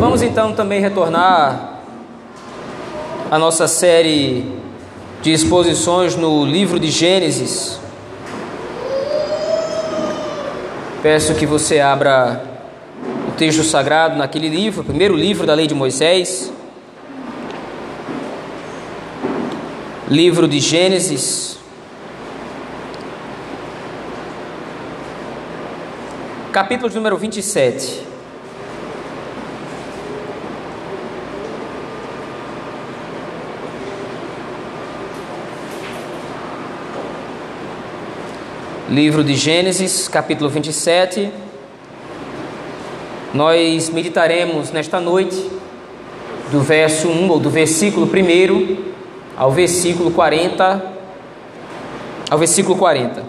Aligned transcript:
Vamos 0.00 0.22
então 0.22 0.54
também 0.54 0.80
retornar 0.80 1.80
à 3.30 3.38
nossa 3.38 3.68
série 3.68 4.50
de 5.20 5.30
exposições 5.30 6.16
no 6.16 6.42
livro 6.46 6.80
de 6.80 6.90
Gênesis. 6.90 7.78
Peço 11.02 11.34
que 11.34 11.44
você 11.44 11.80
abra 11.80 12.42
o 13.28 13.32
texto 13.32 13.62
sagrado 13.62 14.16
naquele 14.16 14.48
livro, 14.48 14.80
o 14.80 14.84
primeiro 14.86 15.14
livro 15.14 15.46
da 15.46 15.52
lei 15.52 15.66
de 15.66 15.74
Moisés. 15.74 16.50
Livro 20.08 20.48
de 20.48 20.60
Gênesis. 20.60 21.58
Capítulo 26.50 26.90
número 26.94 27.18
27. 27.18 28.09
Livro 38.90 39.22
de 39.22 39.36
Gênesis, 39.36 40.08
capítulo 40.08 40.50
27. 40.50 41.30
Nós 43.32 43.88
meditaremos 43.88 44.72
nesta 44.72 44.98
noite 44.98 45.48
do 46.50 46.60
verso 46.60 47.06
1 47.06 47.30
ou 47.30 47.38
do 47.38 47.48
versículo 47.48 48.04
1 48.04 48.76
ao 49.36 49.52
versículo 49.52 50.10
40 50.10 50.92
ao 52.28 52.36
versículo 52.36 52.76
40. 52.76 53.22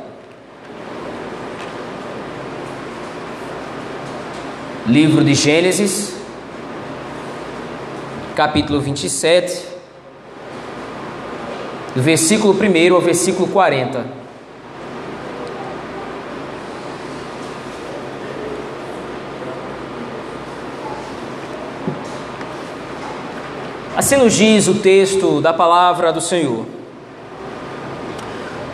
Livro 4.87 5.23
de 5.23 5.35
Gênesis, 5.35 6.15
capítulo 8.35 8.81
27, 8.81 9.63
do 11.93 12.01
versículo 12.01 12.51
1 12.51 12.95
ao 12.95 12.99
versículo 12.99 13.47
40. 13.47 14.20
Assim 24.01 24.17
nos 24.17 24.33
diz 24.33 24.67
o 24.67 24.73
texto 24.73 25.39
da 25.41 25.53
palavra 25.53 26.11
do 26.11 26.19
Senhor. 26.19 26.65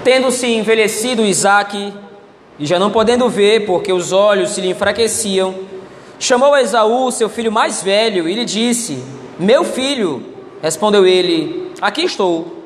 Tendo-se 0.02 0.48
envelhecido 0.48 1.26
Isaque, 1.26 1.94
e 2.58 2.66
já 2.66 2.80
não 2.80 2.90
podendo 2.90 3.28
ver, 3.28 3.66
porque 3.66 3.92
os 3.92 4.14
olhos 4.14 4.52
se 4.52 4.62
lhe 4.62 4.70
enfraqueciam, 4.70 5.54
chamou 6.18 6.56
Esaú, 6.56 7.12
seu 7.12 7.28
filho 7.28 7.52
mais 7.52 7.84
velho, 7.84 8.30
e 8.30 8.34
lhe 8.36 8.46
disse: 8.46 9.04
Meu 9.38 9.66
filho, 9.66 10.24
respondeu 10.62 11.06
ele, 11.06 11.74
aqui 11.82 12.04
estou. 12.04 12.64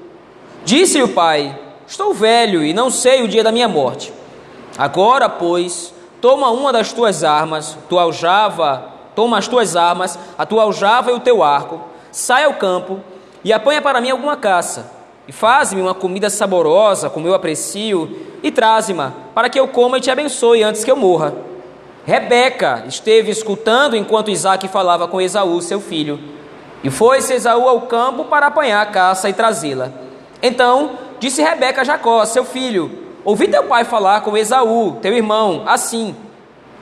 Disse-lhe 0.64 1.04
o 1.04 1.10
pai: 1.10 1.58
Estou 1.88 2.14
velho 2.14 2.64
e 2.64 2.74
não 2.74 2.92
sei 2.92 3.24
o 3.24 3.28
dia 3.28 3.44
da 3.44 3.52
minha 3.52 3.68
morte. 3.68 4.14
Agora, 4.78 5.28
pois, 5.28 5.92
toma 6.22 6.52
uma 6.52 6.72
das 6.72 6.94
tuas 6.94 7.24
armas, 7.24 7.76
tua 7.90 8.04
aljava, 8.04 8.86
toma 9.16 9.40
as 9.40 9.48
tuas 9.48 9.76
armas, 9.76 10.20
a 10.38 10.46
tua 10.46 10.62
aljava 10.62 11.10
e 11.10 11.16
o 11.16 11.20
teu 11.20 11.42
arco 11.42 11.90
sai 12.12 12.44
ao 12.44 12.54
campo 12.56 13.00
e 13.44 13.52
apanha 13.52 13.82
para 13.82 14.02
mim 14.02 14.12
alguma 14.12 14.36
caça, 14.36 14.92
e 15.28 15.32
faz-me 15.32 15.82
uma 15.82 15.94
comida 15.94 16.30
saborosa, 16.30 17.10
como 17.10 17.28
eu 17.28 17.34
aprecio, 17.34 18.28
e 18.44 18.52
traze-me, 18.52 19.12
para 19.34 19.50
que 19.50 19.60
eu 19.60 19.68
coma 19.68 19.98
e 19.98 20.02
te 20.02 20.12
abençoe 20.12 20.64
antes 20.64 20.84
que 20.84 20.92
eu 20.92 20.96
morra. 20.96 21.34
Rebeca 22.06 22.84
esteve 22.88 23.30
escutando 23.30 23.96
enquanto 23.96 24.32
Isaac 24.32 24.68
falava 24.68 25.08
com 25.08 25.22
Esaú, 25.22 25.62
seu 25.62 25.80
filho. 25.80 26.20
E 26.84 26.90
foi-se 26.90 27.34
Esaú 27.34 27.68
ao 27.68 27.82
campo 27.82 28.26
para 28.26 28.48
apanhar 28.48 28.82
a 28.82 28.88
caça 28.88 29.30
e 29.30 29.34
trazê-la. 29.34 29.92
Então 30.42 30.98
disse 31.20 31.44
Rebeca 31.44 31.82
a 31.82 31.84
Jacó, 31.84 32.26
seu 32.26 32.44
filho: 32.44 32.92
Ouvi 33.24 33.48
teu 33.48 33.64
pai 33.66 33.84
falar 33.84 34.22
com 34.22 34.36
Esaú, 34.36 34.98
teu 35.00 35.14
irmão, 35.14 35.64
assim: 35.68 36.16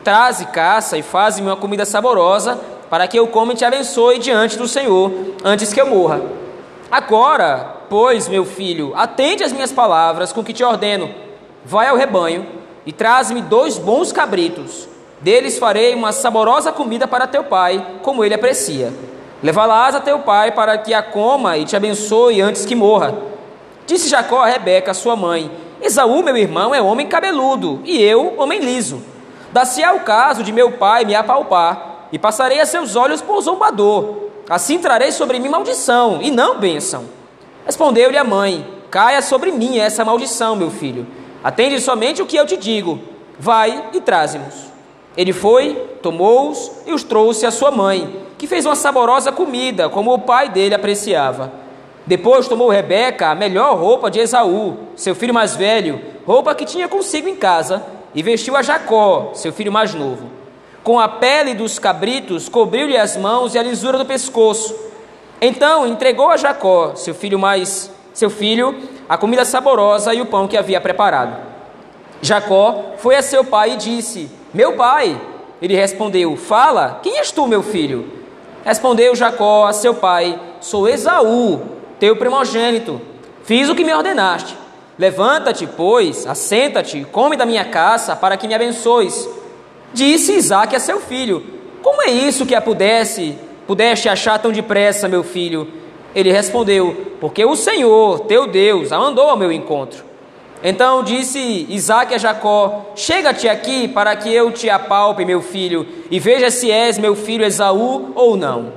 Traze 0.03 0.45
caça 0.45 0.97
e 0.97 1.01
faz-me 1.01 1.45
uma 1.45 1.57
comida 1.57 1.83
saborosa, 1.83 2.57
para 2.89 3.07
que 3.07 3.17
eu 3.17 3.27
coma 3.27 3.53
e 3.53 3.55
te 3.55 3.63
abençoe 3.63 4.17
diante 4.17 4.57
do 4.57 4.67
Senhor, 4.67 5.11
antes 5.43 5.71
que 5.71 5.79
eu 5.79 5.87
morra. 5.87 6.21
Agora, 6.89 7.75
pois, 7.89 8.27
meu 8.27 8.43
filho, 8.43 8.93
atende 8.95 9.43
às 9.43 9.53
minhas 9.53 9.71
palavras 9.71 10.33
com 10.33 10.43
que 10.43 10.53
te 10.53 10.63
ordeno. 10.63 11.13
Vai 11.63 11.87
ao 11.87 11.95
rebanho 11.95 12.45
e 12.85 12.91
traz-me 12.91 13.41
dois 13.41 13.77
bons 13.77 14.11
cabritos. 14.11 14.87
Deles 15.21 15.59
farei 15.59 15.93
uma 15.93 16.11
saborosa 16.11 16.71
comida 16.71 17.07
para 17.07 17.27
teu 17.27 17.43
pai, 17.43 17.85
como 18.01 18.23
ele 18.23 18.33
aprecia. 18.33 18.91
Levá-las 19.43 19.95
a 19.95 19.99
teu 19.99 20.19
pai 20.19 20.51
para 20.51 20.77
que 20.77 20.93
a 20.93 21.03
coma 21.03 21.57
e 21.57 21.65
te 21.65 21.75
abençoe 21.75 22.41
antes 22.41 22.65
que 22.65 22.75
morra. 22.75 23.13
Disse 23.85 24.09
Jacó 24.09 24.41
a 24.41 24.47
Rebeca, 24.47 24.93
sua 24.93 25.15
mãe: 25.15 25.51
Esaú, 25.81 26.23
meu 26.23 26.35
irmão, 26.35 26.73
é 26.73 26.81
homem 26.81 27.07
cabeludo, 27.07 27.81
e 27.83 28.01
eu, 28.01 28.33
homem 28.37 28.59
liso. 28.59 29.01
Dá-se 29.51 29.83
ao 29.83 29.99
caso 29.99 30.43
de 30.43 30.51
meu 30.51 30.73
pai 30.73 31.05
me 31.05 31.15
apalpar 31.15 31.88
e 32.11 32.19
passarei 32.19 32.59
a 32.59 32.65
seus 32.65 32.95
olhos 32.95 33.21
por 33.21 33.41
zombador. 33.41 34.29
Assim 34.49 34.79
trarei 34.79 35.11
sobre 35.11 35.39
mim 35.39 35.49
maldição, 35.49 36.19
e 36.21 36.31
não 36.31 36.59
bênção. 36.59 37.05
Respondeu-lhe 37.65 38.17
a 38.17 38.23
mãe: 38.23 38.65
Caia 38.89 39.21
sobre 39.21 39.51
mim 39.51 39.77
essa 39.77 40.03
maldição, 40.03 40.55
meu 40.55 40.71
filho. 40.71 41.05
Atende 41.43 41.79
somente 41.79 42.21
o 42.21 42.25
que 42.25 42.35
eu 42.35 42.45
te 42.45 42.57
digo. 42.57 42.99
Vai 43.37 43.89
e 43.93 44.01
traze-nos. 44.01 44.69
Ele 45.15 45.33
foi, 45.33 45.75
tomou-os 46.01 46.71
e 46.85 46.93
os 46.93 47.03
trouxe 47.03 47.45
à 47.45 47.51
sua 47.51 47.71
mãe, 47.71 48.23
que 48.37 48.47
fez 48.47 48.65
uma 48.65 48.75
saborosa 48.75 49.31
comida, 49.31 49.89
como 49.89 50.13
o 50.13 50.19
pai 50.19 50.49
dele 50.49 50.75
apreciava. 50.75 51.51
Depois 52.05 52.47
tomou 52.47 52.69
Rebeca 52.69 53.29
a 53.29 53.35
melhor 53.35 53.77
roupa 53.77 54.09
de 54.09 54.19
Esaú, 54.19 54.77
seu 54.95 55.13
filho 55.13 55.33
mais 55.33 55.55
velho, 55.55 56.01
roupa 56.25 56.55
que 56.55 56.65
tinha 56.65 56.87
consigo 56.87 57.27
em 57.27 57.35
casa, 57.35 57.85
e 58.15 58.23
vestiu 58.23 58.55
a 58.55 58.63
Jacó, 58.63 59.31
seu 59.33 59.53
filho 59.53 59.71
mais 59.71 59.93
novo. 59.93 60.38
Com 60.83 60.99
a 60.99 61.07
pele 61.07 61.53
dos 61.53 61.77
cabritos, 61.77 62.49
cobriu-lhe 62.49 62.97
as 62.97 63.17
mãos 63.17 63.55
e 63.55 63.59
a 63.59 63.63
lisura 63.63 63.97
do 63.97 64.05
pescoço. 64.05 64.75
Então 65.41 65.87
entregou 65.87 66.29
a 66.29 66.37
Jacó, 66.37 66.95
seu 66.95 67.13
filho 67.13 67.37
mais 67.39 67.91
seu 68.19 68.29
filho, 68.29 68.77
a 69.07 69.17
comida 69.17 69.45
saborosa 69.45 70.13
e 70.13 70.21
o 70.21 70.25
pão 70.25 70.47
que 70.47 70.57
havia 70.57 70.81
preparado. 70.81 71.37
Jacó 72.21 72.93
foi 72.97 73.15
a 73.15 73.21
seu 73.21 73.45
pai 73.45 73.73
e 73.73 73.77
disse: 73.77 74.29
Meu 74.53 74.75
pai. 74.75 75.19
Ele 75.61 75.75
respondeu: 75.75 76.35
Fala, 76.35 76.99
quem 77.01 77.17
és 77.17 77.31
tu, 77.31 77.47
meu 77.47 77.63
filho? 77.63 78.11
Respondeu 78.63 79.15
Jacó 79.15 79.65
a 79.65 79.73
seu 79.73 79.93
pai: 79.93 80.37
Sou 80.59 80.87
Esaú, 80.87 81.61
teu 81.97 82.15
primogênito. 82.17 82.99
Fiz 83.43 83.69
o 83.69 83.75
que 83.75 83.85
me 83.85 83.93
ordenaste. 83.93 84.57
Levanta-te, 84.97 85.65
pois, 85.65 86.27
assenta-te, 86.27 87.05
come 87.09 87.37
da 87.37 87.45
minha 87.45 87.63
caça, 87.63 88.17
para 88.17 88.35
que 88.35 88.49
me 88.49 88.53
abençoes. 88.53 89.29
Disse 89.93 90.33
Isaac 90.33 90.75
a 90.75 90.79
seu 90.79 90.99
filho: 90.99 91.43
Como 91.81 92.01
é 92.01 92.09
isso 92.09 92.45
que 92.45 92.55
a 92.55 92.61
pudesse, 92.61 93.37
pudeste 93.65 94.07
achar 94.07 94.39
tão 94.39 94.51
depressa, 94.51 95.07
meu 95.07 95.23
filho? 95.23 95.67
Ele 96.13 96.31
respondeu: 96.31 97.15
Porque 97.19 97.43
o 97.43 97.55
Senhor, 97.55 98.21
teu 98.21 98.47
Deus, 98.47 98.91
a 98.91 98.99
mandou 98.99 99.29
ao 99.29 99.37
meu 99.37 99.51
encontro. 99.51 100.09
Então 100.61 101.03
disse 101.03 101.65
Isaac 101.69 102.13
a 102.13 102.17
Jacó: 102.17 102.91
Chega-te 102.95 103.47
aqui 103.47 103.87
para 103.87 104.15
que 104.15 104.33
eu 104.33 104.51
te 104.51 104.69
apalpe, 104.69 105.25
meu 105.25 105.41
filho, 105.41 105.87
e 106.11 106.19
veja 106.19 106.51
se 106.51 106.69
és 106.69 106.97
meu 106.97 107.15
filho 107.15 107.45
Esaú 107.45 108.11
ou 108.15 108.35
não. 108.35 108.73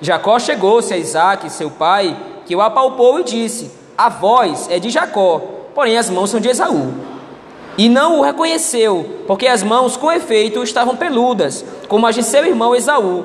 Jacó 0.00 0.38
chegou-se 0.38 0.92
a 0.92 0.98
Isaac, 0.98 1.48
seu 1.48 1.70
pai, 1.70 2.16
que 2.44 2.56
o 2.56 2.60
apalpou 2.60 3.20
e 3.20 3.24
disse: 3.24 3.70
A 3.96 4.08
voz 4.08 4.68
é 4.68 4.78
de 4.80 4.90
Jacó, 4.90 5.40
porém 5.74 5.96
as 5.96 6.10
mãos 6.10 6.30
são 6.30 6.40
de 6.40 6.48
Esaú. 6.48 7.11
E 7.76 7.88
não 7.88 8.18
o 8.18 8.22
reconheceu, 8.22 9.22
porque 9.26 9.46
as 9.46 9.62
mãos, 9.62 9.96
com 9.96 10.12
efeito, 10.12 10.62
estavam 10.62 10.96
peludas, 10.96 11.64
como 11.88 12.06
as 12.06 12.14
de 12.14 12.22
seu 12.22 12.44
irmão 12.44 12.74
Esaú, 12.74 13.24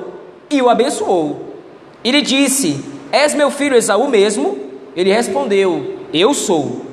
e 0.50 0.62
o 0.62 0.70
abençoou. 0.70 1.54
E 2.02 2.10
lhe 2.10 2.22
disse: 2.22 2.82
És 3.12 3.34
meu 3.34 3.50
filho 3.50 3.76
Esaú 3.76 4.08
mesmo? 4.08 4.58
Ele 4.96 5.12
respondeu: 5.12 5.98
Eu 6.12 6.32
sou. 6.32 6.86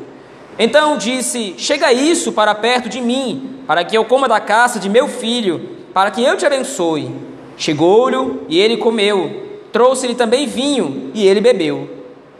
Então 0.59 0.97
disse: 0.97 1.56
Chega 1.57 1.94
isso 1.94 2.33
para 2.33 2.53
perto 2.53 2.89
de 2.89 3.00
mim, 3.00 3.62
para 3.65 3.83
que 3.83 3.97
eu 3.97 4.06
coma 4.06 4.27
da 4.27 4.39
caça 4.39 4.79
de 4.79 4.89
meu 4.89 5.07
filho, 5.07 5.69
para 5.94 6.12
que 6.12 6.24
eu 6.24 6.35
te 6.35 6.45
abençoe. 6.45 7.09
Chegou-lhe 7.57 8.41
e 8.50 8.59
ele 8.59 8.77
comeu. 8.77 9.44
Trouxe-lhe 9.71 10.15
também 10.15 10.45
vinho 10.45 11.12
e 11.13 11.25
ele 11.27 11.41
bebeu. 11.41 11.89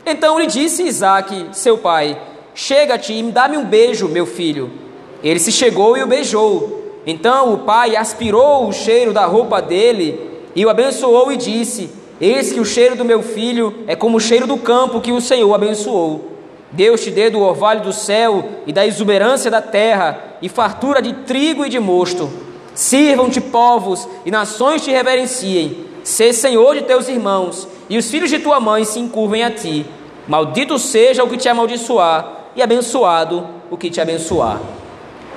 Então 0.06 0.39
lhe 0.39 0.48
disse 0.48 0.84
Isaque, 0.84 1.48
seu 1.51 1.78
pai: 1.78 2.18
Chega-te 2.54 3.13
e 3.13 3.24
dá-me 3.24 3.57
um 3.57 3.66
beijo, 3.66 4.07
meu 4.07 4.25
filho. 4.25 4.85
Ele 5.23 5.39
se 5.39 5.51
chegou 5.51 5.97
e 5.97 6.03
o 6.03 6.07
beijou. 6.07 6.83
Então 7.06 7.53
o 7.53 7.59
pai 7.59 7.95
aspirou 7.95 8.67
o 8.67 8.73
cheiro 8.73 9.13
da 9.13 9.25
roupa 9.25 9.62
dele 9.62 10.19
e 10.56 10.65
o 10.65 10.69
abençoou 10.69 11.31
e 11.31 11.38
disse: 11.38 11.89
Eis 12.19 12.51
que 12.51 12.59
o 12.59 12.65
cheiro 12.65 12.95
do 12.95 13.06
meu 13.06 13.21
filho 13.21 13.83
é 13.88 13.95
como 13.95 14.17
o 14.17 14.21
cheiro 14.21 14.47
do 14.47 14.57
campo 14.57 15.01
que 15.01 15.12
o 15.12 15.21
Senhor 15.21 15.53
abençoou. 15.53 16.31
Deus 16.71 17.01
te 17.01 17.12
dê 17.12 17.29
do 17.29 17.39
orvalho 17.39 17.81
do 17.81 17.94
céu 17.94 18.44
e 18.65 18.73
da 18.73 18.85
exuberância 18.85 19.51
da 19.51 19.62
terra, 19.62 20.38
e 20.41 20.50
fartura 20.50 21.01
de 21.01 21.13
trigo 21.13 21.65
e 21.65 21.69
de 21.69 21.79
mosto. 21.79 22.29
Sirvam-te 22.73 23.39
povos 23.39 24.07
e 24.25 24.31
nações 24.31 24.83
te 24.83 24.91
reverenciem. 24.91 25.85
Sê 26.03 26.33
senhor 26.33 26.75
de 26.75 26.83
teus 26.83 27.07
irmãos, 27.07 27.67
e 27.89 27.97
os 27.97 28.09
filhos 28.12 28.29
de 28.29 28.39
tua 28.39 28.59
mãe 28.59 28.83
se 28.83 29.00
encurvem 29.00 29.44
a 29.44 29.51
ti. 29.51 29.85
Maldito 30.27 30.77
seja 30.77 31.23
o 31.23 31.29
que 31.29 31.38
te 31.38 31.47
amaldiçoar, 31.47 32.50
e 32.56 32.62
abençoado 32.62 33.47
o 33.71 33.77
que 33.77 33.89
te 33.89 34.01
abençoar. 34.01 34.59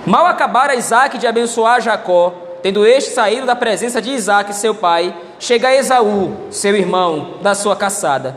Mal 0.09 0.25
acabara 0.25 0.75
Isaac 0.75 1.19
de 1.19 1.27
abençoar 1.27 1.83
Jacó, 1.83 2.33
tendo 2.63 2.87
este 2.87 3.11
saído 3.11 3.45
da 3.45 3.55
presença 3.55 4.01
de 4.01 4.11
Isaac, 4.11 4.55
seu 4.55 4.75
pai, 4.75 5.15
chega 5.39 5.75
Esaú, 5.75 6.35
seu 6.51 6.75
irmão, 6.75 7.35
da 7.43 7.55
sua 7.55 7.77
caçada. 7.77 8.35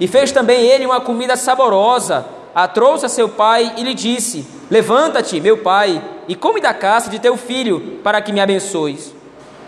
E 0.00 0.08
fez 0.08 0.32
também 0.32 0.66
ele 0.66 0.84
uma 0.84 1.00
comida 1.00 1.36
saborosa, 1.36 2.26
a 2.52 2.66
trouxe 2.66 3.06
a 3.06 3.08
seu 3.08 3.28
pai 3.28 3.72
e 3.76 3.84
lhe 3.84 3.94
disse: 3.94 4.44
Levanta-te, 4.68 5.40
meu 5.40 5.58
pai, 5.58 6.02
e 6.26 6.34
come 6.34 6.60
da 6.60 6.74
caça 6.74 7.08
de 7.08 7.20
teu 7.20 7.36
filho, 7.36 8.00
para 8.02 8.20
que 8.20 8.32
me 8.32 8.40
abençoes. 8.40 9.14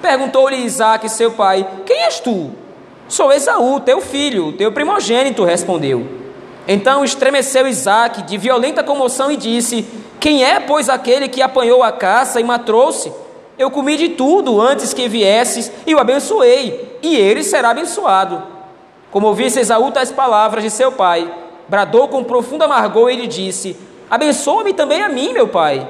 Perguntou-lhe 0.02 0.56
Isaac, 0.56 1.08
seu 1.08 1.30
pai: 1.30 1.64
Quem 1.86 2.02
és 2.02 2.18
tu? 2.18 2.50
Sou 3.06 3.32
Esaú, 3.32 3.78
teu 3.78 4.00
filho, 4.00 4.50
teu 4.54 4.72
primogênito, 4.72 5.44
respondeu. 5.44 6.04
Então 6.66 7.04
estremeceu 7.04 7.68
Isaac 7.68 8.22
de 8.22 8.36
violenta 8.36 8.82
comoção 8.82 9.30
e 9.30 9.36
disse: 9.36 9.86
Quem 10.24 10.42
é, 10.42 10.58
pois, 10.58 10.88
aquele 10.88 11.28
que 11.28 11.42
apanhou 11.42 11.82
a 11.82 11.92
caça 11.92 12.40
e 12.40 12.42
me 12.42 12.58
trouxe? 12.58 13.12
Eu 13.58 13.70
comi 13.70 13.94
de 13.94 14.08
tudo 14.08 14.58
antes 14.58 14.94
que 14.94 15.06
viesses 15.06 15.70
e 15.86 15.94
o 15.94 15.98
abençoei, 15.98 16.98
e 17.02 17.14
ele 17.14 17.44
será 17.44 17.68
abençoado. 17.68 18.42
Como 19.10 19.26
ouvisse 19.26 19.60
Esaú 19.60 19.90
tais 19.90 20.10
palavras 20.10 20.64
de 20.64 20.70
seu 20.70 20.90
pai, 20.92 21.30
bradou 21.68 22.08
com 22.08 22.24
profundo 22.24 22.64
amargor 22.64 23.10
e 23.10 23.16
lhe 23.16 23.26
disse: 23.26 23.76
Abençoa-me 24.08 24.72
também 24.72 25.02
a 25.02 25.10
mim, 25.10 25.34
meu 25.34 25.46
pai. 25.46 25.86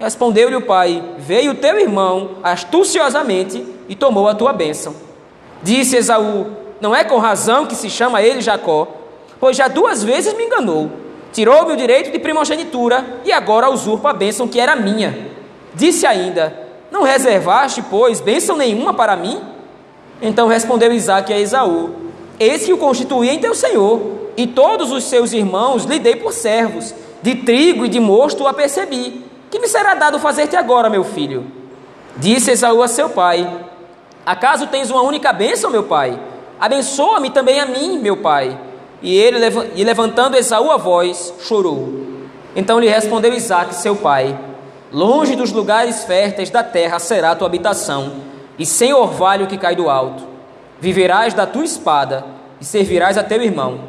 Respondeu-lhe 0.00 0.56
o 0.56 0.62
pai: 0.62 1.04
Veio 1.18 1.54
teu 1.54 1.78
irmão 1.78 2.38
astuciosamente 2.42 3.66
e 3.86 3.94
tomou 3.94 4.26
a 4.28 4.34
tua 4.34 4.54
bênção. 4.54 4.94
Disse 5.62 5.98
Esaú: 5.98 6.46
Não 6.80 6.96
é 6.96 7.04
com 7.04 7.18
razão 7.18 7.66
que 7.66 7.74
se 7.74 7.90
chama 7.90 8.22
ele 8.22 8.40
Jacó, 8.40 8.88
pois 9.38 9.54
já 9.54 9.68
duas 9.68 10.02
vezes 10.02 10.32
me 10.32 10.44
enganou. 10.44 11.03
Tirou-me 11.34 11.72
o 11.72 11.76
direito 11.76 12.12
de 12.12 12.18
primogenitura 12.20 13.04
e 13.24 13.32
agora 13.32 13.68
usurpa 13.68 14.10
a 14.10 14.12
bênção 14.12 14.46
que 14.46 14.60
era 14.60 14.76
minha. 14.76 15.32
Disse 15.74 16.06
ainda: 16.06 16.56
Não 16.92 17.02
reservaste, 17.02 17.82
pois, 17.82 18.20
bênção 18.20 18.56
nenhuma 18.56 18.94
para 18.94 19.16
mim? 19.16 19.42
Então 20.22 20.46
respondeu 20.46 20.92
Isaac 20.92 21.32
a 21.32 21.38
Esaú: 21.40 21.90
Eis 22.38 22.64
que 22.64 22.72
o 22.72 22.78
constituí 22.78 23.28
em 23.28 23.40
teu 23.40 23.52
senhor, 23.52 24.30
e 24.36 24.46
todos 24.46 24.92
os 24.92 25.02
seus 25.02 25.32
irmãos 25.32 25.84
lhe 25.84 25.98
dei 25.98 26.14
por 26.14 26.32
servos, 26.32 26.94
de 27.20 27.34
trigo 27.34 27.84
e 27.84 27.88
de 27.88 27.98
mosto 27.98 28.44
o 28.44 28.46
apercebi. 28.46 29.24
Que 29.50 29.58
me 29.58 29.66
será 29.66 29.94
dado 29.94 30.20
fazer-te 30.20 30.54
agora, 30.54 30.88
meu 30.88 31.02
filho? 31.02 31.44
Disse 32.16 32.52
Esaú 32.52 32.80
a 32.80 32.86
seu 32.86 33.10
pai: 33.10 33.44
Acaso 34.24 34.68
tens 34.68 34.88
uma 34.88 35.02
única 35.02 35.32
bênção, 35.32 35.68
meu 35.68 35.82
pai? 35.82 36.16
Abençoa-me 36.60 37.30
também 37.30 37.58
a 37.58 37.66
mim, 37.66 37.98
meu 37.98 38.18
pai. 38.18 38.56
E 39.04 39.14
ele, 39.14 39.36
e 39.76 39.84
levantando 39.84 40.34
Esaú 40.34 40.70
a 40.70 40.78
voz, 40.78 41.34
chorou. 41.40 41.92
Então 42.56 42.80
lhe 42.80 42.88
respondeu 42.88 43.34
Isaque, 43.34 43.74
seu 43.74 43.94
pai: 43.94 44.34
Longe 44.90 45.36
dos 45.36 45.52
lugares 45.52 46.04
férteis 46.04 46.48
da 46.48 46.64
terra 46.64 46.98
será 46.98 47.32
a 47.32 47.36
tua 47.36 47.46
habitação, 47.46 48.14
e 48.58 48.64
sem 48.64 48.94
orvalho 48.94 49.46
que 49.46 49.58
cai 49.58 49.76
do 49.76 49.90
alto. 49.90 50.24
Viverás 50.80 51.34
da 51.34 51.46
tua 51.46 51.64
espada, 51.64 52.24
e 52.58 52.64
servirás 52.64 53.18
a 53.18 53.22
teu 53.22 53.42
irmão. 53.42 53.80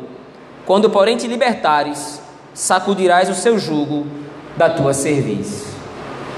Quando, 0.66 0.90
porém, 0.90 1.16
te 1.16 1.28
libertares, 1.28 2.22
sacudirás 2.54 3.30
o 3.30 3.36
seu 3.36 3.58
jugo 3.58 4.06
da 4.58 4.70
tua 4.70 4.94
cerviz. 4.94 5.66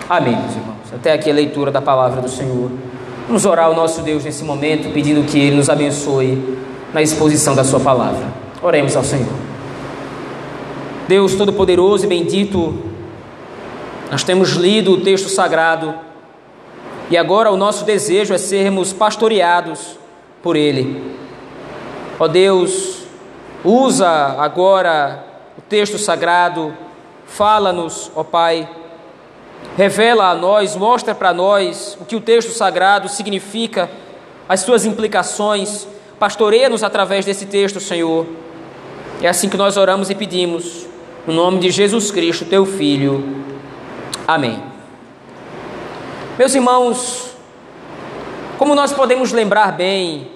Amém, 0.08 0.36
meus 0.36 0.52
irmãos. 0.52 0.94
Até 0.94 1.14
aqui 1.14 1.32
a 1.32 1.34
leitura 1.34 1.72
da 1.72 1.82
palavra 1.82 2.22
do 2.22 2.30
Senhor. 2.30 2.70
Vamos 3.26 3.44
orar 3.44 3.66
ao 3.66 3.76
nosso 3.76 4.02
Deus 4.02 4.24
nesse 4.24 4.44
momento, 4.44 4.94
pedindo 4.94 5.26
que 5.26 5.40
Ele 5.40 5.56
nos 5.56 5.68
abençoe 5.68 6.60
na 6.94 7.02
exposição 7.02 7.56
da 7.56 7.64
Sua 7.64 7.80
palavra. 7.80 8.46
Oremos 8.62 8.96
ao 8.96 9.04
Senhor. 9.04 9.34
Deus 11.08 11.36
Todo-Poderoso 11.36 12.06
e 12.06 12.08
bendito, 12.08 12.76
nós 14.12 14.24
temos 14.24 14.54
lido 14.54 14.94
o 14.94 15.02
texto 15.02 15.30
sagrado 15.30 15.94
e 17.10 17.16
agora 17.16 17.52
o 17.52 17.56
nosso 17.56 17.86
desejo 17.86 18.34
é 18.34 18.38
sermos 18.38 18.92
pastoreados 18.92 19.98
por 20.42 20.56
Ele. 20.56 21.16
Ó 22.20 22.28
Deus, 22.28 23.04
usa 23.64 24.10
agora 24.10 25.24
o 25.58 25.62
texto 25.62 25.98
sagrado, 25.98 26.74
fala-nos, 27.26 28.12
ó 28.16 28.24
Pai, 28.24 28.68
revela 29.78 30.32
a 30.32 30.36
nós, 30.36 30.76
mostra 30.76 31.14
para 31.14 31.32
nós 31.32 31.98
o 32.02 32.06
que 32.06 32.16
o 32.16 32.22
texto 32.22 32.52
sagrado 32.52 33.08
significa, 33.08 33.90
as 34.50 34.62
suas 34.62 34.84
implicações, 34.84 35.88
pastoreia-nos 36.20 36.84
através 36.84 37.26
desse 37.26 37.46
texto, 37.46 37.80
Senhor 37.80 38.26
é 39.22 39.28
assim 39.28 39.50
que 39.50 39.58
nós 39.58 39.78
oramos 39.78 40.12
e 40.12 40.16
pedimos, 40.16 40.86
no 41.26 41.34
nome 41.34 41.60
de 41.60 41.72
Jesus 41.72 42.12
Cristo, 42.12 42.46
teu 42.46 42.68
Filho. 42.68 43.44
Amém. 44.28 44.62
Meus 46.38 46.54
irmãos, 46.54 47.32
como 48.60 48.76
nós 48.76 48.94
podemos 48.94 49.32
lembrar 49.32 49.72
bem, 49.72 50.30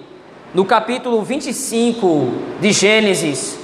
no 0.52 0.64
capítulo 0.64 1.22
25 1.22 2.32
de 2.60 2.72
Gênesis, 2.72 3.56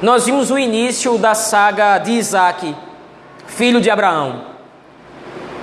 nós 0.00 0.24
vimos 0.24 0.50
o 0.50 0.58
início 0.58 1.18
da 1.18 1.34
saga 1.34 1.98
de 1.98 2.12
Isaac, 2.12 2.74
filho 3.46 3.78
de 3.78 3.90
Abraão. 3.90 4.46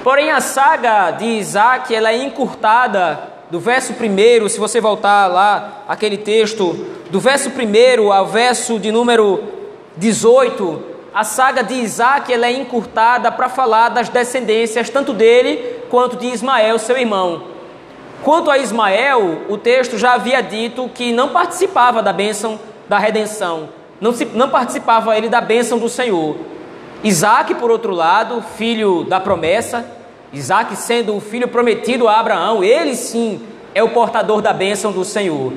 Porém, 0.03 0.29
a 0.29 0.39
saga 0.39 1.09
de 1.11 1.25
Isaac 1.25 1.93
ela 1.93 2.11
é 2.11 2.23
encurtada 2.23 3.19
do 3.49 3.59
verso 3.59 3.93
1, 3.93 4.47
se 4.47 4.59
você 4.59 4.79
voltar 4.79 5.27
lá, 5.27 5.83
aquele 5.87 6.17
texto, 6.17 6.85
do 7.09 7.19
verso 7.19 7.49
1 7.49 8.11
ao 8.11 8.27
verso 8.27 8.77
de 8.77 8.91
número 8.91 9.43
18, 9.97 10.83
a 11.13 11.23
saga 11.23 11.63
de 11.63 11.73
Isaac 11.73 12.31
ela 12.31 12.45
é 12.45 12.51
encurtada 12.51 13.31
para 13.31 13.49
falar 13.49 13.89
das 13.89 14.07
descendências, 14.07 14.89
tanto 14.89 15.13
dele 15.13 15.81
quanto 15.89 16.15
de 16.15 16.27
Ismael, 16.27 16.77
seu 16.77 16.97
irmão. 16.97 17.43
Quanto 18.23 18.51
a 18.51 18.57
Ismael, 18.57 19.43
o 19.49 19.57
texto 19.57 19.97
já 19.97 20.13
havia 20.13 20.41
dito 20.41 20.89
que 20.93 21.11
não 21.11 21.29
participava 21.29 22.03
da 22.03 22.13
bênção 22.13 22.59
da 22.87 22.99
redenção, 22.99 23.69
não, 23.99 24.13
se, 24.13 24.25
não 24.25 24.49
participava 24.49 25.17
ele 25.17 25.29
da 25.29 25.41
bênção 25.41 25.77
do 25.79 25.89
Senhor. 25.89 26.35
Isaac, 27.03 27.55
por 27.55 27.71
outro 27.71 27.93
lado, 27.93 28.43
filho 28.57 29.03
da 29.05 29.19
promessa, 29.19 29.98
Isaac 30.31 30.75
sendo 30.75 31.15
o 31.15 31.19
filho 31.19 31.47
prometido 31.47 32.07
a 32.07 32.19
Abraão, 32.19 32.63
ele 32.63 32.95
sim 32.95 33.41
é 33.73 33.83
o 33.83 33.89
portador 33.89 34.41
da 34.41 34.53
bênção 34.53 34.91
do 34.91 35.03
Senhor. 35.03 35.53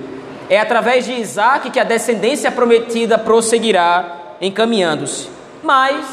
É 0.49 0.59
através 0.59 1.05
de 1.05 1.13
Isaac 1.13 1.71
que 1.71 1.81
a 1.81 1.85
descendência 1.85 2.51
prometida 2.51 3.19
prosseguirá 3.19 4.37
encaminhando-se. 4.41 5.29
Mas, 5.63 6.05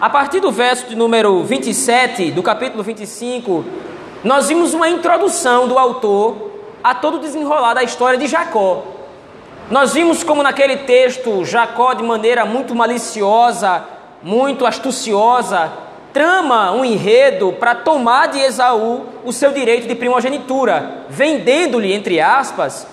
a 0.00 0.10
partir 0.10 0.40
do 0.40 0.50
verso 0.50 0.86
de 0.86 0.94
número 0.94 1.42
27, 1.42 2.30
do 2.32 2.42
capítulo 2.42 2.82
25, 2.82 3.64
nós 4.22 4.48
vimos 4.48 4.74
uma 4.74 4.88
introdução 4.88 5.66
do 5.66 5.78
autor 5.78 6.52
a 6.82 6.94
todo 6.94 7.18
desenrolar 7.18 7.74
da 7.74 7.82
história 7.82 8.18
de 8.18 8.26
Jacó. 8.26 8.82
Nós 9.70 9.94
vimos 9.94 10.22
como 10.22 10.42
naquele 10.42 10.78
texto 10.78 11.44
Jacó, 11.44 11.94
de 11.94 12.02
maneira 12.02 12.44
muito 12.44 12.74
maliciosa, 12.74 13.84
muito 14.22 14.66
astuciosa, 14.66 15.72
trama 16.12 16.72
um 16.72 16.84
enredo 16.84 17.52
para 17.52 17.74
tomar 17.74 18.28
de 18.28 18.38
Esaú 18.38 19.06
o 19.24 19.32
seu 19.32 19.52
direito 19.52 19.88
de 19.88 19.94
primogenitura, 19.94 21.04
vendendo-lhe, 21.08 21.92
entre 21.92 22.20
aspas, 22.20 22.86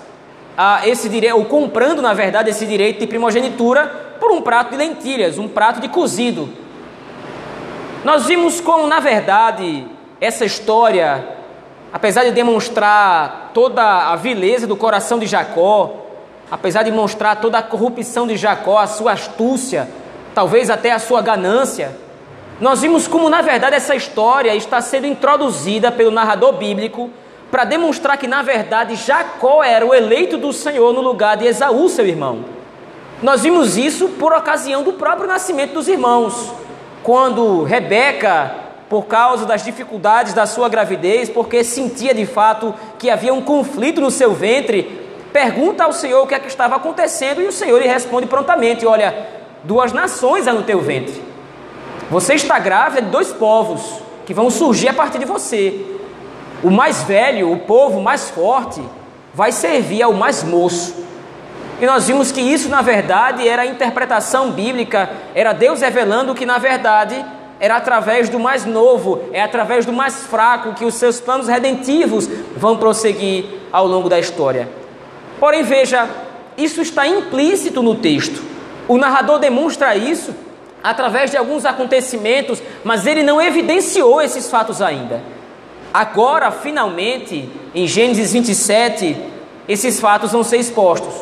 a 0.57 0.87
esse 0.87 1.09
direito, 1.09 1.35
ou 1.35 1.45
comprando, 1.45 2.01
na 2.01 2.13
verdade, 2.13 2.49
esse 2.49 2.65
direito 2.65 2.99
de 2.99 3.07
primogenitura 3.07 4.15
por 4.19 4.31
um 4.31 4.41
prato 4.41 4.71
de 4.71 4.77
lentilhas, 4.77 5.37
um 5.37 5.47
prato 5.47 5.79
de 5.79 5.87
cozido. 5.87 6.49
Nós 8.03 8.25
vimos 8.25 8.61
como, 8.61 8.87
na 8.87 8.99
verdade, 8.99 9.85
essa 10.21 10.45
história, 10.45 11.27
apesar 11.91 12.23
de 12.23 12.31
demonstrar 12.31 13.51
toda 13.53 14.11
a 14.11 14.15
vileza 14.15 14.65
do 14.65 14.75
coração 14.75 15.19
de 15.19 15.25
Jacó, 15.25 16.05
apesar 16.49 16.83
de 16.83 16.91
mostrar 16.91 17.35
toda 17.35 17.57
a 17.57 17.63
corrupção 17.63 18.25
de 18.25 18.37
Jacó, 18.37 18.79
a 18.79 18.87
sua 18.87 19.13
astúcia, 19.13 19.89
talvez 20.33 20.69
até 20.69 20.91
a 20.91 20.99
sua 20.99 21.21
ganância, 21.21 21.95
nós 22.59 22.81
vimos 22.81 23.07
como, 23.07 23.29
na 23.29 23.41
verdade, 23.41 23.75
essa 23.75 23.95
história 23.95 24.53
está 24.53 24.81
sendo 24.81 25.07
introduzida 25.07 25.91
pelo 25.91 26.11
narrador 26.11 26.53
bíblico 26.53 27.09
para 27.49 27.63
demonstrar 27.63 28.17
que, 28.17 28.27
na 28.27 28.41
verdade, 28.41 28.95
Jacó 28.95 29.63
era 29.63 29.85
o 29.85 29.93
eleito 29.93 30.37
do 30.37 30.51
Senhor 30.51 30.93
no 30.93 31.01
lugar 31.01 31.37
de 31.37 31.47
Esaú, 31.47 31.87
seu 31.87 32.05
irmão. 32.05 32.45
Nós 33.23 33.41
vimos 33.41 33.77
isso 33.77 34.09
por 34.09 34.33
ocasião 34.33 34.83
do 34.83 34.93
próprio 34.93 35.27
nascimento 35.27 35.73
dos 35.73 35.87
irmãos, 35.87 36.53
quando 37.01 37.63
Rebeca, 37.63 38.53
por 38.89 39.05
causa 39.05 39.45
das 39.45 39.63
dificuldades 39.63 40.33
da 40.33 40.45
sua 40.45 40.67
gravidez, 40.67 41.29
porque 41.29 41.63
sentia 41.63 42.13
de 42.13 42.25
fato 42.25 42.73
que 42.97 43.09
havia 43.09 43.33
um 43.33 43.41
conflito 43.41 44.01
no 44.01 44.11
seu 44.11 44.33
ventre, 44.33 45.07
pergunta 45.31 45.85
ao 45.85 45.93
Senhor 45.93 46.23
o 46.23 46.27
que 46.27 46.35
é 46.35 46.39
que 46.39 46.47
estava 46.47 46.75
acontecendo 46.75 47.41
e 47.41 47.47
o 47.47 47.51
Senhor 47.51 47.79
lhe 47.79 47.87
responde 47.87 48.27
prontamente: 48.27 48.85
Olha, 48.85 49.27
duas 49.63 49.93
nações 49.93 50.47
há 50.47 50.53
no 50.53 50.63
teu 50.63 50.79
ventre. 50.79 51.28
Você 52.09 52.33
está 52.33 52.57
grávida 52.57 53.03
de 53.03 53.11
dois 53.11 53.31
povos 53.31 54.01
que 54.25 54.33
vão 54.33 54.49
surgir 54.49 54.87
a 54.89 54.93
partir 54.93 55.19
de 55.19 55.25
você. 55.25 55.85
O 56.63 56.71
mais 56.71 57.03
velho, 57.03 57.51
o 57.51 57.59
povo 57.59 58.01
mais 58.01 58.31
forte, 58.31 58.81
vai 59.33 59.51
servir 59.51 60.01
ao 60.01 60.13
mais 60.13 60.43
moço. 60.43 60.95
E 61.79 61.85
nós 61.85 62.07
vimos 62.07 62.31
que 62.31 62.41
isso, 62.41 62.67
na 62.67 62.81
verdade, 62.81 63.47
era 63.47 63.61
a 63.61 63.65
interpretação 63.65 64.51
bíblica, 64.51 65.09
era 65.35 65.53
Deus 65.53 65.81
revelando 65.81 66.33
que, 66.33 66.47
na 66.47 66.57
verdade, 66.57 67.23
era 67.59 67.77
através 67.77 68.27
do 68.27 68.39
mais 68.39 68.65
novo, 68.65 69.21
é 69.31 69.41
através 69.41 69.85
do 69.85 69.93
mais 69.93 70.25
fraco 70.25 70.73
que 70.73 70.85
os 70.85 70.95
seus 70.95 71.21
planos 71.21 71.47
redentivos 71.47 72.27
vão 72.57 72.77
prosseguir 72.77 73.45
ao 73.71 73.85
longo 73.85 74.09
da 74.09 74.19
história. 74.19 74.67
Porém, 75.39 75.61
veja, 75.61 76.09
isso 76.57 76.81
está 76.81 77.07
implícito 77.07 77.83
no 77.83 77.95
texto. 77.95 78.43
O 78.87 78.97
narrador 78.97 79.37
demonstra 79.37 79.95
isso 79.95 80.33
através 80.83 81.31
de 81.31 81.37
alguns 81.37 81.65
acontecimentos, 81.65 82.61
mas 82.83 83.05
ele 83.05 83.23
não 83.23 83.41
evidenciou 83.41 84.21
esses 84.21 84.49
fatos 84.49 84.81
ainda. 84.81 85.21
Agora, 85.93 86.51
finalmente, 86.51 87.49
em 87.73 87.87
Gênesis 87.87 88.31
27, 88.31 89.17
esses 89.67 89.99
fatos 89.99 90.31
vão 90.31 90.43
ser 90.43 90.57
expostos. 90.57 91.13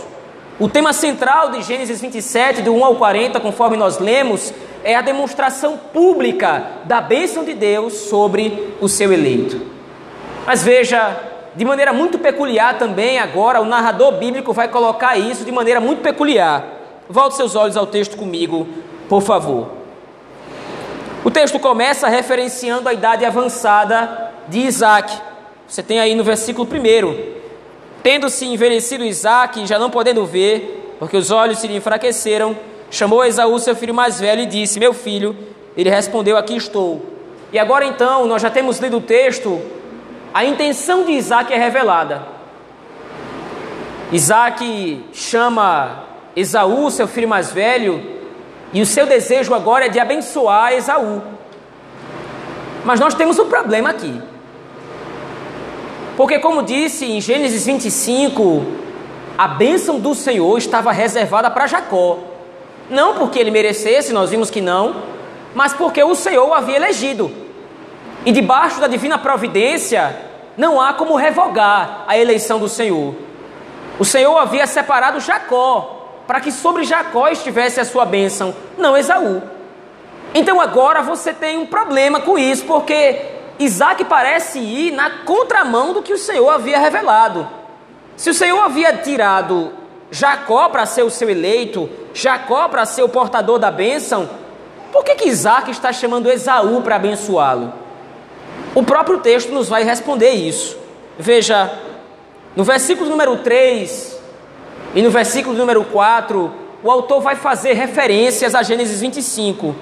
O 0.60 0.68
tema 0.68 0.92
central 0.92 1.52
de 1.52 1.62
Gênesis 1.62 2.02
27, 2.02 2.62
do 2.64 2.74
1 2.74 2.84
ao 2.86 2.96
40, 2.96 3.40
conforme 3.40 3.78
nós 3.78 4.00
lemos, 4.00 4.54
é 4.84 4.96
a 4.96 5.02
demonstração 5.02 5.78
pública 5.78 6.66
da 6.86 7.00
bênção 7.00 7.44
de 7.44 7.54
Deus 7.54 7.94
sobre 7.94 8.76
o 8.82 8.90
seu 8.90 9.14
eleito. 9.14 9.62
Mas 10.46 10.64
veja, 10.64 11.16
de 11.56 11.66
maneira 11.66 11.92
muito 11.92 12.18
peculiar 12.18 12.78
também, 12.78 13.20
agora 13.20 13.62
o 13.62 13.66
narrador 13.66 14.14
bíblico 14.14 14.54
vai 14.54 14.68
colocar 14.68 15.18
isso 15.18 15.44
de 15.44 15.52
maneira 15.52 15.80
muito 15.80 16.02
peculiar. 16.02 16.64
Volte 17.10 17.36
seus 17.36 17.56
olhos 17.56 17.78
ao 17.78 17.86
texto 17.86 18.18
comigo, 18.18 18.68
por 19.08 19.22
favor. 19.22 19.70
O 21.24 21.32
texto 21.32 21.60
começa 21.60 22.08
referenciando 22.08 22.88
a 22.88 22.94
idade 22.94 23.26
avançada 23.26 24.32
de 24.48 24.60
Isaac. 24.60 25.14
Você 25.68 25.84
tem 25.84 26.00
aí 26.00 26.16
no 26.16 26.24
versículo 26.24 26.68
1. 26.68 27.38
Tendo-se 28.02 28.46
envelhecido 28.46 29.04
Isaac, 29.04 29.66
já 29.66 29.78
não 29.78 29.90
podendo 29.90 30.26
ver, 30.26 30.96
porque 31.00 31.18
os 31.18 31.30
olhos 31.30 31.60
se 31.60 31.68
lhe 31.68 31.76
enfraqueceram, 31.76 32.58
chamou 32.90 33.26
Esaú, 33.26 33.60
seu 33.60 33.76
filho 33.76 33.94
mais 33.94 34.20
velho, 34.20 34.44
e 34.44 34.46
disse: 34.46 34.80
Meu 34.80 34.94
filho. 34.94 35.36
Ele 35.76 35.90
respondeu: 35.90 36.38
Aqui 36.38 36.56
estou. 36.56 37.06
E 37.52 37.60
agora 37.60 37.86
então, 37.86 38.26
nós 38.26 38.42
já 38.42 38.50
temos 38.50 38.80
lido 38.80 38.98
o 38.98 39.02
texto, 39.02 39.62
a 40.34 40.46
intenção 40.46 41.04
de 41.04 41.12
Isaac 41.12 41.52
é 41.54 41.58
revelada. 41.58 42.24
Isaac 44.12 45.04
chama 45.14 46.04
Esaú, 46.36 46.90
seu 46.90 47.08
filho 47.08 47.28
mais 47.28 47.52
velho, 47.52 48.17
e 48.74 48.82
o 48.82 48.86
seu 48.86 49.06
desejo 49.06 49.54
agora 49.54 49.86
é 49.86 49.90
de 49.90 50.00
abençoar 50.00 50.74
Esaú. 50.74 51.22
Mas 52.84 53.00
nós 53.00 53.14
temos 53.14 53.40
um 53.40 53.48
problema 53.48 53.90
aqui. 53.90 54.22
Porque, 56.16 56.40
como 56.40 56.64
disse 56.64 57.06
em 57.06 57.22
Gênesis 57.22 57.66
25, 57.66 58.66
a 59.38 59.48
bênção 59.48 60.00
do 60.00 60.16
Senhor 60.16 60.58
estava 60.58 60.92
reservada 60.92 61.50
para 61.50 61.68
Jacó. 61.68 62.20
Não 62.90 63.16
porque 63.16 63.40
ele 63.40 63.52
merecesse, 63.52 64.14
nós 64.14 64.32
vimos 64.32 64.50
que 64.50 64.62
não, 64.62 64.96
mas 65.54 65.74
porque 65.74 66.04
o 66.04 66.16
Senhor 66.16 66.48
o 66.48 66.54
havia 66.54 66.76
elegido. 66.76 67.32
E 68.26 68.32
debaixo 68.32 68.80
da 68.80 68.88
divina 68.88 69.18
providência, 69.18 70.16
não 70.58 70.82
há 70.82 70.94
como 70.94 71.16
revogar 71.16 72.04
a 72.08 72.18
eleição 72.18 72.60
do 72.60 72.68
Senhor. 72.68 73.16
O 74.00 74.06
Senhor 74.06 74.38
havia 74.38 74.66
separado 74.66 75.20
Jacó 75.20 75.97
para 76.28 76.42
que 76.42 76.52
sobre 76.52 76.84
Jacó 76.84 77.30
estivesse 77.30 77.80
a 77.80 77.86
sua 77.86 78.06
bênção, 78.06 78.54
não 78.78 78.98
Esaú. 78.98 79.42
Então 80.34 80.60
agora 80.60 81.02
você 81.02 81.34
tem 81.34 81.58
um 81.58 81.66
problema 81.66 82.20
com 82.20 82.38
isso, 82.38 82.66
porque 82.66 83.22
Isaac 83.58 84.04
parece 84.06 84.60
ir 84.60 84.92
na 84.92 85.10
contramão 85.24 85.94
do 85.94 86.04
que 86.04 86.14
o 86.14 86.18
Senhor 86.18 86.50
havia 86.50 86.78
revelado. 86.78 87.48
Se 88.16 88.30
o 88.30 88.34
Senhor 88.34 88.60
havia 88.60 88.94
tirado 88.98 89.72
Jacó 90.12 90.70
para 90.70 90.86
ser 90.86 91.04
o 91.04 91.10
seu 91.10 91.30
eleito, 91.30 91.90
Jacó 92.14 92.68
para 92.68 92.86
ser 92.86 93.04
o 93.04 93.10
portador 93.10 93.58
da 93.58 93.72
bênção, 93.72 94.30
por 94.92 95.04
que, 95.04 95.16
que 95.16 95.30
Isaac 95.30 95.72
está 95.72 95.94
chamando 95.94 96.30
Esaú 96.30 96.82
para 96.82 96.96
abençoá-lo? 96.98 97.74
O 98.76 98.84
próprio 98.84 99.20
texto 99.20 99.52
nos 99.52 99.70
vai 99.70 99.84
responder 99.84 100.32
isso. 100.32 100.78
Veja, 101.18 101.72
no 102.56 102.64
versículo 102.64 103.10
número 103.10 103.38
3, 103.38 104.17
e 104.98 105.02
no 105.04 105.12
versículo 105.12 105.56
número 105.56 105.84
4, 105.84 106.52
o 106.84 106.90
autor 106.90 107.22
vai 107.22 107.36
fazer 107.36 107.74
referências 107.74 108.56
a 108.56 108.64
Gênesis 108.64 109.00
25. 109.00 109.76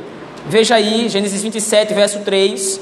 Veja 0.46 0.76
aí, 0.76 1.08
Gênesis 1.08 1.42
27, 1.42 1.94
verso 1.94 2.20
3. 2.20 2.82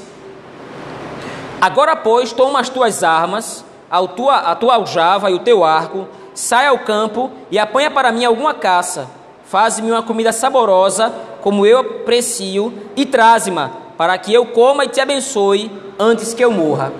Agora, 1.60 1.94
pois, 1.94 2.32
toma 2.32 2.58
as 2.58 2.68
tuas 2.68 3.04
armas, 3.04 3.64
a 3.88 4.04
tua, 4.08 4.34
a 4.34 4.56
tua 4.56 4.74
aljava 4.74 5.30
e 5.30 5.34
o 5.34 5.38
teu 5.38 5.62
arco, 5.62 6.08
sai 6.34 6.66
ao 6.66 6.80
campo 6.80 7.30
e 7.52 7.56
apanha 7.56 7.88
para 7.88 8.10
mim 8.10 8.24
alguma 8.24 8.52
caça. 8.52 9.08
Faz-me 9.44 9.92
uma 9.92 10.02
comida 10.02 10.32
saborosa, 10.32 11.14
como 11.40 11.64
eu 11.64 11.78
aprecio, 11.78 12.74
e 12.96 13.06
traze-me, 13.06 13.70
para 13.96 14.18
que 14.18 14.34
eu 14.34 14.46
coma 14.46 14.84
e 14.84 14.88
te 14.88 15.00
abençoe 15.00 15.70
antes 15.96 16.34
que 16.34 16.44
eu 16.44 16.50
morra. 16.50 16.92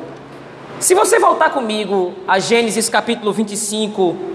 Se 0.79 0.95
você 0.95 1.19
voltar 1.19 1.51
comigo 1.51 2.13
a 2.29 2.39
Gênesis 2.39 2.89
capítulo 2.89 3.33
25, 3.33 4.34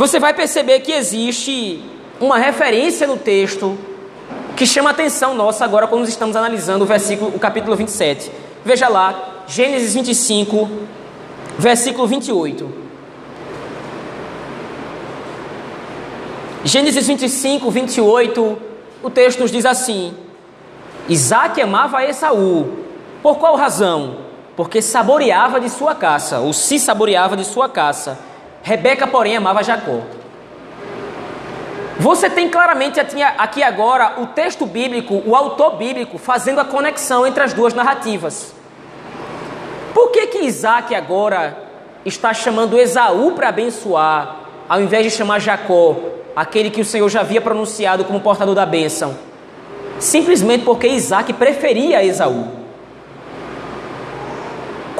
você 0.00 0.18
vai 0.18 0.32
perceber 0.32 0.80
que 0.80 0.92
existe 0.92 1.84
uma 2.18 2.38
referência 2.38 3.06
no 3.06 3.18
texto 3.18 3.76
que 4.56 4.64
chama 4.64 4.88
a 4.88 4.92
atenção 4.92 5.34
nossa 5.34 5.62
agora 5.62 5.86
quando 5.86 6.08
estamos 6.08 6.34
analisando 6.36 6.84
o 6.84 6.86
versículo, 6.86 7.36
o 7.36 7.38
capítulo 7.38 7.76
27. 7.76 8.32
Veja 8.64 8.88
lá, 8.88 9.42
Gênesis 9.46 9.92
25, 9.92 10.70
versículo 11.58 12.08
28. 12.08 12.72
Gênesis 16.64 17.06
25, 17.06 17.70
28, 17.70 18.58
o 19.02 19.10
texto 19.10 19.40
nos 19.40 19.50
diz 19.50 19.66
assim: 19.66 20.14
Isaac 21.10 21.60
amava 21.60 22.06
Esaú. 22.06 22.84
Por 23.22 23.36
qual 23.36 23.54
razão? 23.54 24.16
Porque 24.56 24.80
saboreava 24.80 25.60
de 25.60 25.68
sua 25.68 25.94
caça, 25.94 26.38
ou 26.38 26.54
se 26.54 26.78
saboreava 26.78 27.36
de 27.36 27.44
sua 27.44 27.68
caça. 27.68 28.29
Rebeca, 28.62 29.06
porém, 29.06 29.36
amava 29.36 29.62
Jacó. 29.62 30.00
Você 31.98 32.30
tem 32.30 32.48
claramente 32.48 32.98
aqui 32.98 33.62
agora 33.62 34.14
o 34.22 34.26
texto 34.28 34.64
bíblico, 34.64 35.22
o 35.26 35.36
autor 35.36 35.76
bíblico, 35.76 36.16
fazendo 36.16 36.60
a 36.60 36.64
conexão 36.64 37.26
entre 37.26 37.42
as 37.42 37.52
duas 37.52 37.74
narrativas. 37.74 38.54
Por 39.92 40.10
que 40.10 40.28
que 40.28 40.38
Isaac 40.38 40.94
agora 40.94 41.58
está 42.04 42.32
chamando 42.32 42.78
Esaú 42.78 43.32
para 43.32 43.48
abençoar, 43.48 44.36
ao 44.68 44.80
invés 44.80 45.04
de 45.04 45.10
chamar 45.10 45.40
Jacó, 45.40 45.96
aquele 46.34 46.70
que 46.70 46.80
o 46.80 46.84
Senhor 46.84 47.08
já 47.10 47.20
havia 47.20 47.40
pronunciado 47.40 48.04
como 48.04 48.20
portador 48.20 48.54
da 48.54 48.64
bênção? 48.64 49.18
Simplesmente 49.98 50.64
porque 50.64 50.86
Isaac 50.86 51.32
preferia 51.34 52.02
Esaú. 52.02 52.59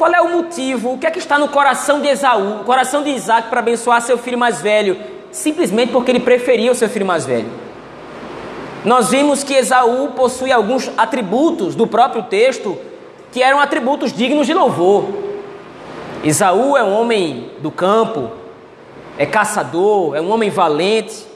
Qual 0.01 0.11
é 0.11 0.19
o 0.19 0.29
motivo? 0.29 0.93
O 0.93 0.97
que 0.97 1.05
é 1.05 1.11
que 1.11 1.19
está 1.19 1.37
no 1.37 1.47
coração 1.47 2.01
de 2.01 2.07
Esaú, 2.07 2.61
o 2.61 2.63
coração 2.63 3.03
de 3.03 3.11
Isaac 3.11 3.49
para 3.49 3.59
abençoar 3.59 4.01
seu 4.01 4.17
filho 4.17 4.35
mais 4.35 4.59
velho? 4.59 4.97
Simplesmente 5.31 5.91
porque 5.91 6.09
ele 6.09 6.19
preferia 6.19 6.71
o 6.71 6.73
seu 6.73 6.89
filho 6.89 7.05
mais 7.05 7.23
velho. 7.23 7.47
Nós 8.83 9.11
vimos 9.11 9.43
que 9.43 9.53
Esaú 9.53 10.07
possui 10.15 10.51
alguns 10.51 10.89
atributos 10.97 11.75
do 11.75 11.85
próprio 11.85 12.23
texto 12.23 12.75
que 13.31 13.43
eram 13.43 13.59
atributos 13.59 14.11
dignos 14.11 14.47
de 14.47 14.55
louvor. 14.55 15.05
Esaú 16.23 16.75
é 16.75 16.83
um 16.83 16.99
homem 16.99 17.51
do 17.59 17.69
campo, 17.69 18.31
é 19.19 19.25
caçador, 19.27 20.15
é 20.15 20.19
um 20.19 20.31
homem 20.31 20.49
valente, 20.49 21.27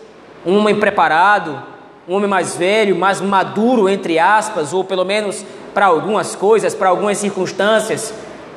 um 0.43 0.57
homem 0.57 0.79
preparado, 0.79 1.61
um 2.09 2.15
homem 2.15 2.27
mais 2.27 2.55
velho, 2.55 2.95
mais 2.95 3.21
maduro, 3.21 3.87
entre 3.87 4.17
aspas, 4.17 4.73
ou 4.73 4.83
pelo 4.83 5.05
menos 5.05 5.45
para 5.71 5.85
algumas 5.85 6.35
coisas, 6.35 6.73
para 6.73 6.89
algumas 6.89 7.19
circunstâncias. 7.19 8.11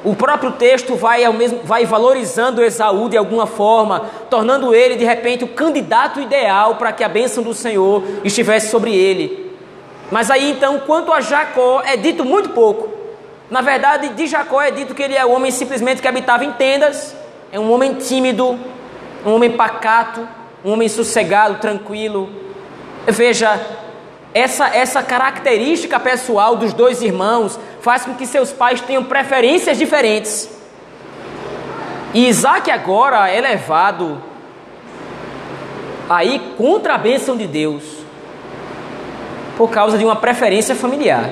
O 0.05 0.14
próprio 0.14 0.52
texto 0.52 0.95
vai, 0.95 1.25
ao 1.25 1.33
mesmo, 1.33 1.61
vai 1.64 1.85
valorizando 1.85 2.62
Esaú 2.62 3.09
de 3.09 3.17
alguma 3.17 3.47
forma, 3.47 4.09
tornando 4.31 4.75
ele 4.75 4.95
de 4.95 5.05
repente 5.05 5.45
o 5.45 5.49
candidato 5.49 6.21
ideal 6.21 6.76
para 6.76 6.93
que 6.93 7.02
a 7.02 7.09
bênção 7.09 7.43
do 7.43 7.52
Senhor 7.52 8.02
estivesse 8.23 8.71
sobre 8.71 8.95
ele. 8.95 9.52
Mas 10.11 10.31
aí 10.31 10.50
então, 10.50 10.81
quanto 10.81 11.12
a 11.12 11.21
Jacó, 11.21 11.83
é 11.85 11.97
dito 11.97 12.25
muito 12.25 12.50
pouco. 12.50 12.88
Na 13.50 13.61
verdade, 13.61 14.11
de 14.11 14.26
Jacó 14.26 14.62
é 14.62 14.71
dito 14.71 14.95
que 14.95 15.02
ele 15.02 15.14
é 15.14 15.26
um 15.26 15.35
homem 15.35 15.50
simplesmente 15.50 16.00
que 16.00 16.09
habitava 16.09 16.45
em 16.45 16.52
tendas, 16.52 17.14
é 17.50 17.59
um 17.59 17.73
homem 17.73 17.95
tímido, 17.95 18.59
um 19.26 19.35
homem 19.35 19.50
pacato, 19.50 20.26
um 20.64 20.73
homem 20.73 20.88
sossegado, 20.88 21.59
tranquilo. 21.59 22.28
Veja, 23.07 23.61
essa, 24.35 24.69
essa 24.69 25.02
característica 25.02 25.99
pessoal 25.99 26.57
dos 26.57 26.73
dois 26.73 27.02
irmãos 27.02 27.59
faz 27.88 28.04
com 28.04 28.12
que 28.12 28.26
seus 28.26 28.52
pais 28.52 28.83
tenham 28.83 29.02
preferências 29.04 29.78
diferentes. 29.78 30.50
E 32.12 32.28
Isaac 32.28 32.71
agora 32.71 33.30
é 33.30 33.40
levado 33.40 34.23
aí 36.07 36.52
contra 36.59 36.97
a 36.97 36.99
bênção 36.99 37.35
de 37.35 37.47
Deus 37.47 37.83
por 39.57 39.71
causa 39.71 39.97
de 39.97 40.04
uma 40.04 40.16
preferência 40.16 40.75
familiar. 40.75 41.30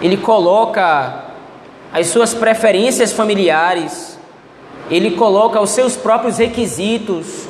Ele 0.00 0.16
coloca 0.16 1.26
as 1.92 2.08
suas 2.08 2.34
preferências 2.34 3.12
familiares 3.12 4.18
ele 4.90 5.12
coloca 5.12 5.60
os 5.60 5.70
seus 5.70 5.96
próprios 5.96 6.38
requisitos, 6.38 7.46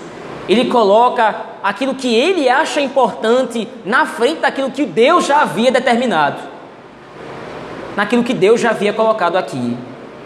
ele 0.48 0.66
coloca 0.66 1.51
aquilo 1.62 1.94
que 1.94 2.14
ele 2.14 2.48
acha 2.48 2.80
importante 2.80 3.68
na 3.84 4.04
frente 4.04 4.40
daquilo 4.40 4.70
que 4.70 4.84
Deus 4.84 5.26
já 5.26 5.42
havia 5.42 5.70
determinado, 5.70 6.38
naquilo 7.96 8.24
que 8.24 8.34
Deus 8.34 8.60
já 8.60 8.70
havia 8.70 8.92
colocado 8.92 9.36
aqui 9.36 9.76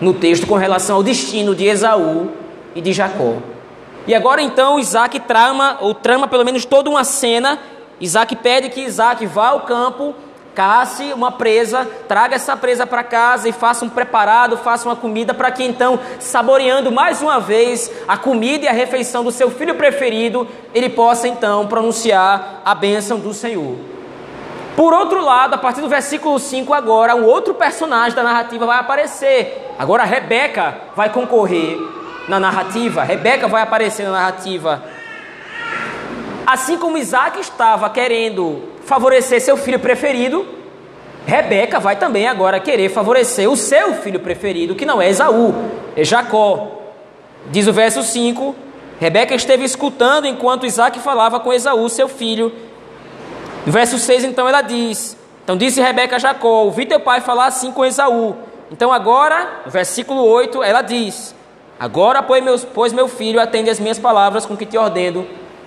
no 0.00 0.14
texto 0.14 0.46
com 0.46 0.54
relação 0.54 0.96
ao 0.96 1.02
destino 1.02 1.54
de 1.54 1.66
Esaú 1.66 2.30
e 2.74 2.80
de 2.80 2.92
Jacó. 2.92 3.36
E 4.06 4.14
agora 4.14 4.40
então 4.40 4.78
Isaac 4.78 5.18
trama, 5.20 5.78
ou 5.80 5.92
trama 5.92 6.28
pelo 6.28 6.44
menos 6.44 6.64
toda 6.64 6.88
uma 6.88 7.04
cena. 7.04 7.58
Isaac 8.00 8.36
pede 8.36 8.68
que 8.68 8.82
Isaac 8.82 9.24
vá 9.26 9.48
ao 9.48 9.60
campo 9.60 10.14
casse 10.56 11.12
uma 11.12 11.30
presa, 11.30 11.86
traga 12.08 12.34
essa 12.34 12.56
presa 12.56 12.86
para 12.86 13.04
casa 13.04 13.46
e 13.46 13.52
faça 13.52 13.84
um 13.84 13.90
preparado, 13.90 14.56
faça 14.56 14.88
uma 14.88 14.96
comida 14.96 15.34
para 15.34 15.50
que 15.50 15.62
então, 15.62 16.00
saboreando 16.18 16.90
mais 16.90 17.20
uma 17.20 17.38
vez 17.38 17.92
a 18.08 18.16
comida 18.16 18.64
e 18.64 18.68
a 18.68 18.72
refeição 18.72 19.22
do 19.22 19.30
seu 19.30 19.50
filho 19.50 19.74
preferido, 19.74 20.48
ele 20.74 20.88
possa 20.88 21.28
então 21.28 21.66
pronunciar 21.66 22.62
a 22.64 22.74
bênção 22.74 23.18
do 23.18 23.34
Senhor. 23.34 23.76
Por 24.74 24.94
outro 24.94 25.22
lado, 25.22 25.54
a 25.54 25.58
partir 25.58 25.82
do 25.82 25.90
versículo 25.90 26.38
5 26.38 26.72
agora, 26.72 27.14
um 27.14 27.24
outro 27.24 27.52
personagem 27.52 28.16
da 28.16 28.22
narrativa 28.22 28.64
vai 28.64 28.78
aparecer. 28.78 29.74
Agora 29.78 30.04
Rebeca 30.04 30.74
vai 30.96 31.10
concorrer 31.10 31.78
na 32.28 32.40
narrativa. 32.40 33.02
Rebeca 33.02 33.46
vai 33.46 33.60
aparecer 33.60 34.04
na 34.04 34.12
narrativa. 34.12 34.82
Assim 36.46 36.78
como 36.78 36.96
Isaac 36.96 37.40
estava 37.40 37.90
querendo 37.90 38.75
favorecer 38.86 39.40
seu 39.40 39.56
filho 39.56 39.78
preferido, 39.78 40.46
Rebeca 41.26 41.80
vai 41.80 41.96
também 41.96 42.28
agora 42.28 42.60
querer 42.60 42.88
favorecer 42.88 43.50
o 43.50 43.56
seu 43.56 43.94
filho 43.94 44.20
preferido, 44.20 44.76
que 44.76 44.86
não 44.86 45.02
é 45.02 45.08
Esaú, 45.08 45.52
é 45.96 46.04
Jacó. 46.04 46.68
Diz 47.50 47.66
o 47.66 47.72
verso 47.72 48.02
5: 48.04 48.54
Rebeca 49.00 49.34
esteve 49.34 49.64
escutando 49.64 50.26
enquanto 50.26 50.66
Isaac 50.66 51.00
falava 51.00 51.40
com 51.40 51.52
Esaú, 51.52 51.88
seu 51.88 52.08
filho. 52.08 52.52
No 53.66 53.72
verso 53.72 53.98
6, 53.98 54.22
então 54.22 54.48
ela 54.48 54.62
diz: 54.62 55.16
Então 55.42 55.56
disse 55.56 55.80
Rebeca 55.80 56.14
a 56.14 56.20
Jacó: 56.20 56.62
Ouvi 56.62 56.86
teu 56.86 57.00
pai 57.00 57.20
falar 57.20 57.46
assim 57.46 57.72
com 57.72 57.84
Esaú. 57.84 58.36
Então 58.70 58.92
agora, 58.92 59.62
no 59.64 59.70
versículo 59.72 60.24
8, 60.24 60.62
ela 60.62 60.82
diz: 60.82 61.34
Agora, 61.78 62.22
pois, 62.22 62.92
meu 62.92 63.08
filho, 63.08 63.40
atende 63.40 63.68
as 63.68 63.80
minhas 63.80 63.98
palavras 63.98 64.46
com 64.46 64.56
que 64.56 64.64
te 64.64 64.78
ordeno. 64.78 65.26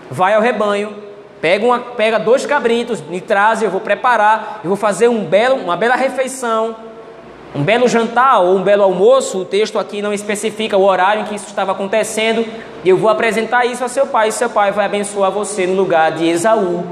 Vai 0.09 0.33
ao 0.33 0.41
rebanho 0.41 1.08
Pega, 1.41 1.65
uma, 1.65 1.79
pega 1.79 2.19
dois 2.19 2.45
cabritos, 2.45 3.01
me 3.01 3.21
traz, 3.21 3.61
eu 3.61 3.69
vou 3.69 3.79
preparar, 3.79 4.59
eu 4.63 4.67
vou 4.67 4.75
fazer 4.75 5.07
um 5.07 5.23
belo, 5.23 5.55
uma 5.55 5.77
bela 5.77 5.95
refeição, 5.95 6.75
um 7.55 7.63
belo 7.63 7.87
jantar 7.87 8.41
ou 8.41 8.57
um 8.57 8.61
belo 8.61 8.83
almoço. 8.83 9.39
O 9.39 9.45
texto 9.45 9.79
aqui 9.79 10.01
não 10.01 10.13
especifica 10.13 10.75
o 10.75 10.83
horário 10.83 11.21
em 11.21 11.25
que 11.25 11.35
isso 11.35 11.47
estava 11.47 11.71
acontecendo. 11.71 12.45
E 12.83 12.89
eu 12.89 12.97
vou 12.97 13.09
apresentar 13.09 13.65
isso 13.65 13.83
a 13.83 13.87
seu 13.87 14.05
pai, 14.07 14.29
e 14.29 14.31
seu 14.31 14.49
pai 14.49 14.71
vai 14.71 14.85
abençoar 14.85 15.31
você 15.31 15.65
no 15.65 15.75
lugar 15.75 16.11
de 16.11 16.27
Esaú, 16.27 16.85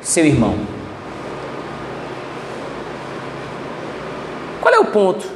seu 0.00 0.24
irmão. 0.24 0.54
Qual 4.60 4.72
é 4.72 4.78
o 4.78 4.86
ponto? 4.86 5.26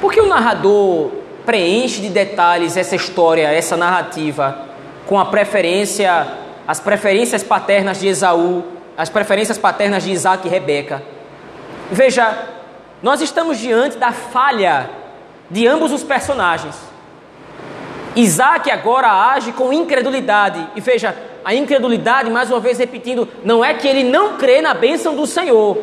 Por 0.00 0.12
que 0.12 0.20
o 0.20 0.26
narrador 0.26 1.10
preenche 1.46 2.00
de 2.00 2.08
detalhes 2.08 2.76
essa 2.76 2.94
história, 2.94 3.48
essa 3.48 3.76
narrativa, 3.76 4.66
com 5.06 5.18
a 5.18 5.24
preferência 5.24 6.41
as 6.66 6.80
preferências 6.80 7.42
paternas 7.42 8.00
de 8.00 8.08
Esaú, 8.08 8.64
as 8.96 9.08
preferências 9.08 9.58
paternas 9.58 10.02
de 10.02 10.12
Isaac 10.12 10.46
e 10.46 10.50
Rebeca. 10.50 11.02
Veja, 11.90 12.36
nós 13.02 13.20
estamos 13.20 13.58
diante 13.58 13.98
da 13.98 14.12
falha 14.12 14.88
de 15.50 15.66
ambos 15.66 15.92
os 15.92 16.02
personagens. 16.02 16.76
Isaac 18.14 18.70
agora 18.70 19.08
age 19.32 19.52
com 19.52 19.72
incredulidade. 19.72 20.66
E 20.76 20.80
veja, 20.80 21.16
a 21.44 21.54
incredulidade, 21.54 22.30
mais 22.30 22.50
uma 22.50 22.60
vez 22.60 22.78
repetindo, 22.78 23.28
não 23.44 23.64
é 23.64 23.74
que 23.74 23.88
ele 23.88 24.04
não 24.04 24.36
crê 24.36 24.60
na 24.60 24.74
bênção 24.74 25.16
do 25.16 25.26
Senhor, 25.26 25.78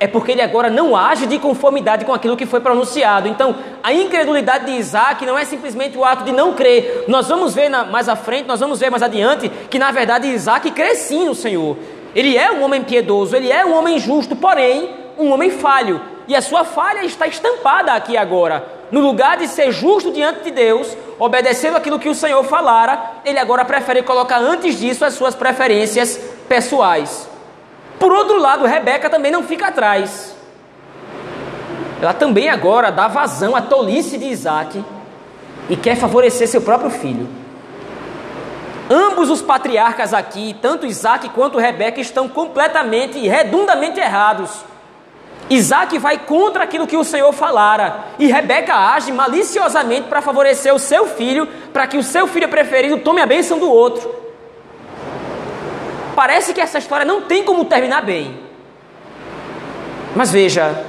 é 0.00 0.06
porque 0.06 0.32
ele 0.32 0.42
agora 0.42 0.70
não 0.70 0.96
age 0.96 1.26
de 1.26 1.38
conformidade 1.38 2.04
com 2.04 2.12
aquilo 2.12 2.36
que 2.36 2.46
foi 2.46 2.60
pronunciado. 2.60 3.28
Então, 3.28 3.54
a 3.82 3.92
incredulidade 3.92 4.66
de 4.66 4.72
Isaac 4.72 5.24
não 5.26 5.38
é 5.38 5.44
simplesmente 5.44 5.96
o 5.96 6.04
ato 6.04 6.24
de 6.24 6.32
não 6.32 6.54
crer. 6.54 7.04
Nós 7.08 7.28
vamos 7.28 7.54
ver 7.54 7.68
na, 7.68 7.84
mais 7.84 8.08
à 8.08 8.16
frente, 8.16 8.46
nós 8.46 8.60
vamos 8.60 8.80
ver 8.80 8.90
mais 8.90 9.02
adiante, 9.02 9.48
que 9.70 9.78
na 9.78 9.90
verdade 9.90 10.28
Isaac 10.28 10.70
crê 10.70 10.94
sim 10.94 11.26
no 11.26 11.34
Senhor. 11.34 11.76
Ele 12.14 12.36
é 12.36 12.50
um 12.50 12.62
homem 12.62 12.82
piedoso, 12.82 13.36
ele 13.36 13.50
é 13.50 13.64
um 13.64 13.74
homem 13.74 13.98
justo, 13.98 14.34
porém, 14.36 14.90
um 15.18 15.32
homem 15.32 15.50
falho. 15.50 16.00
E 16.26 16.34
a 16.34 16.42
sua 16.42 16.64
falha 16.64 17.04
está 17.04 17.26
estampada 17.26 17.92
aqui 17.92 18.16
agora. 18.16 18.64
No 18.90 19.00
lugar 19.00 19.36
de 19.36 19.48
ser 19.48 19.70
justo 19.72 20.10
diante 20.10 20.44
de 20.44 20.50
Deus, 20.50 20.96
obedecendo 21.18 21.76
aquilo 21.76 21.98
que 21.98 22.08
o 22.08 22.14
Senhor 22.14 22.42
falara, 22.44 23.20
ele 23.24 23.38
agora 23.38 23.64
prefere 23.64 24.02
colocar 24.02 24.38
antes 24.38 24.78
disso 24.78 25.04
as 25.04 25.14
suas 25.14 25.34
preferências 25.34 26.18
pessoais. 26.48 27.27
Por 27.98 28.12
outro 28.12 28.38
lado, 28.38 28.64
Rebeca 28.64 29.10
também 29.10 29.32
não 29.32 29.42
fica 29.42 29.68
atrás. 29.68 30.36
Ela 32.00 32.14
também 32.14 32.48
agora 32.48 32.92
dá 32.92 33.08
vazão 33.08 33.56
à 33.56 33.60
tolice 33.60 34.16
de 34.16 34.26
Isaac 34.26 34.84
e 35.68 35.76
quer 35.76 35.96
favorecer 35.96 36.46
seu 36.46 36.62
próprio 36.62 36.90
filho. 36.90 37.28
Ambos 38.88 39.28
os 39.30 39.42
patriarcas 39.42 40.14
aqui, 40.14 40.56
tanto 40.62 40.86
Isaac 40.86 41.28
quanto 41.30 41.58
Rebeca, 41.58 42.00
estão 42.00 42.28
completamente 42.28 43.18
e 43.18 43.28
redundamente 43.28 43.98
errados. 43.98 44.64
Isaac 45.50 45.98
vai 45.98 46.18
contra 46.18 46.64
aquilo 46.64 46.86
que 46.86 46.96
o 46.96 47.04
Senhor 47.04 47.32
falara, 47.32 48.04
e 48.18 48.26
Rebeca 48.26 48.74
age 48.74 49.10
maliciosamente 49.10 50.08
para 50.08 50.22
favorecer 50.22 50.74
o 50.74 50.78
seu 50.78 51.06
filho, 51.06 51.46
para 51.72 51.86
que 51.86 51.98
o 51.98 52.02
seu 52.02 52.26
filho 52.26 52.48
preferido 52.48 52.98
tome 52.98 53.20
a 53.20 53.26
bênção 53.26 53.58
do 53.58 53.70
outro 53.70 54.27
parece 56.18 56.52
que 56.52 56.60
essa 56.60 56.78
história 56.78 57.06
não 57.06 57.22
tem 57.22 57.44
como 57.44 57.64
terminar 57.66 58.04
bem. 58.04 58.36
Mas 60.16 60.32
veja, 60.32 60.84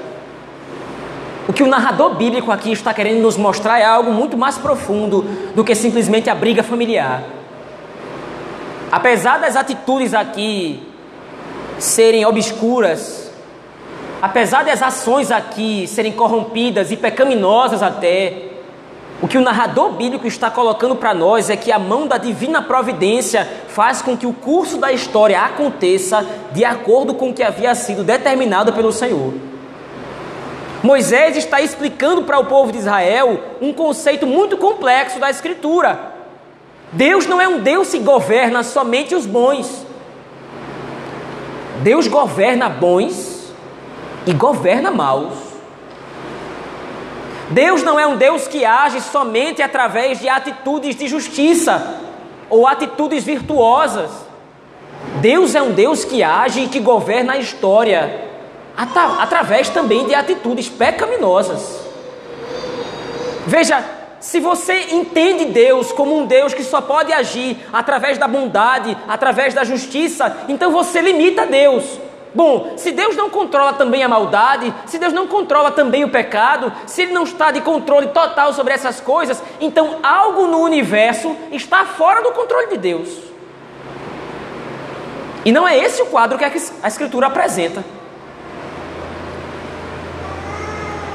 o 1.48 1.54
que 1.54 1.62
o 1.62 1.68
narrador 1.68 2.16
bíblico 2.16 2.52
aqui 2.52 2.72
está 2.72 2.92
querendo 2.96 3.22
nos 3.22 3.38
mostrar 3.38 3.78
é 3.78 3.86
algo 3.86 4.12
muito 4.12 4.36
mais 4.36 4.58
profundo 4.58 5.22
do 5.54 5.64
que 5.64 5.76
simplesmente 5.76 6.32
a 6.32 6.34
briga 6.34 6.64
familiar. 6.64 7.22
Apesar 8.92 9.38
das 9.38 9.56
atitudes 9.56 10.16
aqui 10.16 10.82
serem 11.78 12.26
obscuras, 12.26 13.32
apesar 14.20 14.66
das 14.66 14.82
ações 14.82 15.30
aqui 15.30 15.86
serem 15.86 16.12
corrompidas 16.12 16.92
e 16.92 16.98
pecaminosas 16.98 17.84
até, 17.84 18.49
o 19.22 19.28
que 19.28 19.38
o 19.38 19.42
narrador 19.42 19.92
bíblico 19.92 20.28
está 20.28 20.50
colocando 20.50 20.96
para 20.96 21.14
nós 21.14 21.50
é 21.50 21.58
que 21.58 21.72
a 21.72 21.80
mão 21.80 22.08
da 22.08 22.18
divina 22.18 22.62
providência 22.62 23.48
faz 23.68 24.02
com 24.02 24.16
que 24.16 24.26
o 24.26 24.32
curso 24.32 24.78
da 24.78 24.94
história 24.94 25.42
aconteça 25.42 26.26
de 26.54 26.64
acordo 26.64 27.14
com 27.14 27.30
o 27.30 27.34
que 27.34 27.44
havia 27.44 27.76
sido 27.76 28.04
determinado 28.04 28.72
pelo 28.72 28.94
Senhor. 28.94 29.34
Moisés 30.82 31.36
está 31.36 31.60
explicando 31.60 32.24
para 32.24 32.40
o 32.40 32.46
povo 32.46 32.72
de 32.72 32.78
Israel 32.78 33.42
um 33.62 33.74
conceito 33.74 34.26
muito 34.26 34.56
complexo 34.56 35.20
da 35.20 35.30
Escritura. 35.30 36.14
Deus 36.94 37.28
não 37.28 37.42
é 37.42 37.48
um 37.48 37.60
Deus 37.60 37.92
que 37.92 38.00
governa 38.00 38.64
somente 38.64 39.14
os 39.14 39.26
bons. 39.26 39.86
Deus 41.84 42.08
governa 42.08 42.70
bons 42.70 43.54
e 44.26 44.34
governa 44.34 44.90
maus. 44.90 45.49
Deus 47.52 47.82
não 47.82 48.00
é 48.00 48.06
um 48.06 48.16
Deus 48.16 48.48
que 48.48 48.64
age 48.64 49.02
somente 49.02 49.62
através 49.62 50.20
de 50.20 50.30
atitudes 50.30 50.96
de 50.96 51.08
justiça 51.08 52.00
ou 52.50 52.68
atitudes 52.68 53.24
virtuosas. 53.24 54.12
Deus 55.22 55.56
é 55.56 55.62
um 55.62 55.72
Deus 55.72 56.06
que 56.06 56.22
age 56.22 56.62
e 56.62 56.68
que 56.68 56.80
governa 56.80 57.34
a 57.34 57.38
história 57.38 58.30
através 58.76 59.70
também 59.70 60.06
de 60.06 60.14
atitudes 60.14 60.70
pecaminosas. 60.70 61.80
Veja, 63.46 63.84
se 64.20 64.40
você 64.40 64.88
entende 64.92 65.46
Deus 65.46 65.92
como 65.92 66.18
um 66.18 66.26
Deus 66.26 66.54
que 66.54 66.64
só 66.64 66.82
pode 66.82 67.12
agir 67.12 67.58
através 67.74 68.18
da 68.18 68.28
bondade, 68.28 68.96
através 69.08 69.54
da 69.54 69.64
justiça, 69.64 70.46
então 70.48 70.72
você 70.72 71.02
limita 71.02 71.46
Deus. 71.46 72.00
Bom, 72.34 72.74
se 72.78 72.92
Deus 72.92 73.16
não 73.16 73.30
controla 73.30 73.74
também 73.74 74.04
a 74.04 74.08
maldade, 74.08 74.74
se 74.86 75.00
Deus 75.00 75.12
não 75.12 75.28
controla 75.28 75.72
também 75.72 76.04
o 76.04 76.10
pecado, 76.10 76.72
se 76.86 77.02
Ele 77.02 77.12
não 77.12 77.24
está 77.24 77.50
de 77.50 77.62
controle 77.62 78.08
total 78.08 78.54
sobre 78.54 78.74
essas 78.74 79.02
coisas, 79.02 79.42
então 79.60 79.98
algo 80.04 80.46
no 80.46 80.60
universo 80.60 81.36
está 81.52 81.86
fora 81.86 82.22
do 82.22 82.32
controle 82.32 82.68
de 82.68 82.78
Deus. 82.78 83.10
E 85.44 85.52
não 85.52 85.68
é 85.68 85.78
esse 85.78 86.02
o 86.02 86.08
quadro 86.08 86.38
que 86.38 86.46
a 86.46 86.88
Escritura 86.88 87.28
apresenta. 87.28 87.84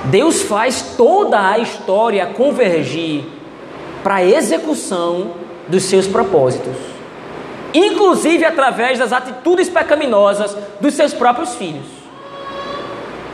Deus 0.06 0.42
faz 0.42 0.82
toda 0.96 1.50
a 1.50 1.58
história 1.58 2.26
convergir 2.26 3.24
para 4.02 4.16
a 4.16 4.24
execução 4.24 5.32
dos 5.68 5.84
seus 5.84 6.06
propósitos 6.06 6.93
inclusive 7.74 8.44
através 8.44 9.00
das 9.00 9.12
atitudes 9.12 9.68
pecaminosas 9.68 10.56
dos 10.80 10.94
seus 10.94 11.12
próprios 11.12 11.56
filhos. 11.56 11.86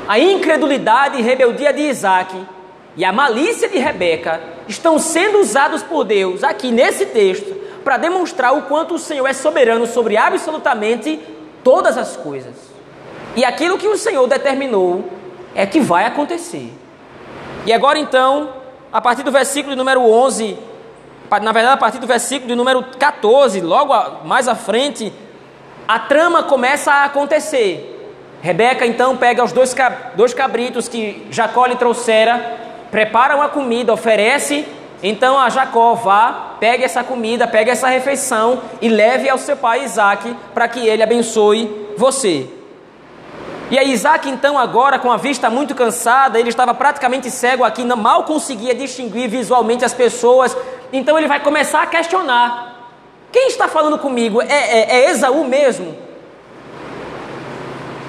A 0.09 0.19
incredulidade 0.19 1.19
e 1.19 1.23
rebeldia 1.23 1.73
de 1.73 1.83
Isaac 1.83 2.35
e 2.97 3.05
a 3.05 3.13
malícia 3.13 3.69
de 3.69 3.79
Rebeca 3.79 4.41
estão 4.67 4.99
sendo 4.99 5.39
usados 5.39 5.83
por 5.83 6.05
Deus 6.05 6.43
aqui 6.43 6.73
nesse 6.73 7.07
texto 7.07 7.55
para 7.85 7.99
demonstrar 7.99 8.57
o 8.57 8.63
quanto 8.63 8.95
o 8.95 8.99
Senhor 8.99 9.27
é 9.27 9.33
soberano 9.33 9.87
sobre 9.87 10.17
absolutamente 10.17 11.21
todas 11.63 11.97
as 11.97 12.17
coisas. 12.17 12.55
E 13.37 13.45
aquilo 13.45 13.79
que 13.79 13.87
o 13.87 13.97
Senhor 13.97 14.27
determinou 14.27 15.05
é 15.55 15.65
que 15.67 15.81
vai 15.81 16.05
acontecer. 16.05 16.73
E 17.65 17.73
agora 17.73 17.99
então, 17.99 18.55
a 18.93 19.01
partir 19.01 19.23
do 19.23 19.31
versículo 19.31 19.77
número 19.77 20.01
11, 20.01 20.59
na 21.39 21.53
verdade 21.53 21.75
a 21.75 21.77
partir 21.77 21.99
do 21.99 22.07
versículo 22.07 22.57
número 22.57 22.83
14, 22.99 23.61
logo 23.61 23.95
mais 24.25 24.49
à 24.49 24.55
frente, 24.55 25.13
a 25.87 25.99
trama 25.99 26.43
começa 26.43 26.93
a 26.93 27.05
acontecer. 27.05 27.97
Rebeca 28.43 28.87
então 28.87 29.17
pega 29.17 29.45
os 29.45 29.53
dois, 29.53 29.75
dois 30.17 30.35
cabritos 30.35 30.89
que 30.89 31.27
Jacó 31.31 31.67
lhe 31.67 31.77
trouxera, 31.77 32.59
prepara 32.91 33.37
uma 33.37 33.49
comida, 33.49 33.93
oferece 33.93 34.67
então 35.03 35.39
a 35.39 35.49
Jacó 35.49 35.95
vá, 35.95 36.57
pegue 36.61 36.85
essa 36.85 37.03
comida, 37.03 37.47
pegue 37.47 37.71
essa 37.71 37.89
refeição 37.89 38.61
e 38.83 38.89
leve 38.89 39.29
ao 39.29 39.39
seu 39.39 39.57
pai 39.57 39.85
Isaac 39.85 40.37
para 40.53 40.69
que 40.69 40.87
ele 40.87 41.03
abençoe 41.03 41.95
você. 41.97 42.47
E 43.71 43.79
aí 43.79 43.93
Isaac 43.93 44.29
então 44.29 44.59
agora 44.59 44.99
com 44.99 45.11
a 45.11 45.17
vista 45.17 45.49
muito 45.49 45.75
cansada, 45.75 46.39
ele 46.39 46.51
estava 46.51 46.75
praticamente 46.75 47.31
cego 47.31 47.65
aqui, 47.65 47.83
mal 47.85 48.25
conseguia 48.25 48.75
distinguir 48.75 49.29
visualmente 49.31 49.85
as 49.85 49.95
pessoas, 49.95 50.55
então 50.93 51.17
ele 51.19 51.29
vai 51.29 51.41
começar 51.41 51.83
a 51.83 51.87
questionar: 51.87 52.91
quem 53.33 53.49
está 53.49 53.69
falando 53.69 53.99
comigo? 53.99 54.43
É, 54.43 54.47
é, 54.47 54.91
é 54.97 55.11
Esaú 55.11 55.45
mesmo? 55.45 55.97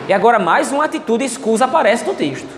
E 0.08 0.14
agora 0.14 0.40
mais 0.40 0.72
uma 0.72 0.86
atitude 0.86 1.24
escusa 1.24 1.66
aparece 1.66 2.06
no 2.06 2.14
texto. 2.14 2.50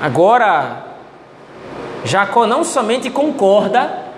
Agora 0.00 0.84
Jacó 2.04 2.46
não 2.46 2.64
somente 2.64 3.10
concorda 3.10 4.10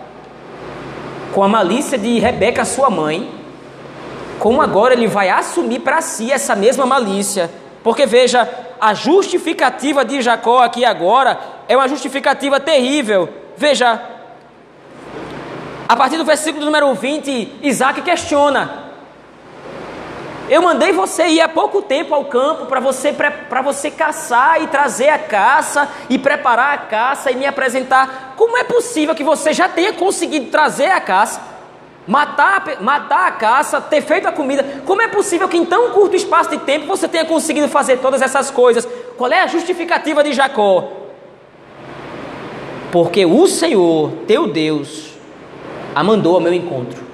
com 1.34 1.42
a 1.42 1.48
malícia 1.48 1.98
de 1.98 2.18
Rebeca, 2.18 2.64
sua 2.64 2.90
mãe, 2.90 3.28
como 4.38 4.60
agora 4.60 4.94
ele 4.94 5.06
vai 5.06 5.28
assumir 5.30 5.80
para 5.80 6.00
si 6.00 6.30
essa 6.30 6.54
mesma 6.54 6.86
malícia. 6.86 7.50
Porque 7.82 8.06
veja, 8.06 8.48
a 8.82 8.94
justificativa 8.94 10.04
de 10.04 10.20
Jacó 10.20 10.60
aqui 10.60 10.84
agora 10.84 11.38
é 11.68 11.76
uma 11.76 11.86
justificativa 11.86 12.58
terrível. 12.58 13.28
Veja, 13.56 14.02
a 15.88 15.94
partir 15.94 16.16
do 16.16 16.24
versículo 16.24 16.64
número 16.64 16.92
20, 16.92 17.60
Isaac 17.62 18.02
questiona: 18.02 18.90
eu 20.50 20.60
mandei 20.62 20.90
você 20.90 21.28
ir 21.28 21.40
há 21.40 21.48
pouco 21.48 21.80
tempo 21.80 22.12
ao 22.12 22.24
campo 22.24 22.66
para 22.66 22.80
você, 22.80 23.14
você 23.62 23.88
caçar 23.88 24.60
e 24.60 24.66
trazer 24.66 25.10
a 25.10 25.18
caça 25.18 25.88
e 26.10 26.18
preparar 26.18 26.74
a 26.74 26.78
caça 26.78 27.30
e 27.30 27.36
me 27.36 27.46
apresentar. 27.46 28.34
Como 28.36 28.58
é 28.58 28.64
possível 28.64 29.14
que 29.14 29.22
você 29.22 29.52
já 29.52 29.68
tenha 29.68 29.92
conseguido 29.92 30.50
trazer 30.50 30.90
a 30.90 31.00
caça, 31.00 31.40
matar, 32.06 32.80
matar 32.80 33.28
a 33.28 33.32
caça, 33.32 33.80
ter 33.80 34.00
feito 34.00 34.26
a 34.26 34.32
comida? 34.32 34.82
Como 34.84 35.02
é 35.02 35.08
possível 35.08 35.48
que 35.48 35.56
em 35.56 35.64
tão 35.64 35.90
curto 35.90 36.16
espaço 36.16 36.50
de 36.50 36.58
tempo 36.58 36.86
você 36.86 37.08
tenha 37.08 37.24
conseguido 37.24 37.68
fazer 37.68 37.98
todas 37.98 38.22
essas 38.22 38.50
coisas? 38.50 38.86
Qual 39.16 39.30
é 39.30 39.40
a 39.40 39.46
justificativa 39.46 40.22
de 40.22 40.32
Jacó? 40.32 40.90
Porque 42.90 43.24
o 43.24 43.46
Senhor, 43.46 44.12
teu 44.26 44.46
Deus, 44.48 45.12
a 45.94 46.02
mandou 46.04 46.34
ao 46.34 46.40
meu 46.40 46.52
encontro. 46.52 47.12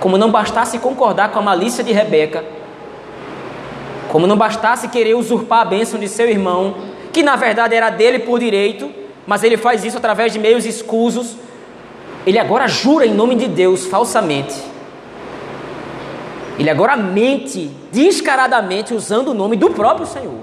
como 0.00 0.16
não 0.16 0.30
bastasse 0.30 0.78
concordar 0.78 1.30
com 1.30 1.38
a 1.38 1.42
malícia 1.42 1.84
de 1.84 1.92
Rebeca, 1.92 2.42
como 4.08 4.26
não 4.26 4.36
bastasse 4.36 4.88
querer 4.88 5.14
usurpar 5.14 5.60
a 5.60 5.64
bênção 5.66 6.00
de 6.00 6.08
seu 6.08 6.28
irmão, 6.28 6.74
que 7.12 7.22
na 7.22 7.36
verdade 7.36 7.74
era 7.74 7.90
dele 7.90 8.20
por 8.20 8.40
direito, 8.40 8.90
mas 9.26 9.44
ele 9.44 9.56
faz 9.56 9.84
isso 9.84 9.98
através 9.98 10.32
de 10.32 10.38
meios 10.38 10.64
escusos, 10.64 11.36
ele 12.26 12.38
agora 12.38 12.68
jura 12.68 13.06
em 13.06 13.14
nome 13.14 13.34
de 13.34 13.48
Deus 13.48 13.86
falsamente. 13.86 14.54
Ele 16.58 16.68
agora 16.68 16.96
mente 16.96 17.70
descaradamente 17.90 18.92
usando 18.92 19.28
o 19.28 19.34
nome 19.34 19.56
do 19.56 19.70
próprio 19.70 20.06
Senhor. 20.06 20.40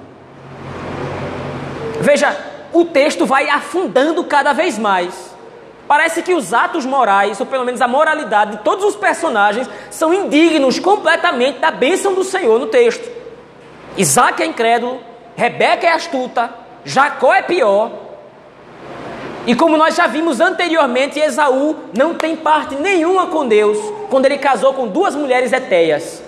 Veja, 2.01 2.35
o 2.73 2.85
texto 2.85 3.25
vai 3.25 3.49
afundando 3.49 4.23
cada 4.23 4.53
vez 4.53 4.77
mais. 4.77 5.35
Parece 5.87 6.21
que 6.21 6.33
os 6.33 6.53
atos 6.53 6.85
morais, 6.85 7.39
ou 7.39 7.45
pelo 7.45 7.63
menos 7.63 7.81
a 7.81 7.87
moralidade 7.87 8.57
de 8.57 8.63
todos 8.63 8.83
os 8.83 8.95
personagens, 8.95 9.69
são 9.89 10.13
indignos 10.13 10.79
completamente 10.79 11.59
da 11.59 11.71
bênção 11.71 12.13
do 12.13 12.23
Senhor 12.23 12.59
no 12.59 12.67
texto. 12.67 13.09
Isaac 13.95 14.41
é 14.41 14.45
incrédulo, 14.45 14.99
Rebeca 15.35 15.87
é 15.87 15.91
astuta, 15.91 16.49
Jacó 16.83 17.33
é 17.33 17.41
pior. 17.41 18.06
E 19.47 19.55
como 19.55 19.77
nós 19.77 19.95
já 19.95 20.07
vimos 20.07 20.41
anteriormente, 20.41 21.17
Esaú 21.17 21.77
não 21.97 22.13
tem 22.13 22.35
parte 22.35 22.75
nenhuma 22.75 23.27
com 23.27 23.47
Deus 23.47 23.77
quando 24.09 24.25
ele 24.25 24.37
casou 24.37 24.73
com 24.73 24.89
duas 24.89 25.15
mulheres 25.15 25.53
etéias. 25.53 26.21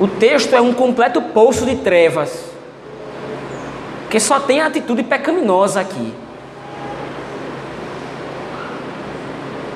O 0.00 0.08
texto 0.08 0.54
é 0.54 0.60
um 0.60 0.74
completo 0.74 1.22
poço 1.22 1.64
de 1.64 1.76
trevas. 1.76 2.46
Porque 4.02 4.18
só 4.18 4.40
tem 4.40 4.60
atitude 4.60 5.04
pecaminosa 5.04 5.80
aqui. 5.80 6.12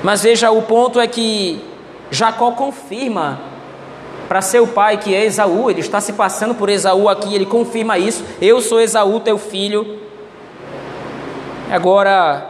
Mas 0.03 0.23
veja, 0.23 0.51
o 0.51 0.61
ponto 0.61 0.99
é 0.99 1.07
que 1.07 1.63
Jacó 2.11 2.51
confirma 2.51 3.52
para 4.33 4.41
seu 4.41 4.65
pai 4.65 4.97
que 4.97 5.13
é 5.13 5.25
Esaú, 5.25 5.69
ele 5.69 5.81
está 5.81 6.01
se 6.01 6.13
passando 6.13 6.55
por 6.55 6.67
Esaú 6.67 7.07
aqui, 7.07 7.35
ele 7.35 7.45
confirma 7.45 7.99
isso. 7.99 8.25
Eu 8.41 8.61
sou 8.61 8.81
Esaú, 8.81 9.19
teu 9.19 9.37
filho. 9.37 9.99
Agora, 11.71 12.43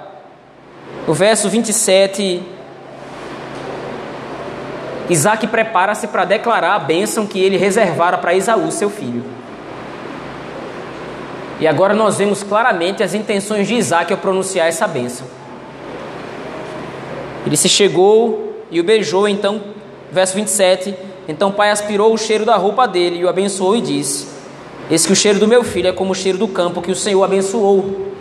o 1.06 1.14
verso 1.14 1.50
27. 1.50 2.42
Isaac 5.10 5.46
prepara-se 5.48 6.08
para 6.08 6.24
declarar 6.24 6.76
a 6.76 6.80
bênção 6.80 7.28
que 7.28 7.38
ele 7.38 7.58
reservara 7.58 8.18
para 8.18 8.34
Esaú, 8.34 8.72
seu 8.72 8.90
filho. 8.90 9.26
E 11.60 11.68
agora 11.68 11.94
nós 11.94 12.18
vemos 12.18 12.44
claramente 12.44 13.04
as 13.04 13.14
intenções 13.14 13.68
de 13.68 13.74
Isaac 13.74 14.14
ao 14.14 14.20
pronunciar 14.20 14.70
essa 14.70 14.88
bênção. 14.88 15.28
Ele 17.46 17.58
se 17.58 17.68
chegou 17.68 18.64
e 18.72 18.80
o 18.80 18.86
beijou, 18.86 19.28
então, 19.28 19.62
verso 20.10 20.34
27. 20.36 21.12
Então 21.28 21.50
o 21.50 21.54
pai 21.54 21.72
aspirou 21.72 22.14
o 22.14 22.18
cheiro 22.18 22.46
da 22.46 22.56
roupa 22.56 22.88
dele 22.88 23.20
e 23.20 23.26
o 23.26 23.30
abençoou 23.30 23.76
e 23.76 23.82
disse: 23.82 24.28
Eis 24.90 25.06
que 25.06 25.14
o 25.14 25.16
cheiro 25.16 25.40
do 25.40 25.48
meu 25.48 25.64
filho 25.64 25.88
é 25.88 25.94
como 25.94 26.12
o 26.12 26.16
cheiro 26.16 26.38
do 26.38 26.48
campo 26.48 26.82
que 26.82 26.92
o 26.92 26.96
Senhor 26.96 27.24
abençoou. 27.24 28.12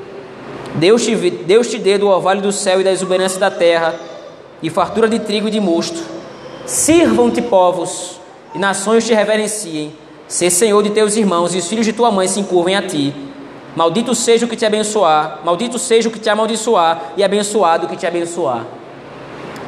Deus 0.75 1.05
te, 1.05 1.15
Deus 1.15 1.69
te 1.69 1.79
dê 1.79 1.99
do 1.99 2.09
orvalho 2.09 2.41
do 2.41 2.53
céu 2.53 2.81
e 2.81 2.85
da 2.85 2.91
exuberância 2.91 3.39
da 3.39 3.51
terra, 3.51 3.95
e 4.63 4.71
fartura 4.71 5.09
de 5.09 5.19
trigo 5.19 5.49
e 5.49 5.51
de 5.51 5.61
mosto. 5.61 6.01
Sirvam-te 6.65 7.43
povos, 7.43 8.21
e 8.55 8.59
nações 8.59 9.05
te 9.05 9.13
reverenciem. 9.13 9.93
Ser 10.29 10.51
senhor 10.51 10.83
de 10.83 10.91
teus 10.91 11.17
irmãos, 11.17 11.55
e 11.55 11.59
os 11.59 11.69
filhos 11.69 11.85
de 11.85 11.93
tua 11.93 12.11
mãe 12.11 12.27
se 12.29 12.41
encurvem 12.41 12.77
a 12.77 12.83
ti. 12.83 13.15
Maldito 13.75 14.15
seja 14.15 14.47
o 14.47 14.49
que 14.49 14.57
te 14.57 14.65
abençoar, 14.65 15.41
maldito 15.45 15.79
seja 15.79 16.09
o 16.09 16.13
que 16.13 16.19
te 16.19 16.31
amaldiçoar, 16.31 17.13
e 17.17 17.25
abençoado 17.25 17.87
o 17.87 17.89
que 17.89 17.97
te 17.97 18.07
abençoar. 18.07 18.65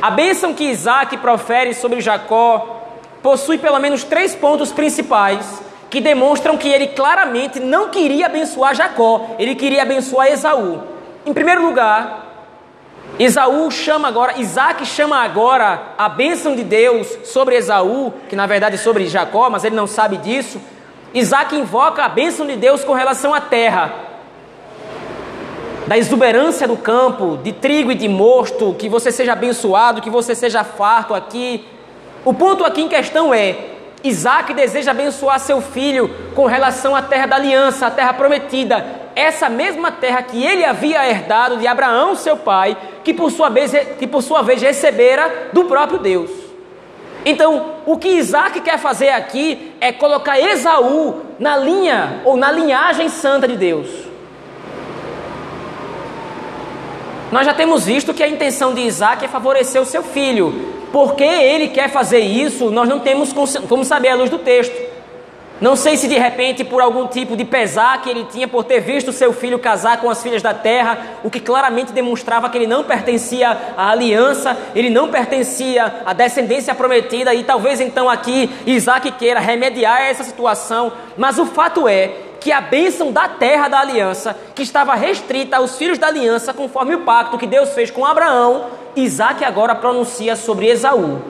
A 0.00 0.10
bênção 0.10 0.54
que 0.54 0.64
Isaac 0.64 1.16
profere 1.18 1.74
sobre 1.74 2.00
Jacó 2.00 2.73
possui 3.24 3.58
pelo 3.58 3.80
menos 3.80 4.04
três 4.04 4.36
pontos 4.36 4.70
principais 4.70 5.60
que 5.90 6.00
demonstram 6.00 6.56
que 6.56 6.68
ele 6.68 6.88
claramente 6.88 7.58
não 7.58 7.88
queria 7.88 8.26
abençoar 8.26 8.74
Jacó, 8.74 9.34
ele 9.36 9.56
queria 9.56 9.82
abençoar 9.82 10.28
Esaú. 10.28 10.80
Em 11.26 11.32
primeiro 11.32 11.64
lugar, 11.64 12.22
Esaú 13.18 13.68
chama 13.70 14.06
agora, 14.06 14.38
Isaac 14.38 14.86
chama 14.86 15.16
agora 15.16 15.94
a 15.98 16.08
bênção 16.08 16.54
de 16.54 16.62
Deus 16.62 17.18
sobre 17.24 17.56
Esaú, 17.56 18.12
que 18.28 18.36
na 18.36 18.46
verdade 18.46 18.76
é 18.76 18.78
sobre 18.78 19.06
Jacó, 19.06 19.50
mas 19.50 19.64
ele 19.64 19.74
não 19.74 19.88
sabe 19.88 20.18
disso 20.18 20.60
Isaac 21.14 21.54
invoca 21.54 22.04
a 22.04 22.08
bênção 22.08 22.44
de 22.44 22.56
Deus 22.56 22.82
com 22.82 22.92
relação 22.92 23.32
à 23.32 23.40
terra, 23.40 23.94
da 25.86 25.96
exuberância 25.96 26.66
do 26.66 26.76
campo, 26.76 27.38
de 27.40 27.52
trigo 27.52 27.92
e 27.92 27.94
de 27.94 28.08
mosto, 28.08 28.74
que 28.76 28.88
você 28.88 29.12
seja 29.12 29.32
abençoado, 29.32 30.02
que 30.02 30.10
você 30.10 30.34
seja 30.34 30.64
farto 30.64 31.14
aqui. 31.14 31.64
O 32.24 32.32
ponto 32.32 32.64
aqui 32.64 32.80
em 32.80 32.88
questão 32.88 33.34
é: 33.34 33.56
Isaac 34.02 34.54
deseja 34.54 34.92
abençoar 34.92 35.38
seu 35.38 35.60
filho 35.60 36.10
com 36.34 36.46
relação 36.46 36.96
à 36.96 37.02
terra 37.02 37.26
da 37.26 37.36
aliança, 37.36 37.86
a 37.86 37.90
terra 37.90 38.14
prometida, 38.14 38.84
essa 39.14 39.48
mesma 39.48 39.92
terra 39.92 40.22
que 40.22 40.42
ele 40.42 40.64
havia 40.64 41.08
herdado 41.08 41.58
de 41.58 41.66
Abraão, 41.66 42.14
seu 42.14 42.36
pai, 42.36 42.76
que 43.02 43.12
por 43.12 43.30
sua 43.30 43.48
vez, 43.50 43.72
que 43.98 44.06
por 44.06 44.22
sua 44.22 44.42
vez 44.42 44.62
recebera 44.62 45.50
do 45.52 45.64
próprio 45.64 45.98
Deus. 45.98 46.30
Então, 47.26 47.76
o 47.86 47.96
que 47.96 48.08
Isaac 48.08 48.60
quer 48.60 48.78
fazer 48.78 49.08
aqui 49.08 49.72
é 49.80 49.92
colocar 49.92 50.38
Esaú 50.38 51.22
na 51.38 51.56
linha 51.56 52.20
ou 52.24 52.36
na 52.36 52.50
linhagem 52.50 53.08
santa 53.08 53.48
de 53.48 53.56
Deus. 53.56 53.88
Nós 57.32 57.46
já 57.46 57.54
temos 57.54 57.86
visto 57.86 58.12
que 58.12 58.22
a 58.22 58.28
intenção 58.28 58.74
de 58.74 58.82
Isaac 58.82 59.24
é 59.24 59.28
favorecer 59.28 59.80
o 59.80 59.86
seu 59.86 60.02
filho. 60.02 60.73
Por 60.94 61.16
que 61.16 61.24
ele 61.24 61.70
quer 61.70 61.90
fazer 61.90 62.20
isso? 62.20 62.70
Nós 62.70 62.88
não 62.88 63.00
temos 63.00 63.32
como 63.68 63.84
saber 63.84 64.10
à 64.10 64.14
luz 64.14 64.30
do 64.30 64.38
texto. 64.38 64.80
Não 65.60 65.74
sei 65.74 65.96
se 65.96 66.06
de 66.06 66.16
repente 66.16 66.62
por 66.62 66.80
algum 66.80 67.08
tipo 67.08 67.36
de 67.36 67.44
pesar 67.44 68.00
que 68.00 68.08
ele 68.08 68.24
tinha 68.26 68.46
por 68.46 68.62
ter 68.62 68.78
visto 68.78 69.10
seu 69.10 69.32
filho 69.32 69.58
casar 69.58 70.00
com 70.00 70.08
as 70.08 70.22
filhas 70.22 70.40
da 70.40 70.54
terra, 70.54 71.18
o 71.24 71.30
que 71.30 71.40
claramente 71.40 71.90
demonstrava 71.90 72.48
que 72.48 72.56
ele 72.56 72.68
não 72.68 72.84
pertencia 72.84 73.58
à 73.76 73.90
aliança, 73.90 74.56
ele 74.72 74.88
não 74.88 75.10
pertencia 75.10 76.02
à 76.06 76.12
descendência 76.12 76.72
prometida, 76.76 77.34
e 77.34 77.42
talvez 77.42 77.80
então 77.80 78.08
aqui 78.08 78.48
Isaac 78.64 79.10
queira 79.12 79.40
remediar 79.40 80.00
essa 80.00 80.22
situação, 80.22 80.92
mas 81.16 81.40
o 81.40 81.46
fato 81.46 81.88
é 81.88 82.12
que 82.38 82.52
a 82.52 82.60
bênção 82.60 83.10
da 83.10 83.26
terra 83.26 83.66
da 83.66 83.80
aliança, 83.80 84.36
que 84.54 84.62
estava 84.62 84.94
restrita 84.94 85.56
aos 85.56 85.76
filhos 85.76 85.98
da 85.98 86.06
aliança, 86.06 86.54
conforme 86.54 86.94
o 86.94 87.00
pacto 87.00 87.36
que 87.36 87.48
Deus 87.48 87.70
fez 87.70 87.90
com 87.90 88.06
Abraão, 88.06 88.83
Isaac 88.96 89.44
agora 89.44 89.74
pronuncia 89.74 90.36
sobre 90.36 90.66
Esaú. 90.66 91.20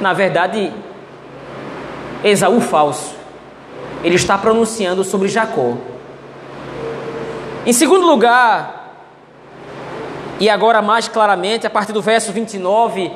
Na 0.00 0.12
verdade, 0.12 0.72
Esaú 2.24 2.60
falso. 2.60 3.14
Ele 4.02 4.16
está 4.16 4.36
pronunciando 4.38 5.04
sobre 5.04 5.28
Jacó. 5.28 5.74
Em 7.66 7.72
segundo 7.72 8.06
lugar, 8.06 8.94
e 10.38 10.48
agora 10.48 10.80
mais 10.80 11.06
claramente, 11.06 11.66
a 11.66 11.70
partir 11.70 11.92
do 11.92 12.00
verso 12.00 12.32
29, 12.32 13.12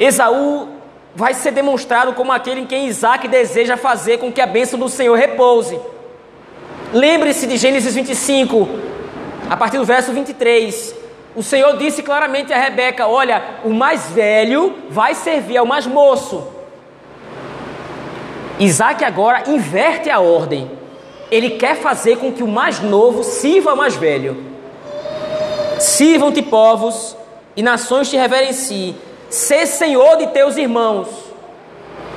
Esaú 0.00 0.68
vai 1.14 1.32
ser 1.32 1.52
demonstrado 1.52 2.12
como 2.14 2.32
aquele 2.32 2.62
em 2.62 2.66
quem 2.66 2.88
Isaac 2.88 3.28
deseja 3.28 3.76
fazer 3.76 4.18
com 4.18 4.32
que 4.32 4.40
a 4.40 4.46
bênção 4.46 4.78
do 4.78 4.88
Senhor 4.88 5.16
repouse. 5.16 5.78
Lembre-se 6.92 7.46
de 7.46 7.56
Gênesis 7.56 7.94
25, 7.94 8.68
a 9.48 9.56
partir 9.56 9.78
do 9.78 9.84
verso 9.84 10.12
23. 10.12 11.03
O 11.34 11.42
Senhor 11.42 11.76
disse 11.76 12.02
claramente 12.02 12.52
a 12.52 12.58
Rebeca: 12.58 13.08
Olha, 13.08 13.42
o 13.64 13.70
mais 13.70 14.10
velho 14.10 14.74
vai 14.88 15.14
servir 15.14 15.56
ao 15.56 15.66
mais 15.66 15.86
moço. 15.86 16.46
Isaac 18.58 19.04
agora 19.04 19.50
inverte 19.50 20.08
a 20.08 20.20
ordem. 20.20 20.70
Ele 21.30 21.50
quer 21.50 21.76
fazer 21.76 22.18
com 22.18 22.30
que 22.30 22.42
o 22.42 22.48
mais 22.48 22.78
novo 22.78 23.24
sirva 23.24 23.70
ao 23.70 23.76
mais 23.76 23.96
velho. 23.96 24.44
Sirvam-te 25.80 26.40
povos 26.40 27.16
e 27.56 27.62
nações 27.62 28.08
te 28.08 28.16
reverenciem. 28.16 28.96
Sê 29.28 29.66
senhor 29.66 30.16
de 30.18 30.28
teus 30.28 30.56
irmãos. 30.56 31.08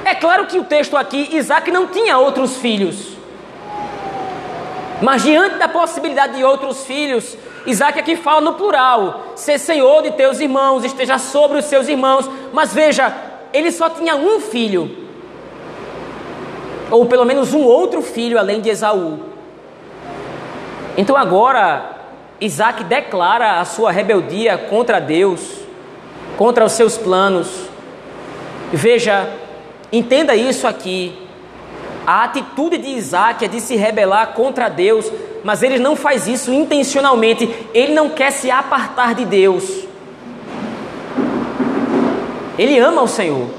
É 0.05 0.13
claro 0.13 0.45
que 0.45 0.59
o 0.59 0.63
texto 0.63 0.95
aqui, 0.95 1.35
Isaac 1.35 1.71
não 1.71 1.87
tinha 1.87 2.19
outros 2.19 2.57
filhos. 2.57 3.16
Mas 5.01 5.23
diante 5.23 5.57
da 5.57 5.67
possibilidade 5.67 6.37
de 6.37 6.43
outros 6.43 6.85
filhos, 6.85 7.37
Isaac 7.65 7.99
aqui 7.99 8.15
fala 8.15 8.41
no 8.41 8.53
plural: 8.53 9.33
ser 9.35 9.59
senhor 9.59 10.01
de 10.01 10.11
teus 10.11 10.39
irmãos, 10.39 10.83
esteja 10.83 11.17
sobre 11.17 11.59
os 11.59 11.65
seus 11.65 11.87
irmãos. 11.87 12.29
Mas 12.51 12.73
veja, 12.73 13.15
ele 13.53 13.71
só 13.71 13.89
tinha 13.89 14.15
um 14.15 14.39
filho 14.39 15.07
ou 16.89 17.05
pelo 17.05 17.25
menos 17.25 17.53
um 17.53 17.63
outro 17.63 18.01
filho 18.01 18.39
além 18.39 18.61
de 18.61 18.69
Esaú. 18.69 19.19
Então 20.95 21.15
agora 21.15 21.97
Isaac 22.39 22.83
declara 22.83 23.59
a 23.59 23.65
sua 23.65 23.91
rebeldia 23.91 24.57
contra 24.57 24.99
Deus, 24.99 25.41
contra 26.37 26.65
os 26.65 26.71
seus 26.71 26.97
planos. 26.97 27.67
Veja, 28.71 29.29
entenda 29.91 30.35
isso 30.35 30.67
aqui. 30.67 31.26
A 32.07 32.23
atitude 32.23 32.77
de 32.77 32.87
Isaac 32.87 33.43
é 33.43 33.49
de 33.49 33.59
se 33.59 33.75
rebelar 33.75 34.27
contra 34.27 34.69
Deus, 34.69 35.11
mas 35.43 35.61
ele 35.61 35.77
não 35.77 35.93
faz 35.93 36.25
isso 36.25 36.53
intencionalmente. 36.53 37.53
Ele 37.73 37.93
não 37.93 38.11
quer 38.11 38.31
se 38.31 38.49
apartar 38.49 39.13
de 39.13 39.25
Deus. 39.25 39.85
Ele 42.57 42.79
ama 42.79 43.01
o 43.01 43.09
Senhor. 43.09 43.49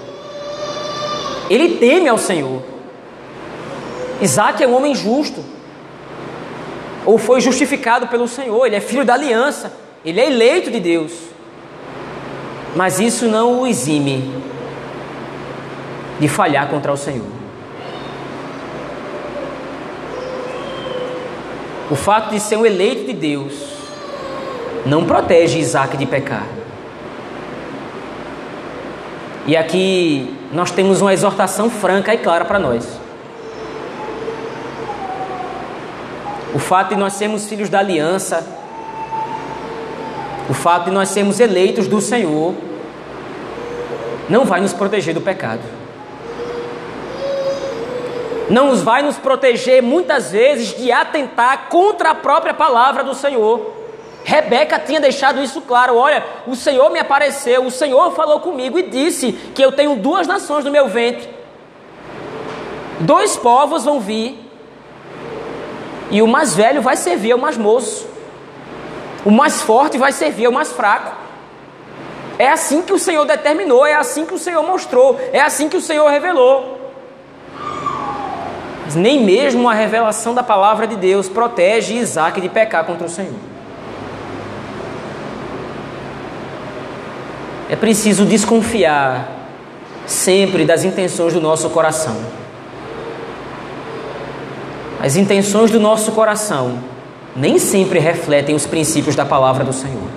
Ele 1.50 1.76
teme 1.76 2.08
ao 2.08 2.16
Senhor. 2.16 2.62
Isaac 4.22 4.64
é 4.64 4.66
um 4.66 4.74
homem 4.74 4.94
justo, 4.94 5.44
ou 7.04 7.18
foi 7.18 7.42
justificado 7.42 8.08
pelo 8.08 8.26
Senhor, 8.26 8.66
ele 8.66 8.76
é 8.76 8.80
filho 8.80 9.04
da 9.04 9.12
aliança, 9.12 9.72
ele 10.02 10.20
é 10.20 10.26
eleito 10.26 10.70
de 10.70 10.80
Deus. 10.80 11.12
Mas 12.74 12.98
isso 12.98 13.26
não 13.28 13.61
o 13.61 13.66
exime 13.66 14.32
de 16.18 16.28
falhar 16.28 16.68
contra 16.68 16.90
o 16.90 16.96
Senhor. 16.96 17.38
O 21.90 21.96
fato 21.96 22.31
de 22.31 22.40
ser 22.40 22.57
um 22.57 22.66
eleito 22.66 23.07
de 23.07 23.12
Deus 23.12 23.55
não 24.85 25.05
protege 25.05 25.59
Isaac 25.59 25.96
de 25.96 26.07
pecar. 26.07 26.46
E 29.46 29.57
aqui 29.57 30.37
nós 30.53 30.70
temos 30.70 31.01
uma 31.01 31.12
exortação 31.12 31.70
franca 31.70 32.12
e 32.14 32.18
clara 32.18 32.44
para 32.44 32.59
nós. 32.59 32.98
o 36.55 36.59
fato 36.59 36.90
de 36.90 36.96
nós 36.96 37.12
sermos 37.12 37.46
filhos 37.46 37.68
da 37.68 37.79
aliança, 37.79 38.44
o 40.48 40.55
fato 40.55 40.87
de 40.87 40.90
nós 40.90 41.09
sermos 41.11 41.40
eleitos 41.40 41.87
do 41.87 42.01
Senhor, 42.01 42.55
não 44.29 44.44
vai 44.44 44.61
nos 44.61 44.72
proteger 44.72 45.14
do 45.14 45.20
pecado. 45.20 45.61
Não 48.50 48.68
nos 48.68 48.82
vai 48.82 49.02
nos 49.02 49.16
proteger 49.18 49.82
muitas 49.82 50.30
vezes 50.30 50.76
de 50.76 50.90
atentar 50.90 51.68
contra 51.68 52.11
a 52.11 52.14
própria 52.14 52.54
palavra 52.54 53.04
do 53.04 53.14
Senhor. 53.14 53.78
Rebeca 54.24 54.78
tinha 54.78 55.00
deixado 55.00 55.42
isso 55.42 55.61
claro: 55.62 55.96
olha, 55.96 56.24
o 56.46 56.56
Senhor 56.56 56.90
me 56.90 56.98
apareceu, 56.98 57.64
o 57.64 57.70
Senhor 57.70 58.12
falou 58.12 58.40
comigo 58.40 58.78
e 58.78 58.82
disse 58.82 59.32
que 59.32 59.62
eu 59.62 59.72
tenho 59.72 59.96
duas 59.96 60.26
nações 60.26 60.64
no 60.64 60.70
meu 60.70 60.88
ventre. 60.88 61.28
Dois 63.00 63.37
povos 63.37 63.84
vão 63.84 64.00
vir 64.00 64.38
e 66.11 66.22
o 66.22 66.26
mais 66.26 66.54
velho 66.54 66.80
vai 66.80 66.96
servir 66.96 67.32
ao 67.32 67.38
mais 67.38 67.56
moço. 67.56 68.08
O 69.24 69.30
mais 69.30 69.61
forte 69.62 69.98
vai 69.98 70.12
servir 70.12 70.46
ao 70.46 70.52
mais 70.52 70.72
fraco. 70.72 71.16
É 72.38 72.48
assim 72.48 72.82
que 72.82 72.92
o 72.92 72.98
Senhor 72.98 73.24
determinou, 73.24 73.84
é 73.84 73.94
assim 73.94 74.24
que 74.24 74.32
o 74.32 74.38
Senhor 74.38 74.62
mostrou, 74.62 75.18
é 75.32 75.40
assim 75.40 75.68
que 75.68 75.76
o 75.76 75.80
Senhor 75.80 76.08
revelou. 76.08 76.77
Nem 78.94 79.24
mesmo 79.24 79.68
a 79.68 79.74
revelação 79.74 80.35
da 80.35 80.42
palavra 80.42 80.87
de 80.87 80.96
Deus 80.96 81.29
protege 81.29 81.94
Isaac 81.94 82.40
de 82.40 82.48
pecar 82.48 82.85
contra 82.85 83.07
o 83.07 83.11
Senhor. 83.11 83.35
É 87.70 87.77
preciso 87.77 88.24
desconfiar 88.24 89.29
sempre 90.07 90.64
das 90.64 90.85
intenções 90.85 91.35
do 91.35 91.40
nosso 91.40 91.68
coração. 91.68 92.16
As 95.01 95.16
intenções 95.16 95.70
do 95.70 95.79
nosso 95.79 96.12
coração 96.12 96.79
nem 97.37 97.59
sempre 97.59 97.98
refletem 97.98 98.55
os 98.55 98.66
princípios 98.66 99.14
da 99.14 99.24
palavra 99.24 99.64
do 99.64 99.72
Senhor. 99.72 100.09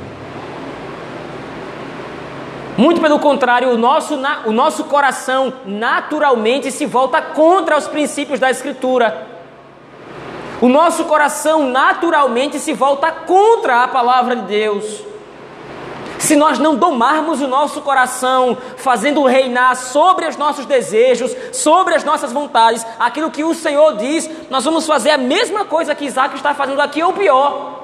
Muito 2.82 3.00
pelo 3.00 3.20
contrário, 3.20 3.70
o 3.70 3.78
nosso, 3.78 4.20
o 4.44 4.52
nosso 4.52 4.86
coração 4.86 5.54
naturalmente 5.67 6.72
se 6.72 6.88
volta 6.88 7.22
contra 7.22 7.78
os 7.78 7.88
princípios 7.88 8.39
da 8.39 8.50
Escritura. 8.50 9.28
O 10.60 10.67
nosso 10.67 11.06
coração 11.06 11.67
naturalmente 11.67 12.58
se 12.58 12.74
volta 12.74 13.12
contra 13.12 13.84
a 13.84 13.88
palavra 13.88 14.36
de 14.36 14.41
Deus 14.48 15.04
se 16.17 16.36
nós 16.36 16.58
não 16.60 16.76
domarmos 16.76 17.41
o 17.41 17.48
nosso 17.48 17.82
coração, 17.82 18.58
fazendo 18.78 19.26
reinar 19.26 19.76
sobre 19.76 20.28
os 20.28 20.38
nossos 20.38 20.67
desejos, 20.67 21.36
sobre 21.52 21.96
as 21.96 22.04
nossas 22.04 22.32
vontades, 22.32 22.86
aquilo 23.00 23.32
que 23.32 23.44
o 23.44 23.56
Senhor 23.56 23.98
diz, 23.98 24.30
nós 24.50 24.63
vamos 24.63 24.86
fazer 24.86 25.10
a 25.10 25.17
mesma 25.17 25.65
coisa 25.65 25.96
que 25.96 26.06
Isaac 26.06 26.36
está 26.36 26.54
fazendo 26.54 26.80
aqui, 26.80 27.02
ou 27.02 27.12
pior. 27.13 27.81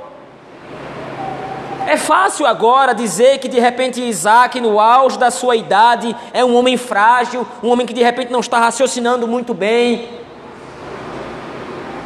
É 1.88 1.97
fácil 1.97 2.45
agora 2.45 2.93
dizer 2.93 3.39
que 3.39 3.47
de 3.47 3.60
repente 3.60 4.02
Isaac, 4.02 4.60
no 4.60 4.80
auge 4.80 5.17
da 5.17 5.32
sua 5.32 5.56
idade, 5.56 6.15
é 6.34 6.43
um 6.43 6.56
homem 6.56 6.78
frágil, 6.78 7.47
um 7.63 7.69
homem 7.69 7.88
que 7.88 7.93
de 7.93 8.04
repente 8.04 8.32
não 8.32 8.41
está 8.41 8.60
raciocinando 8.60 9.28
muito 9.28 9.54
bem. 9.54 10.10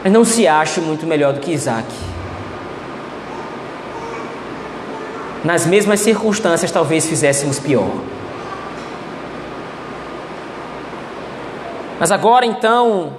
Mas 0.03 0.13
não 0.13 0.23
se 0.23 0.47
ache 0.47 0.79
muito 0.79 1.05
melhor 1.05 1.33
do 1.33 1.39
que 1.39 1.51
Isaac. 1.51 1.87
nas 5.43 5.65
mesmas 5.65 5.99
circunstâncias 5.99 6.71
talvez 6.71 7.05
fizéssemos 7.05 7.59
pior. 7.59 7.89
Mas 11.99 12.11
agora 12.11 12.45
então, 12.45 13.13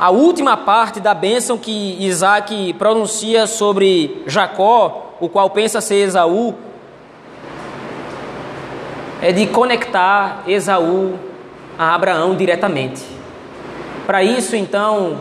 a 0.00 0.10
última 0.10 0.56
parte 0.56 1.00
da 1.00 1.14
bênção 1.14 1.56
que 1.56 1.96
Isaac 2.04 2.72
pronuncia 2.74 3.46
sobre 3.46 4.22
Jacó, 4.26 5.14
o 5.20 5.28
qual 5.28 5.50
pensa 5.50 5.80
ser 5.80 5.96
Esaú, 5.96 6.54
é 9.22 9.32
de 9.32 9.46
conectar 9.46 10.42
Esaú 10.46 11.14
a 11.78 11.94
Abraão 11.94 12.34
diretamente. 12.36 13.02
Para 14.06 14.22
isso, 14.22 14.54
então, 14.54 15.18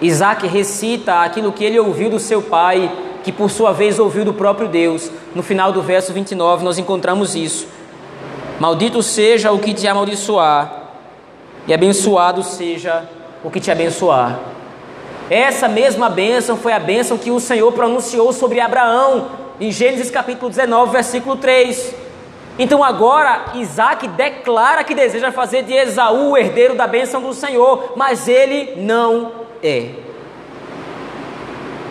Isaac 0.00 0.46
recita 0.46 1.22
aquilo 1.22 1.52
que 1.52 1.64
ele 1.64 1.78
ouviu 1.78 2.08
do 2.08 2.18
seu 2.18 2.40
pai 2.40 2.90
que 3.26 3.32
por 3.32 3.50
sua 3.50 3.72
vez 3.72 3.98
ouviu 3.98 4.24
do 4.24 4.32
próprio 4.32 4.68
Deus. 4.68 5.10
No 5.34 5.42
final 5.42 5.72
do 5.72 5.82
verso 5.82 6.12
29 6.12 6.64
nós 6.64 6.78
encontramos 6.78 7.34
isso. 7.34 7.66
Maldito 8.60 9.02
seja 9.02 9.50
o 9.50 9.58
que 9.58 9.74
te 9.74 9.86
amaldiçoar, 9.88 10.84
e 11.66 11.74
abençoado 11.74 12.42
seja 12.44 13.06
o 13.15 13.15
que 13.50 13.60
te 13.60 13.70
abençoar. 13.70 14.38
Essa 15.30 15.66
mesma 15.68 16.08
bênção 16.08 16.56
foi 16.56 16.72
a 16.72 16.78
bênção 16.78 17.18
que 17.18 17.30
o 17.30 17.40
Senhor 17.40 17.72
pronunciou 17.72 18.32
sobre 18.32 18.60
Abraão, 18.60 19.28
em 19.60 19.72
Gênesis 19.72 20.10
capítulo 20.10 20.50
19, 20.50 20.92
versículo 20.92 21.36
3. 21.36 21.94
Então 22.58 22.82
agora 22.82 23.52
Isaac 23.54 24.06
declara 24.08 24.84
que 24.84 24.94
deseja 24.94 25.32
fazer 25.32 25.62
de 25.62 25.74
Esaú 25.74 26.30
o 26.30 26.36
herdeiro 26.36 26.74
da 26.74 26.86
bênção 26.86 27.20
do 27.20 27.34
Senhor, 27.34 27.92
mas 27.96 28.28
ele 28.28 28.74
não 28.76 29.32
é. 29.62 29.90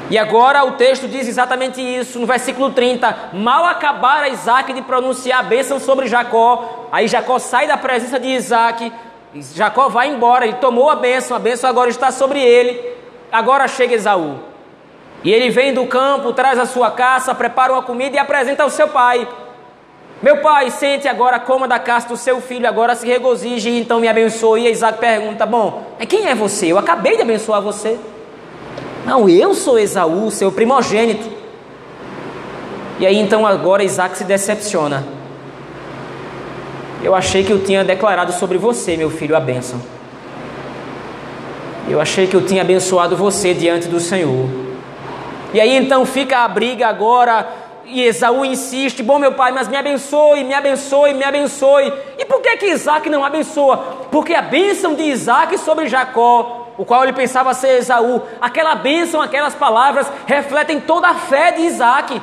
E 0.09 0.17
agora 0.19 0.63
o 0.63 0.73
texto 0.73 1.07
diz 1.07 1.27
exatamente 1.27 1.81
isso, 1.81 2.19
no 2.19 2.27
versículo 2.27 2.71
30. 2.71 3.31
Mal 3.33 3.65
acabara 3.65 4.29
Isaac 4.29 4.71
de 4.71 4.81
pronunciar 4.83 5.39
a 5.39 5.43
bênção 5.43 5.79
sobre 5.79 6.07
Jacó, 6.07 6.87
aí 6.91 7.07
Jacó 7.07 7.39
sai 7.39 7.67
da 7.67 7.75
presença 7.75 8.19
de 8.19 8.27
Isaac, 8.27 8.91
Jacó 9.53 9.89
vai 9.89 10.09
embora, 10.09 10.45
ele 10.45 10.55
tomou 10.55 10.89
a 10.89 10.95
bênção, 10.95 11.35
a 11.35 11.39
bênção 11.39 11.69
agora 11.69 11.89
está 11.89 12.11
sobre 12.11 12.41
ele. 12.41 12.81
Agora 13.31 13.67
chega 13.67 13.93
Esaú. 13.93 14.39
E 15.23 15.33
ele 15.33 15.49
vem 15.49 15.73
do 15.73 15.85
campo, 15.87 16.31
traz 16.31 16.57
a 16.57 16.65
sua 16.65 16.91
caça, 16.91 17.35
prepara 17.35 17.73
uma 17.73 17.81
comida 17.81 18.15
e 18.15 18.19
apresenta 18.19 18.63
ao 18.63 18.69
seu 18.69 18.87
pai. 18.87 19.27
Meu 20.21 20.37
pai, 20.37 20.71
sente 20.71 21.07
agora, 21.07 21.39
coma 21.39 21.67
da 21.67 21.77
caça 21.77 22.07
do 22.07 22.15
seu 22.15 22.39
filho, 22.39 22.67
agora 22.67 22.95
se 22.95 23.05
regozije 23.05 23.69
e 23.69 23.79
então 23.79 23.99
me 23.99 24.07
abençoe. 24.07 24.67
E 24.67 24.71
Isaac 24.71 24.99
pergunta: 24.99 25.45
Bom, 25.45 25.83
quem 26.07 26.27
é 26.27 26.35
você? 26.35 26.71
Eu 26.71 26.77
acabei 26.77 27.15
de 27.15 27.23
abençoar 27.23 27.61
você. 27.61 27.99
Não, 29.05 29.27
eu 29.27 29.53
sou 29.53 29.77
Esaú, 29.77 30.31
seu 30.31 30.51
primogênito. 30.51 31.29
E 32.99 33.05
aí 33.05 33.17
então 33.17 33.45
agora 33.45 33.83
Isaac 33.83 34.17
se 34.17 34.23
decepciona. 34.23 35.14
Eu 37.05 37.13
achei 37.13 37.43
que 37.43 37.53
eu 37.53 37.63
tinha 37.63 37.83
declarado 37.83 38.33
sobre 38.33 38.57
você, 38.57 38.97
meu 38.97 39.11
filho, 39.11 39.35
a 39.35 39.39
bênção. 39.39 39.79
Eu 41.87 42.01
achei 42.01 42.25
que 42.25 42.35
eu 42.35 42.43
tinha 42.43 42.63
abençoado 42.63 43.15
você 43.15 43.53
diante 43.53 43.87
do 43.87 43.99
Senhor. 43.99 44.49
E 45.53 45.61
aí 45.61 45.77
então 45.77 46.03
fica 46.03 46.39
a 46.39 46.47
briga 46.47 46.87
agora, 46.87 47.47
e 47.85 48.01
Esaú 48.01 48.43
insiste: 48.43 49.03
Bom, 49.03 49.19
meu 49.19 49.33
pai, 49.33 49.51
mas 49.51 49.67
me 49.67 49.77
abençoe, 49.77 50.43
me 50.43 50.55
abençoe, 50.55 51.13
me 51.13 51.23
abençoe. 51.23 51.93
E 52.17 52.25
por 52.25 52.41
que 52.41 52.57
que 52.57 52.71
Isaac 52.71 53.07
não 53.07 53.23
abençoa? 53.23 53.77
Porque 54.09 54.33
a 54.33 54.41
bênção 54.41 54.95
de 54.95 55.03
Isaac 55.03 55.59
sobre 55.59 55.87
Jacó 55.87 56.63
o 56.77 56.83
qual 56.83 57.03
ele 57.03 57.13
pensava 57.13 57.53
ser 57.53 57.77
Esaú, 57.77 58.21
aquela 58.41 58.75
bênção, 58.75 59.21
aquelas 59.21 59.55
palavras 59.55 60.11
refletem 60.25 60.79
toda 60.79 61.07
a 61.07 61.15
fé 61.15 61.51
de 61.51 61.61
Isaac. 61.61 62.21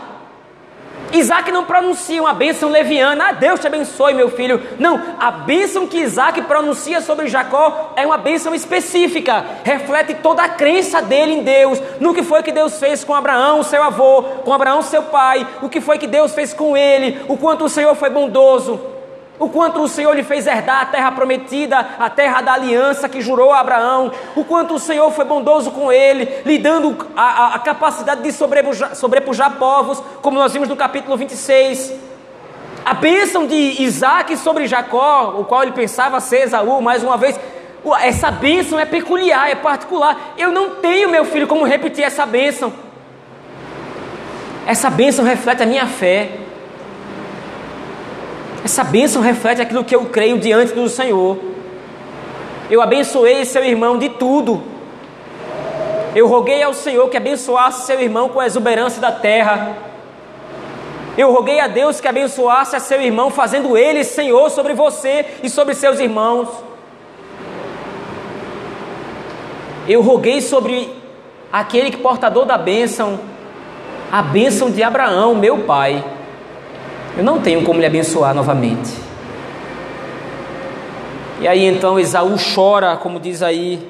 Isaac 1.13 1.51
não 1.53 1.65
pronuncia 1.65 2.21
uma 2.21 2.33
bênção 2.33 2.71
leviana, 2.71 3.29
ah, 3.29 3.33
Deus 3.33 3.61
te 3.61 3.67
abençoe, 3.67 4.15
meu 4.15 4.31
filho. 4.31 4.61
Não, 4.79 5.01
a 5.19 5.31
bênção 5.31 5.87
que 5.87 5.99
Isaac 5.99 6.41
pronuncia 6.43 7.01
sobre 7.01 7.29
Jacó 7.29 7.93
é 7.97 8.07
uma 8.07 8.19
bênção 8.19 8.55
específica, 8.55 9.45
reflete 9.63 10.15
toda 10.15 10.43
a 10.43 10.49
crença 10.49 11.03
dele 11.03 11.35
em 11.35 11.43
Deus, 11.43 11.81
no 12.01 12.15
que 12.15 12.23
foi 12.23 12.43
que 12.43 12.53
Deus 12.53 12.79
fez 12.79 13.05
com 13.05 13.15
Abraão, 13.15 13.63
seu 13.63 13.83
avô, 13.83 14.23
com 14.45 14.53
Abraão, 14.53 14.83
seu 14.83 15.03
pai, 15.05 15.47
o 15.61 15.69
que 15.69 15.81
foi 15.81 15.99
que 15.99 16.07
Deus 16.07 16.33
fez 16.33 16.55
com 16.55 16.77
ele, 16.77 17.21
o 17.29 17.37
quanto 17.37 17.65
o 17.65 17.69
Senhor 17.69 17.95
foi 17.95 18.11
bondoso 18.11 18.92
o 19.43 19.49
quanto 19.49 19.83
o 19.83 19.89
Senhor 19.89 20.15
lhe 20.15 20.23
fez 20.23 20.47
herdar 20.47 20.83
a 20.83 20.87
terra 20.87 21.11
prometida, 21.11 21.77
a 21.99 22.09
terra 22.09 22.41
da 22.41 22.53
aliança 22.53 23.09
que 23.09 23.21
jurou 23.21 23.53
a 23.53 23.59
Abraão, 23.59 24.13
o 24.37 24.45
quanto 24.45 24.75
o 24.75 24.79
Senhor 24.79 25.11
foi 25.11 25.25
bondoso 25.25 25.73
com 25.73 25.91
ele, 25.91 26.29
lhe 26.45 26.59
dando 26.59 26.97
a, 27.17 27.23
a, 27.23 27.55
a 27.57 27.59
capacidade 27.59 28.23
de 28.23 28.31
sobrepujar, 28.31 28.95
sobrepujar 28.95 29.57
povos, 29.57 30.01
como 30.23 30.39
nós 30.39 30.53
vimos 30.53 30.69
no 30.69 30.77
capítulo 30.77 31.17
26. 31.17 31.93
A 32.85 32.95
bênção 32.95 33.45
de 33.45 33.83
Isaac 33.83 34.37
sobre 34.37 34.69
Jacó, 34.69 35.35
o 35.37 35.45
qual 35.45 35.65
ele 35.65 35.73
pensava 35.73 36.21
ser 36.21 36.43
Esaú, 36.43 36.81
mais 36.81 37.03
uma 37.03 37.17
vez, 37.17 37.39
essa 38.01 38.31
bênção 38.31 38.79
é 38.79 38.85
peculiar, 38.85 39.51
é 39.51 39.57
particular. 39.57 40.35
Eu 40.39 40.53
não 40.53 40.77
tenho, 40.77 41.11
meu 41.11 41.25
filho, 41.25 41.49
como 41.49 41.65
repetir 41.65 42.05
essa 42.05 42.25
bênção. 42.25 42.73
Essa 44.69 44.89
bênção 44.89 45.25
reflete 45.25 45.65
a 45.65 45.67
minha 45.67 45.89
fé. 45.89 46.42
Essa 48.65 48.85
bênção 48.85 49.21
reflete 49.21 49.61
aquilo 49.61 49.85
que 49.85 49.95
eu 49.95 50.07
creio 50.07 50.39
diante 50.39 50.73
do 50.73 50.89
Senhor. 50.89 51.37
Eu 52.71 52.81
abençoei 52.81 53.45
seu 53.45 53.65
irmão 53.65 53.99
de 53.99 54.09
tudo. 54.09 54.63
Eu 56.15 56.29
roguei 56.29 56.63
ao 56.63 56.73
Senhor 56.73 57.09
que 57.09 57.17
abençoasse 57.17 57.87
seu 57.87 58.01
irmão 58.01 58.29
com 58.29 58.39
a 58.39 58.47
exuberância 58.47 59.01
da 59.01 59.11
terra. 59.11 59.77
Eu 61.17 61.33
roguei 61.33 61.59
a 61.61 61.67
Deus 61.67 62.01
que 62.01 62.09
abençoasse 62.09 62.77
a 62.77 62.81
seu 62.81 63.01
irmão, 63.01 63.31
fazendo 63.31 63.77
ele 63.77 64.05
Senhor 64.05 64.49
sobre 64.51 64.75
você 64.75 65.27
e 65.43 65.51
sobre 65.51 65.75
seus 65.75 65.99
irmãos. 65.99 66.49
Eu 69.89 70.01
roguei 70.01 70.41
sobre 70.41 70.95
aquele 71.53 71.91
que 71.91 71.97
portador 71.97 72.47
da 72.47 72.57
bênção, 72.57 73.19
a 74.11 74.23
bênção 74.23 74.71
de 74.71 74.83
Abraão, 74.83 75.35
meu 75.35 75.59
pai. 75.65 76.03
Eu 77.15 77.23
não 77.23 77.41
tenho 77.41 77.63
como 77.63 77.79
lhe 77.79 77.85
abençoar 77.85 78.35
novamente. 78.35 78.91
E 81.41 81.47
aí 81.47 81.67
então 81.67 82.01
Esaú 82.01 82.37
chora, 82.55 82.97
como 82.97 83.21
diz 83.21 83.43
aí 83.43 83.87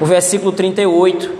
o 0.00 0.06
versículo 0.06 0.50
38. 0.50 1.30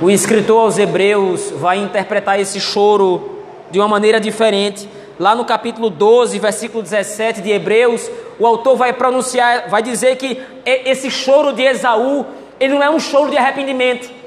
O 0.00 0.08
escritor 0.08 0.60
aos 0.60 0.78
Hebreus 0.78 1.50
vai 1.56 1.78
interpretar 1.78 2.38
esse 2.38 2.60
choro 2.60 3.38
de 3.72 3.80
uma 3.80 3.88
maneira 3.88 4.20
diferente. 4.20 4.88
Lá 5.18 5.34
no 5.34 5.44
capítulo 5.44 5.90
12, 5.90 6.38
versículo 6.38 6.80
17 6.80 7.40
de 7.40 7.50
Hebreus, 7.50 8.08
o 8.38 8.46
autor 8.46 8.76
vai 8.76 8.92
pronunciar, 8.92 9.68
vai 9.68 9.82
dizer 9.82 10.16
que 10.16 10.40
esse 10.64 11.10
choro 11.10 11.52
de 11.52 11.62
Esaú, 11.62 12.24
ele 12.60 12.74
não 12.74 12.82
é 12.82 12.90
um 12.90 13.00
choro 13.00 13.30
de 13.30 13.36
arrependimento. 13.36 14.21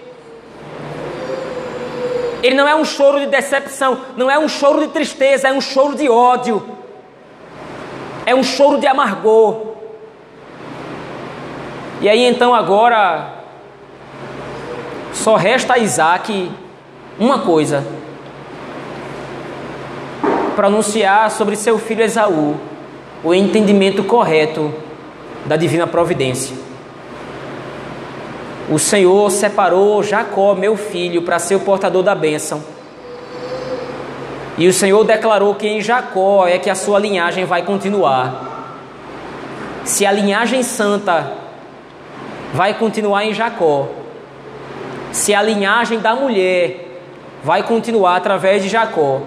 Ele 2.45 2.53
não 2.53 2.67
é 2.67 2.75
um 2.75 2.85
choro 2.85 3.19
de 3.19 3.25
decepção, 3.25 3.97
não 4.15 4.29
é 4.29 4.37
um 4.37 4.47
choro 4.47 4.81
de 4.81 4.89
tristeza, 4.89 5.47
é 5.47 5.51
um 5.51 5.59
choro 5.59 5.95
de 5.95 6.07
ódio. 6.07 6.63
É 8.23 8.35
um 8.35 8.43
choro 8.43 8.77
de 8.77 8.85
amargor. 8.85 9.73
E 12.01 12.07
aí 12.07 12.23
então 12.23 12.53
agora 12.53 13.33
só 15.11 15.35
resta 15.35 15.73
a 15.73 15.79
Isaac 15.79 16.51
uma 17.17 17.39
coisa: 17.39 17.83
pronunciar 20.55 21.31
sobre 21.31 21.55
seu 21.55 21.79
filho 21.79 22.03
Esaú 22.03 22.57
o 23.23 23.33
entendimento 23.33 24.03
correto 24.03 24.71
da 25.47 25.55
divina 25.55 25.87
providência. 25.87 26.64
O 28.69 28.79
Senhor 28.79 29.29
separou 29.29 30.01
Jacó, 30.01 30.55
meu 30.55 30.75
filho, 30.75 31.21
para 31.21 31.37
ser 31.37 31.55
o 31.55 31.59
portador 31.59 32.01
da 32.01 32.15
bênção. 32.15 32.63
E 34.57 34.67
o 34.67 34.73
Senhor 34.73 35.03
declarou 35.03 35.53
que 35.55 35.67
em 35.67 35.81
Jacó 35.81 36.47
é 36.47 36.57
que 36.57 36.69
a 36.69 36.75
sua 36.75 36.97
linhagem 36.97 37.45
vai 37.45 37.61
continuar. 37.61 38.53
Se 39.83 40.05
a 40.05 40.11
linhagem 40.11 40.63
santa 40.63 41.33
vai 42.53 42.73
continuar 42.73 43.25
em 43.25 43.33
Jacó, 43.33 43.87
se 45.11 45.33
a 45.33 45.41
linhagem 45.41 45.99
da 45.99 46.15
mulher 46.15 47.01
vai 47.43 47.61
continuar 47.61 48.15
através 48.15 48.63
de 48.63 48.69
Jacó, 48.69 49.21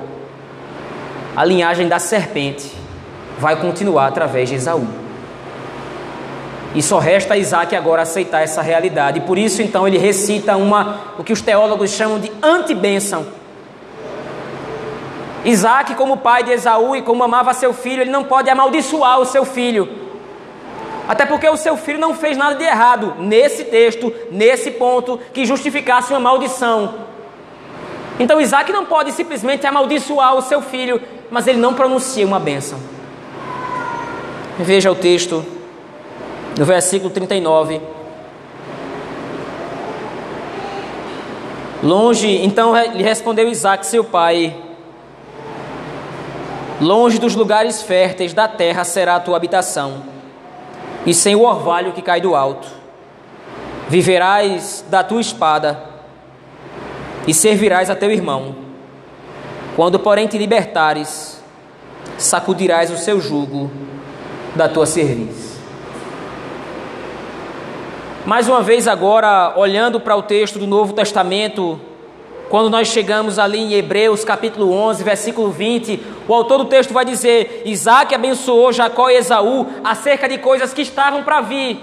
a 1.37 1.45
linhagem 1.45 1.87
da 1.87 2.01
serpente 2.01 2.73
vai 3.39 3.55
continuar 3.57 4.09
através 4.09 4.49
de 4.49 4.57
Esaú. 4.57 5.08
E 6.75 6.83
só 6.83 6.99
resta 6.99 7.35
a 7.35 7.39
Isaac 7.39 7.75
agora 7.75 8.03
aceitar 8.03 8.43
essa 8.43 8.61
realidade. 8.61 9.19
E 9.19 9.23
por 9.23 9.39
isso, 9.39 9.63
então, 9.63 9.89
ele 9.89 9.99
recita 9.99 10.57
uma, 10.57 11.01
o 11.19 11.25
que 11.25 11.33
os 11.33 11.41
teólogos 11.41 11.91
chamam 11.91 12.19
de 12.19 12.31
antibênção. 12.43 13.27
Isaac, 15.45 15.95
como 15.95 16.19
pai 16.19 16.43
de 16.43 16.53
Esaú 16.53 16.95
e 16.95 17.03
como 17.03 17.25
amava 17.25 17.55
seu 17.55 17.73
filho, 17.73 18.03
ele 18.03 18.11
não 18.11 18.25
pode 18.25 18.51
amaldiçoar 18.51 19.19
o 19.19 19.25
seu 19.25 19.45
filho. 19.45 19.89
Até 21.09 21.25
porque 21.25 21.49
o 21.49 21.57
seu 21.57 21.77
filho 21.77 21.99
não 21.99 22.15
fez 22.15 22.37
nada 22.37 22.55
de 22.55 22.65
errado 22.65 23.15
nesse 23.19 23.65
texto, 23.65 24.13
nesse 24.31 24.71
ponto, 24.73 25.19
que 25.33 25.47
justificasse 25.47 26.13
uma 26.13 26.21
maldição. 26.21 26.97
Então 28.21 28.41
Isaac 28.41 28.71
não 28.73 28.85
pode 28.85 29.13
simplesmente 29.13 29.67
amaldiçoar 29.67 30.35
o 30.35 30.43
seu 30.43 30.61
filho, 30.61 31.01
mas 31.31 31.47
ele 31.47 31.59
não 31.59 31.73
pronuncia 31.73 32.27
uma 32.27 32.39
bênção. 32.39 32.79
Veja 34.59 34.91
o 34.91 34.95
texto 34.95 35.45
no 36.59 36.65
versículo 36.65 37.11
39. 37.11 37.81
Longe, 41.81 42.45
então 42.45 42.75
lhe 42.93 43.03
respondeu 43.05 43.49
Isaac, 43.49 43.87
seu 43.87 44.03
pai: 44.03 44.55
Longe 46.81 47.21
dos 47.21 47.37
lugares 47.37 47.83
férteis 47.83 48.35
da 48.35 48.49
terra 48.49 48.83
será 48.83 49.15
a 49.15 49.21
tua 49.21 49.37
habitação, 49.37 50.03
e 51.07 51.15
sem 51.15 51.37
o 51.37 51.43
orvalho 51.43 51.93
que 51.93 52.03
cai 52.03 52.21
do 52.21 52.35
alto. 52.35 52.67
Viverás 53.89 54.85
da 54.91 55.05
tua 55.05 55.21
espada, 55.21 55.81
e 57.27 57.33
servirás 57.33 57.89
a 57.89 57.95
teu 57.95 58.11
irmão. 58.11 58.57
Quando, 59.77 60.01
porém, 60.01 60.27
te 60.27 60.37
libertares, 60.37 61.41
sacudirás 62.19 62.91
o 62.91 62.97
seu 62.97 63.21
jugo 63.21 63.71
da 64.57 64.69
tua 64.69 64.85
cerviz. 64.85 65.48
Mais 68.29 68.47
uma 68.47 68.61
vez, 68.61 68.87
agora, 68.87 69.55
olhando 69.57 69.99
para 69.99 70.15
o 70.15 70.23
texto 70.23 70.59
do 70.59 70.67
Novo 70.67 70.93
Testamento, 70.93 71.81
quando 72.51 72.69
nós 72.69 72.89
chegamos 72.89 73.39
ali 73.39 73.59
em 73.59 73.73
Hebreus 73.73 74.23
capítulo 74.23 74.71
11, 74.71 75.03
versículo 75.03 75.51
20, 75.51 75.99
o 76.29 76.35
autor 76.35 76.59
do 76.59 76.67
texto 76.67 76.93
vai 76.93 77.07
dizer: 77.07 77.63
Isaac 77.65 78.15
abençoou 78.15 78.71
Jacó 78.71 79.09
e 79.09 79.17
Esaú 79.17 79.69
acerca 79.83 80.29
de 80.29 80.37
coisas 80.37 80.75
que 80.75 80.83
estavam 80.83 81.23
para 81.23 81.41
vir. 81.41 81.81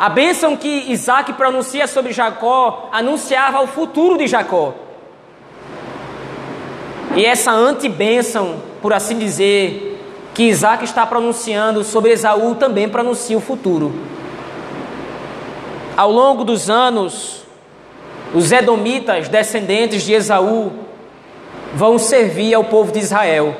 A 0.00 0.08
bênção 0.08 0.56
que 0.56 0.90
Isaac 0.90 1.34
pronuncia 1.34 1.86
sobre 1.86 2.10
Jacó 2.10 2.88
anunciava 2.92 3.60
o 3.60 3.66
futuro 3.66 4.16
de 4.16 4.26
Jacó. 4.26 4.72
E 7.14 7.26
essa 7.26 7.52
antibênção, 7.52 8.56
por 8.80 8.94
assim 8.94 9.18
dizer, 9.18 10.00
que 10.32 10.44
Isaac 10.44 10.82
está 10.82 11.04
pronunciando 11.04 11.84
sobre 11.84 12.12
Esaú 12.12 12.54
também 12.54 12.88
pronuncia 12.88 13.36
o 13.36 13.40
futuro. 13.42 14.09
Ao 16.00 16.10
longo 16.10 16.44
dos 16.44 16.70
anos, 16.70 17.42
os 18.34 18.50
edomitas, 18.50 19.28
descendentes 19.28 20.02
de 20.02 20.14
Esaú, 20.14 20.72
vão 21.74 21.98
servir 21.98 22.54
ao 22.54 22.64
povo 22.64 22.90
de 22.90 23.00
Israel. 23.00 23.54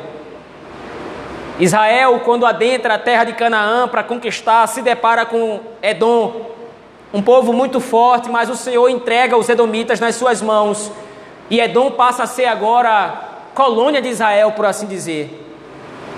Israel, 1.59 2.22
quando 2.24 2.47
adentra 2.47 2.95
a 2.95 2.99
terra 2.99 3.24
de 3.24 3.34
Canaã 3.34 3.86
para 3.86 4.03
conquistar, 4.03 4.66
se 4.68 4.80
depara 4.80 5.26
com 5.26 5.61
Edom, 5.82 6.47
um 7.12 7.20
povo 7.20 7.53
muito 7.53 7.78
forte, 7.78 8.30
mas 8.30 8.49
o 8.49 8.57
Senhor 8.57 8.88
entrega 8.88 9.36
os 9.36 9.51
edomitas 9.51 10.01
nas 10.01 10.14
suas 10.14 10.41
mãos. 10.41 10.91
E 11.51 11.61
Edom 11.61 11.91
passa 11.91 12.22
a 12.22 12.26
ser 12.26 12.47
agora 12.47 13.20
colônia 13.55 14.01
de 14.01 14.09
Israel, 14.09 14.53
por 14.53 14.64
assim 14.64 14.86
dizer. 14.86 15.47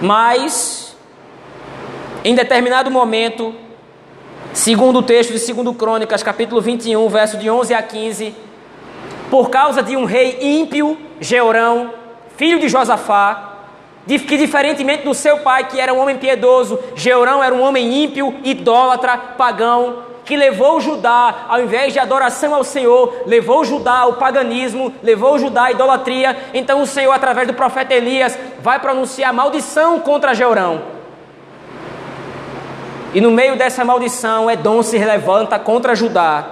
Mas, 0.01 0.97
em 2.25 2.33
determinado 2.33 2.93
momento, 2.93 3.53
segundo 4.53 4.99
o 4.99 5.03
texto 5.03 5.33
de 5.33 5.53
2 5.53 5.77
Crônicas, 5.77 6.23
capítulo 6.23 6.61
21, 6.61 7.09
verso 7.09 7.37
de 7.39 7.51
11 7.51 7.75
a 7.75 7.83
15, 7.83 8.35
por 9.31 9.49
causa 9.51 9.83
de 9.83 9.97
um 9.97 10.05
rei 10.05 10.39
ímpio, 10.41 10.99
Georão, 11.21 11.91
filho 12.37 12.59
de 12.61 12.69
Josafá, 12.69 13.51
que 14.07 14.37
diferentemente 14.37 15.05
do 15.05 15.15
seu 15.15 15.39
pai, 15.39 15.69
que 15.69 15.81
era 15.81 15.95
um 15.95 16.01
homem 16.01 16.19
piedoso, 16.19 16.79
Georão 16.95 17.43
era 17.43 17.55
um 17.55 17.63
homem 17.63 18.05
ímpio, 18.05 18.35
idólatra, 18.45 19.17
pagão, 19.17 20.11
que 20.25 20.37
levou 20.37 20.81
Judá, 20.81 21.47
ao 21.49 21.61
invés 21.61 21.93
de 21.93 21.99
adoração 21.99 22.55
ao 22.55 22.63
Senhor, 22.63 23.23
levou 23.27 23.65
Judá 23.65 24.01
ao 24.01 24.15
paganismo, 24.15 24.93
levou 25.03 25.39
Judá 25.39 25.65
à 25.65 25.71
idolatria. 25.73 26.37
Então 26.55 26.81
o 26.81 26.87
Senhor, 26.87 27.13
através 27.13 27.49
do 27.49 27.55
profeta 27.55 27.93
Elias, 27.93 28.39
vai 28.61 28.79
pronunciar 28.79 29.33
maldição 29.33 29.99
contra 29.99 30.35
Georão. 30.35 31.02
E 33.15 33.21
no 33.21 33.31
meio 33.31 33.57
dessa 33.57 33.85
maldição, 33.85 34.51
Edom 34.51 34.83
se 34.83 34.97
levanta 34.99 35.59
contra 35.59 35.95
Judá. 35.95 36.47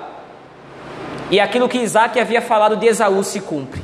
E 1.31 1.41
aquilo 1.41 1.69
que 1.69 1.79
Isaac 1.79 2.19
havia 2.19 2.43
falado 2.43 2.77
de 2.77 2.87
Esaú 2.87 3.23
se 3.25 3.41
cumpre. 3.41 3.83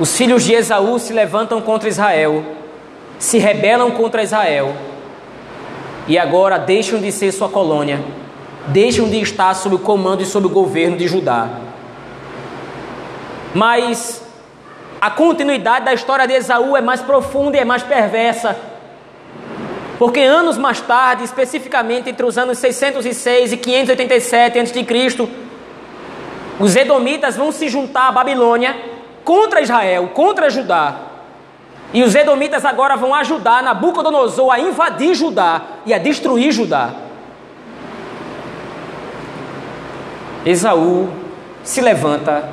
Os 0.00 0.16
filhos 0.16 0.42
de 0.42 0.54
Esaú 0.54 0.98
se 0.98 1.12
levantam 1.12 1.60
contra 1.60 1.88
Israel, 1.88 2.42
se 3.18 3.38
rebelam 3.38 3.90
contra 3.92 4.22
Israel, 4.22 4.74
e 6.08 6.18
agora 6.18 6.58
deixam 6.58 6.98
de 6.98 7.12
ser 7.12 7.30
sua 7.30 7.48
colônia, 7.48 8.02
deixam 8.66 9.08
de 9.08 9.20
estar 9.20 9.54
sob 9.54 9.76
o 9.76 9.78
comando 9.78 10.22
e 10.22 10.26
sob 10.26 10.46
o 10.46 10.50
governo 10.50 10.96
de 10.96 11.06
Judá. 11.06 11.48
Mas 13.54 14.24
a 15.00 15.10
continuidade 15.10 15.84
da 15.84 15.92
história 15.92 16.26
de 16.26 16.32
Esaú 16.32 16.76
é 16.76 16.80
mais 16.80 17.02
profunda 17.02 17.56
e 17.56 17.60
é 17.60 17.64
mais 17.64 17.82
perversa. 17.82 18.71
Porque 19.98 20.20
anos 20.20 20.58
mais 20.58 20.80
tarde, 20.80 21.24
especificamente 21.24 22.10
entre 22.10 22.24
os 22.24 22.36
anos 22.36 22.58
606 22.58 23.52
e 23.52 23.56
587 23.56 24.58
a.C., 24.58 25.28
os 26.58 26.76
edomitas 26.76 27.36
vão 27.36 27.50
se 27.50 27.68
juntar 27.68 28.08
à 28.08 28.12
Babilônia 28.12 28.76
contra 29.24 29.60
Israel, 29.60 30.10
contra 30.14 30.50
Judá. 30.50 30.96
E 31.92 32.02
os 32.02 32.14
edomitas 32.14 32.64
agora 32.64 32.96
vão 32.96 33.14
ajudar 33.14 33.62
Nabucodonosor 33.62 34.50
a 34.52 34.60
invadir 34.60 35.14
Judá 35.14 35.62
e 35.84 35.92
a 35.92 35.98
destruir 35.98 36.52
Judá. 36.52 36.90
Esaú 40.44 41.08
se 41.62 41.80
levanta 41.80 42.48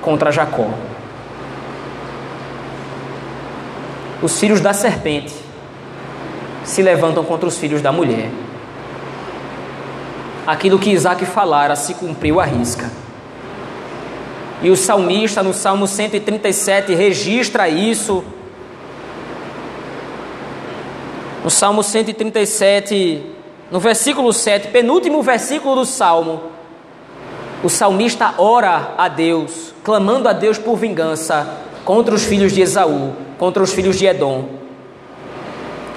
contra 0.00 0.30
Jacó. 0.30 0.68
Os 4.20 4.38
filhos 4.38 4.60
da 4.60 4.72
serpente 4.72 5.41
se 6.64 6.82
levantam 6.82 7.24
contra 7.24 7.48
os 7.48 7.58
filhos 7.58 7.82
da 7.82 7.92
mulher. 7.92 8.30
Aquilo 10.46 10.78
que 10.78 10.90
Isaac 10.90 11.24
falara 11.24 11.76
se 11.76 11.94
cumpriu 11.94 12.40
à 12.40 12.44
risca. 12.44 12.90
E 14.62 14.70
o 14.70 14.76
salmista, 14.76 15.42
no 15.42 15.52
Salmo 15.52 15.86
137, 15.86 16.94
registra 16.94 17.68
isso. 17.68 18.24
No 21.42 21.50
Salmo 21.50 21.82
137, 21.82 23.22
no 23.70 23.80
versículo 23.80 24.32
7, 24.32 24.68
penúltimo 24.68 25.22
versículo 25.22 25.76
do 25.76 25.84
Salmo, 25.84 26.42
o 27.64 27.68
salmista 27.68 28.34
ora 28.38 28.94
a 28.98 29.08
Deus, 29.08 29.72
clamando 29.84 30.28
a 30.28 30.32
Deus 30.32 30.58
por 30.58 30.76
vingança 30.76 31.58
contra 31.84 32.14
os 32.14 32.24
filhos 32.24 32.52
de 32.52 32.60
Esaú, 32.60 33.12
contra 33.38 33.62
os 33.62 33.72
filhos 33.72 33.96
de 33.98 34.06
Edom. 34.06 34.61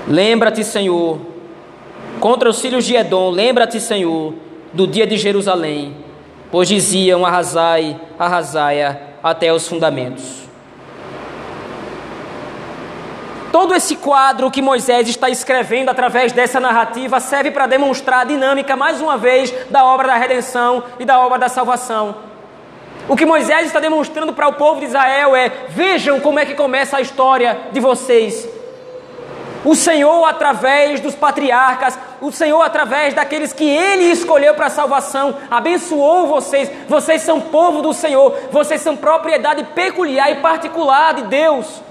Lembra-te, 0.08 0.64
Senhor, 0.64 1.20
contra 2.20 2.50
os 2.50 2.62
filhos 2.62 2.86
de 2.86 2.96
Edom, 2.96 3.30
lembra-te, 3.30 3.80
Senhor, 3.80 4.34
do 4.74 4.86
dia 4.86 5.08
de 5.08 5.18
Jerusalém 5.18 6.06
pois 6.56 6.70
diziam: 6.70 7.26
arrasai, 7.26 8.00
arrasai 8.18 8.98
até 9.22 9.52
os 9.52 9.68
fundamentos. 9.68 10.46
Todo 13.52 13.74
esse 13.74 13.98
quadro 13.98 14.50
que 14.50 14.62
Moisés 14.62 15.10
está 15.10 15.30
escrevendo 15.30 15.90
através 15.90 16.32
dessa 16.32 16.60
narrativa 16.60 17.20
serve 17.20 17.52
para 17.52 17.68
demonstrar 17.68 18.22
a 18.22 18.24
dinâmica, 18.24 18.76
mais 18.76 19.02
uma 19.02 19.18
vez, 19.18 19.54
da 19.70 19.84
obra 19.84 20.08
da 20.08 20.16
redenção 20.16 20.82
e 20.98 21.04
da 21.04 21.20
obra 21.20 21.40
da 21.40 21.50
salvação. 21.50 22.16
O 23.10 23.18
que 23.18 23.26
Moisés 23.26 23.68
está 23.68 23.82
demonstrando 23.82 24.32
para 24.32 24.48
o 24.48 24.54
povo 24.54 24.80
de 24.80 24.86
Israel 24.86 25.36
é: 25.36 25.50
vejam 25.68 26.22
como 26.22 26.40
é 26.40 26.46
que 26.46 26.54
começa 26.54 26.96
a 26.96 27.02
história 27.02 27.58
de 27.74 27.82
vocês. 27.82 28.48
O 29.66 29.74
Senhor, 29.74 30.24
através 30.26 31.00
dos 31.00 31.16
patriarcas, 31.16 31.98
o 32.22 32.32
Senhor, 32.32 32.62
através 32.62 33.16
daqueles 33.16 33.52
que 33.52 33.68
Ele 33.68 34.04
escolheu 34.12 34.54
para 34.54 34.68
a 34.68 34.70
salvação, 34.70 35.36
abençoou 35.50 36.28
vocês. 36.28 36.72
Vocês 36.88 37.24
são 37.24 37.42
povo 37.42 37.82
do 37.82 37.92
Senhor, 37.92 38.32
vocês 38.52 38.80
são 38.80 38.96
propriedade 38.96 39.64
peculiar 39.74 40.32
e 40.32 40.36
particular 40.36 41.16
de 41.16 41.24
Deus. 41.24 41.82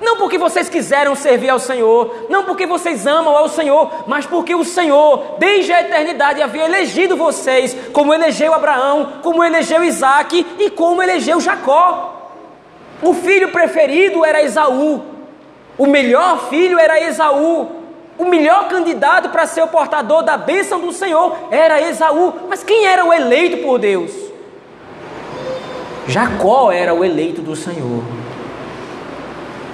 Não 0.00 0.18
porque 0.18 0.38
vocês 0.38 0.68
quiseram 0.68 1.16
servir 1.16 1.48
ao 1.48 1.58
Senhor, 1.58 2.26
não 2.28 2.44
porque 2.44 2.64
vocês 2.64 3.06
amam 3.06 3.36
ao 3.36 3.48
Senhor, 3.48 4.04
mas 4.06 4.24
porque 4.24 4.54
o 4.54 4.62
Senhor, 4.62 5.36
desde 5.38 5.72
a 5.72 5.80
eternidade, 5.80 6.42
havia 6.42 6.66
elegido 6.66 7.16
vocês, 7.16 7.76
como 7.92 8.14
elegeu 8.14 8.54
Abraão, 8.54 9.14
como 9.22 9.42
elegeu 9.42 9.82
Isaac 9.82 10.46
e 10.60 10.70
como 10.70 11.02
elegeu 11.02 11.40
Jacó. 11.40 12.30
O 13.02 13.14
filho 13.14 13.50
preferido 13.50 14.24
era 14.24 14.42
Esaú, 14.42 15.15
o 15.78 15.86
melhor 15.86 16.48
filho 16.48 16.78
era 16.78 17.00
Esaú. 17.00 17.68
O 18.18 18.24
melhor 18.24 18.68
candidato 18.68 19.28
para 19.28 19.46
ser 19.46 19.62
o 19.62 19.68
portador 19.68 20.22
da 20.22 20.38
bênção 20.38 20.80
do 20.80 20.90
Senhor 20.90 21.36
era 21.50 21.80
Esaú. 21.80 22.32
Mas 22.48 22.62
quem 22.62 22.86
era 22.86 23.04
o 23.04 23.12
eleito 23.12 23.58
por 23.58 23.78
Deus? 23.78 24.10
Jacó 26.08 26.72
era 26.72 26.94
o 26.94 27.04
eleito 27.04 27.42
do 27.42 27.54
Senhor. 27.54 28.02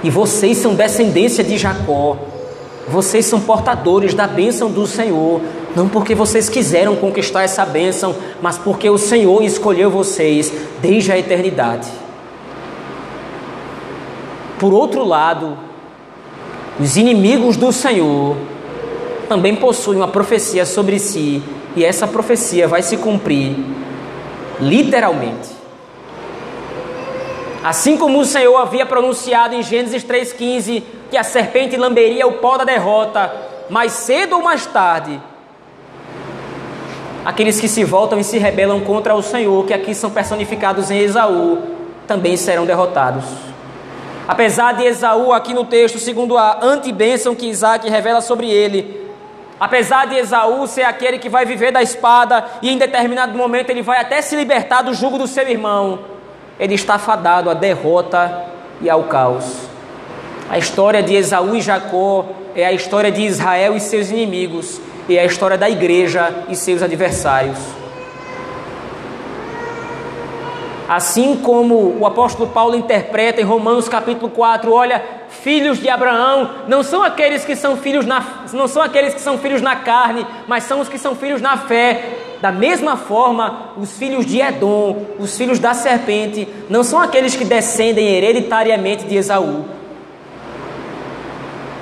E 0.03 0.09
vocês 0.09 0.57
são 0.57 0.75
descendência 0.75 1.41
de 1.43 1.57
Jacó. 1.57 2.17
Vocês 2.87 3.25
são 3.25 3.39
portadores 3.39 4.13
da 4.13 4.27
bênção 4.27 4.69
do 4.69 4.85
Senhor. 4.85 5.39
Não 5.73 5.87
porque 5.87 6.13
vocês 6.13 6.49
quiseram 6.49 6.97
conquistar 6.97 7.43
essa 7.43 7.65
bênção, 7.65 8.13
mas 8.41 8.57
porque 8.57 8.89
o 8.89 8.97
Senhor 8.97 9.41
escolheu 9.41 9.89
vocês 9.89 10.51
desde 10.81 11.13
a 11.13 11.17
eternidade. 11.17 11.87
Por 14.59 14.73
outro 14.73 15.05
lado, 15.05 15.57
os 16.79 16.97
inimigos 16.97 17.55
do 17.55 17.71
Senhor 17.71 18.35
também 19.29 19.55
possuem 19.55 19.97
uma 19.97 20.07
profecia 20.07 20.65
sobre 20.65 20.99
si, 20.99 21.41
e 21.75 21.83
essa 21.83 22.07
profecia 22.07 22.67
vai 22.67 22.81
se 22.81 22.97
cumprir 22.97 23.55
literalmente. 24.59 25.49
Assim 27.63 27.95
como 27.95 28.19
o 28.19 28.25
Senhor 28.25 28.57
havia 28.57 28.85
pronunciado 28.85 29.55
em 29.55 29.63
Gênesis 29.63 30.03
3,15 30.03 30.83
que 31.09 31.17
a 31.17 31.23
serpente 31.23 31.77
lamberia 31.77 32.27
o 32.27 32.33
pó 32.33 32.57
da 32.57 32.63
derrota, 32.63 33.31
mais 33.69 33.93
cedo 33.93 34.35
ou 34.35 34.41
mais 34.41 34.65
tarde, 34.65 35.21
aqueles 37.23 37.59
que 37.59 37.67
se 37.67 37.83
voltam 37.83 38.19
e 38.19 38.23
se 38.23 38.37
rebelam 38.37 38.81
contra 38.81 39.15
o 39.15 39.21
Senhor, 39.21 39.65
que 39.65 39.73
aqui 39.73 39.95
são 39.95 40.09
personificados 40.09 40.91
em 40.91 40.99
Esaú, 40.99 41.59
também 42.07 42.35
serão 42.35 42.65
derrotados. 42.65 43.52
Apesar 44.27 44.73
de 44.73 44.85
Esaú, 44.85 45.33
aqui 45.33 45.53
no 45.53 45.65
texto, 45.65 45.99
segundo 45.99 46.37
a 46.37 46.59
antibênção 46.61 47.35
que 47.35 47.47
Isaac 47.47 47.89
revela 47.89 48.21
sobre 48.21 48.49
ele, 48.49 49.09
apesar 49.59 50.07
de 50.07 50.15
Esaú 50.15 50.65
ser 50.65 50.83
aquele 50.83 51.19
que 51.19 51.27
vai 51.27 51.45
viver 51.45 51.71
da 51.71 51.81
espada 51.81 52.45
e 52.61 52.69
em 52.69 52.77
determinado 52.77 53.37
momento 53.37 53.69
ele 53.69 53.81
vai 53.81 53.99
até 53.99 54.21
se 54.21 54.35
libertar 54.35 54.81
do 54.81 54.93
jugo 54.93 55.17
do 55.17 55.27
seu 55.27 55.47
irmão, 55.47 55.99
ele 56.57 56.75
está 56.75 56.97
fadado 56.97 57.49
à 57.49 57.53
derrota 57.53 58.45
e 58.81 58.89
ao 58.89 59.03
caos. 59.03 59.67
A 60.49 60.57
história 60.57 61.03
de 61.03 61.15
Esaú 61.15 61.55
e 61.55 61.61
Jacó 61.61 62.25
é 62.55 62.65
a 62.65 62.71
história 62.71 63.11
de 63.11 63.21
Israel 63.23 63.75
e 63.75 63.79
seus 63.79 64.09
inimigos, 64.09 64.79
e 65.09 65.17
é 65.17 65.21
a 65.21 65.25
história 65.25 65.57
da 65.57 65.69
igreja 65.69 66.45
e 66.47 66.55
seus 66.55 66.81
adversários. 66.81 67.82
Assim 70.93 71.37
como 71.37 71.97
o 71.99 72.05
apóstolo 72.05 72.51
Paulo 72.51 72.75
interpreta 72.75 73.41
em 73.41 73.43
Romanos 73.43 73.89
capítulo 73.89 74.29
4, 74.29 74.71
olha, 74.71 75.03
filhos 75.27 75.79
de 75.79 75.89
Abraão 75.89 76.51
não 76.67 76.83
são 76.83 77.01
aqueles 77.01 77.43
que 77.43 77.55
são 77.55 77.75
filhos 77.75 78.05
na, 78.05 78.23
não 78.53 78.67
são 78.67 78.79
aqueles 78.79 79.11
que 79.11 79.19
são 79.19 79.39
filhos 79.39 79.59
na 79.59 79.75
carne, 79.75 80.23
mas 80.47 80.65
são 80.65 80.79
os 80.79 80.87
que 80.87 80.99
são 80.99 81.15
filhos 81.15 81.41
na 81.41 81.57
fé. 81.57 82.19
Da 82.43 82.51
mesma 82.51 82.95
forma, 82.95 83.71
os 83.75 83.93
filhos 83.93 84.23
de 84.23 84.39
Edom, 84.39 85.03
os 85.17 85.35
filhos 85.35 85.57
da 85.57 85.73
serpente, 85.73 86.47
não 86.69 86.83
são 86.83 86.99
aqueles 86.99 87.35
que 87.35 87.43
descendem 87.43 88.09
hereditariamente 88.09 89.03
de 89.05 89.15
Esaú. 89.15 89.65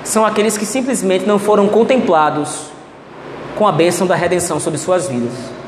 São 0.04 0.24
aqueles 0.24 0.56
que 0.56 0.64
simplesmente 0.64 1.26
não 1.26 1.38
foram 1.38 1.68
contemplados 1.68 2.70
com 3.56 3.68
a 3.68 3.72
bênção 3.72 4.06
da 4.06 4.14
redenção 4.14 4.58
sobre 4.58 4.78
suas 4.78 5.06
vidas. 5.06 5.61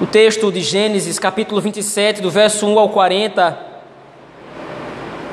O 0.00 0.06
texto 0.06 0.50
de 0.50 0.62
Gênesis, 0.62 1.18
capítulo 1.18 1.60
27, 1.60 2.22
do 2.22 2.30
verso 2.30 2.66
1 2.66 2.78
ao 2.78 2.88
40, 2.88 3.58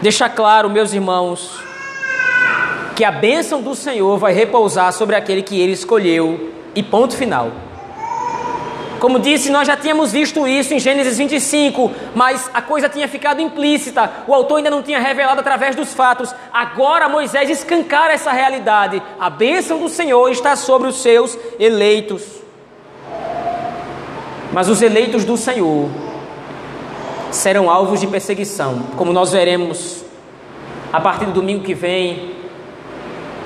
deixa 0.01 0.27
claro, 0.27 0.69
meus 0.69 0.91
irmãos, 0.91 1.63
que 2.93 3.05
a 3.05 3.11
bênção 3.11 3.61
do 3.61 3.73
Senhor 3.73 4.17
vai 4.17 4.33
repousar 4.33 4.91
sobre 4.91 5.15
aquele 5.15 5.41
que 5.41 5.57
ele 5.57 5.71
escolheu, 5.71 6.51
e 6.75 6.83
ponto 6.83 7.15
final. 7.15 7.49
Como 8.99 9.19
disse, 9.19 9.49
nós 9.49 9.65
já 9.65 9.77
tínhamos 9.77 10.11
visto 10.11 10.45
isso 10.45 10.73
em 10.73 10.79
Gênesis 10.79 11.17
25, 11.17 11.89
mas 12.13 12.51
a 12.53 12.61
coisa 12.61 12.89
tinha 12.89 13.07
ficado 13.07 13.39
implícita, 13.39 14.11
o 14.27 14.33
autor 14.33 14.57
ainda 14.57 14.69
não 14.69 14.83
tinha 14.83 14.99
revelado 14.99 15.39
através 15.39 15.77
dos 15.77 15.93
fatos. 15.93 16.35
Agora 16.51 17.07
Moisés 17.07 17.49
escancara 17.49 18.11
essa 18.11 18.33
realidade. 18.33 19.01
A 19.17 19.29
bênção 19.29 19.79
do 19.79 19.87
Senhor 19.87 20.29
está 20.29 20.57
sobre 20.57 20.89
os 20.89 21.01
seus 21.01 21.37
eleitos. 21.57 22.46
Mas 24.57 24.69
os 24.69 24.81
eleitos 24.81 25.23
do 25.23 25.37
Senhor 25.37 25.87
serão 27.29 27.69
alvos 27.69 27.99
de 27.99 28.07
perseguição, 28.07 28.87
como 28.95 29.13
nós 29.13 29.31
veremos 29.31 30.03
a 30.91 30.99
partir 30.99 31.25
do 31.25 31.31
domingo 31.31 31.63
que 31.63 31.75
vem, 31.75 32.31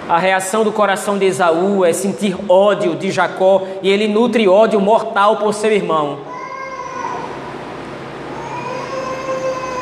a 0.07 0.17
reação 0.17 0.63
do 0.63 0.71
coração 0.71 1.17
de 1.17 1.25
Esaú 1.25 1.83
é 1.83 1.91
sentir 1.91 2.33
ódio 2.47 2.95
de 2.95 3.11
Jacó 3.11 3.63
e 3.81 3.89
ele 3.89 4.07
nutre 4.07 4.47
ódio 4.47 4.79
mortal 4.79 5.35
por 5.35 5.53
seu 5.53 5.73
irmão. 5.73 6.19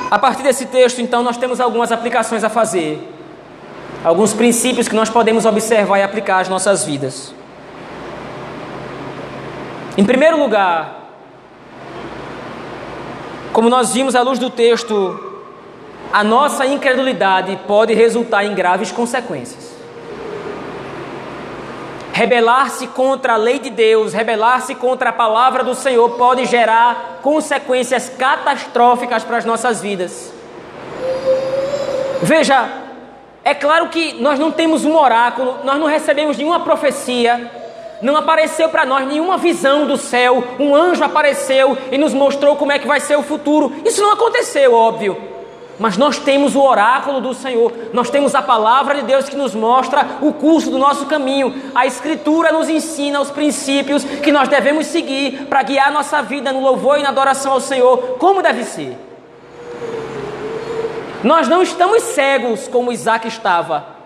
A 0.10 0.18
partir 0.18 0.42
desse 0.42 0.66
texto, 0.66 1.00
então, 1.00 1.22
nós 1.22 1.38
temos 1.38 1.60
algumas 1.60 1.92
aplicações 1.92 2.44
a 2.44 2.50
fazer, 2.50 3.08
alguns 4.04 4.34
princípios 4.34 4.88
que 4.88 4.96
nós 4.96 5.12
podemos 5.12 5.46
observar 5.46 6.00
e 6.00 6.02
aplicar 6.02 6.40
às 6.40 6.50
nossas 6.50 6.84
vidas. 6.84 7.36
Em 9.96 10.04
primeiro 10.04 10.40
lugar, 10.40 10.99
como 13.54 13.70
nós 13.70 13.94
vimos 13.94 14.16
à 14.16 14.22
luz 14.22 14.38
do 14.40 14.50
texto, 14.50 15.30
a 16.12 16.24
nossa 16.24 16.66
incredulidade 16.66 17.60
pode 17.68 17.94
resultar 17.94 18.44
em 18.44 18.54
graves 18.54 18.92
consequências. 18.92 19.78
Rebelar-se 22.12 22.88
contra 22.88 23.34
a 23.34 23.38
lei 23.38 23.60
de 23.60 23.70
Deus, 23.70 24.14
rebelar-se 24.14 24.76
contra 24.76 25.10
a 25.10 25.14
palavra 25.14 25.64
do 25.64 25.74
Senhor 25.74 26.10
pode 26.12 26.46
gerar 26.46 27.20
consequências 27.22 28.10
catastróficas 28.10 29.24
para 29.24 29.38
as 29.38 29.46
nossas 29.46 29.82
vidas. 29.82 30.34
Veja, 32.22 32.68
é 33.44 33.54
claro 33.54 33.88
que 33.88 34.22
nós 34.22 34.38
não 34.38 34.52
temos 34.52 34.84
um 34.84 34.98
oráculo, 34.98 35.60
nós 35.64 35.80
não 35.80 35.88
recebemos 35.88 36.38
nenhuma 36.38 36.60
profecia, 36.60 37.50
não 38.02 38.16
apareceu 38.16 38.70
para 38.70 38.86
nós 38.86 39.08
nenhuma 39.08 39.38
visão 39.38 39.86
do 39.86 39.98
céu, 39.98 40.44
um 40.60 40.76
anjo 40.76 41.04
apareceu 41.04 41.78
e 41.92 41.98
nos 41.98 42.14
mostrou 42.14 42.56
como 42.56 42.72
é 42.72 42.80
que 42.80 42.88
vai 42.88 43.00
ser 43.00 43.18
o 43.18 43.24
futuro. 43.24 43.74
Isso 43.86 44.02
não 44.02 44.14
aconteceu, 44.14 44.74
óbvio 44.74 45.40
mas 45.80 45.96
nós 45.96 46.20
temos 46.20 46.56
o 46.56 46.62
oráculo 46.62 47.22
do 47.22 47.34
Senhor, 47.34 47.72
nós 47.94 48.10
temos 48.10 48.36
a 48.36 48.42
palavra 48.42 48.96
de 48.96 49.04
Deus 49.04 49.30
que 49.30 49.36
nos 49.38 49.56
mostra 49.56 50.06
o 50.22 50.34
curso 50.34 50.70
do 50.70 50.78
nosso 50.78 51.06
caminho. 51.06 51.72
A 51.74 51.88
Escritura 51.88 52.52
nos 52.52 52.68
ensina 52.68 53.22
os 53.22 53.32
princípios 53.32 54.04
que 54.04 54.32
nós 54.32 54.50
devemos 54.50 54.88
seguir 54.88 55.46
para 55.46 55.64
guiar 55.64 55.90
nossa 55.92 56.22
vida 56.22 56.52
no 56.52 56.60
louvor 56.60 57.00
e 57.00 57.04
na 57.04 57.10
adoração 57.10 57.54
ao 57.54 57.62
Senhor, 57.62 58.18
como 58.20 58.44
deve 58.44 58.66
ser. 58.66 58.98
Nós 61.24 61.48
não 61.48 61.64
estamos 61.64 62.04
cegos 62.04 62.68
como 62.68 62.92
Isaac 62.92 63.28
estava. 63.30 63.99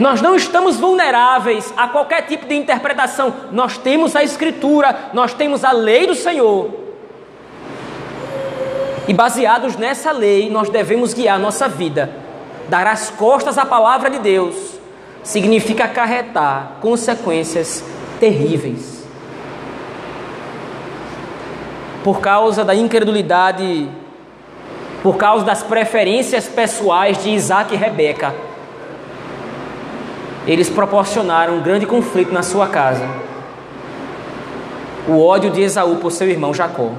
Nós 0.00 0.22
não 0.22 0.34
estamos 0.34 0.78
vulneráveis 0.78 1.74
a 1.76 1.86
qualquer 1.86 2.22
tipo 2.22 2.46
de 2.46 2.54
interpretação. 2.54 3.34
Nós 3.52 3.76
temos 3.76 4.16
a 4.16 4.24
Escritura, 4.24 5.10
nós 5.12 5.34
temos 5.34 5.62
a 5.62 5.72
lei 5.72 6.06
do 6.06 6.14
Senhor. 6.14 6.70
E 9.06 9.12
baseados 9.12 9.76
nessa 9.76 10.10
lei, 10.10 10.48
nós 10.48 10.70
devemos 10.70 11.12
guiar 11.12 11.38
nossa 11.38 11.68
vida. 11.68 12.10
Dar 12.70 12.86
as 12.86 13.10
costas 13.10 13.58
à 13.58 13.66
palavra 13.66 14.08
de 14.08 14.18
Deus 14.20 14.56
significa 15.22 15.84
acarretar 15.84 16.78
consequências 16.80 17.84
terríveis. 18.18 19.06
Por 22.02 22.20
causa 22.20 22.64
da 22.64 22.74
incredulidade, 22.74 23.86
por 25.02 25.18
causa 25.18 25.44
das 25.44 25.62
preferências 25.62 26.48
pessoais 26.48 27.22
de 27.22 27.28
Isaac 27.28 27.74
e 27.74 27.76
Rebeca, 27.76 28.34
eles 30.46 30.68
proporcionaram 30.68 31.56
um 31.56 31.62
grande 31.62 31.86
conflito 31.86 32.32
na 32.32 32.42
sua 32.42 32.68
casa. 32.68 33.06
O 35.08 35.22
ódio 35.22 35.50
de 35.50 35.60
Esaú 35.60 35.96
por 35.96 36.10
seu 36.10 36.28
irmão 36.28 36.54
Jacó. 36.54 36.90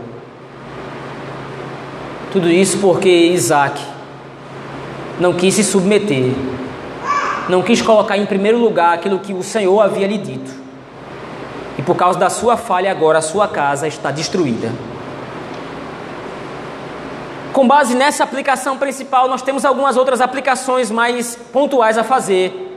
Tudo 2.32 2.50
isso 2.50 2.78
porque 2.80 3.10
Isaac 3.10 3.82
não 5.20 5.34
quis 5.34 5.54
se 5.54 5.64
submeter, 5.64 6.32
não 7.50 7.62
quis 7.62 7.82
colocar 7.82 8.18
em 8.18 8.26
primeiro 8.26 8.58
lugar 8.58 8.94
aquilo 8.94 9.20
que 9.20 9.34
o 9.34 9.44
Senhor 9.44 9.80
havia 9.82 10.08
lhe 10.08 10.18
dito. 10.18 10.52
E 11.78 11.82
por 11.82 11.96
causa 11.96 12.18
da 12.18 12.30
sua 12.30 12.58
falha, 12.58 12.92
agora 12.92 13.20
a 13.20 13.22
sua 13.22 13.48
casa 13.48 13.88
está 13.88 14.12
destruída. 14.12 14.72
Com 17.52 17.68
base 17.68 17.96
nessa 17.96 18.24
aplicação 18.24 18.78
principal, 18.78 19.28
nós 19.28 19.42
temos 19.42 19.66
algumas 19.66 19.98
outras 19.98 20.22
aplicações 20.22 20.90
mais 20.90 21.36
pontuais 21.36 21.98
a 21.98 22.04
fazer. 22.04 22.71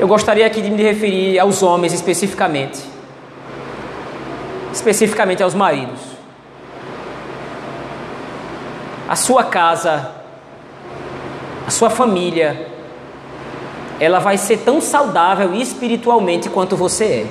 Eu 0.00 0.08
gostaria 0.08 0.44
aqui 0.44 0.60
de 0.60 0.70
me 0.70 0.82
referir 0.82 1.38
aos 1.38 1.62
homens 1.62 1.92
especificamente, 1.92 2.80
especificamente 4.72 5.44
aos 5.44 5.54
maridos 5.54 6.10
a 9.10 9.16
sua 9.16 9.42
casa, 9.42 10.08
a 11.66 11.70
sua 11.72 11.90
família, 11.90 12.68
ela 13.98 14.20
vai 14.20 14.38
ser 14.38 14.58
tão 14.58 14.80
saudável 14.80 15.52
espiritualmente 15.52 16.48
quanto 16.48 16.76
você 16.76 17.04
é. 17.04 17.26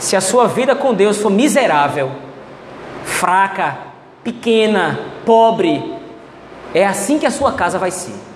Se 0.00 0.16
a 0.16 0.20
sua 0.20 0.48
vida 0.48 0.74
com 0.74 0.92
Deus 0.92 1.18
for 1.18 1.30
miserável, 1.30 2.10
fraca, 3.04 3.78
pequena, 4.24 4.98
pobre, 5.24 5.94
é 6.74 6.84
assim 6.84 7.16
que 7.16 7.26
a 7.26 7.30
sua 7.30 7.52
casa 7.52 7.78
vai 7.78 7.92
ser. 7.92 8.27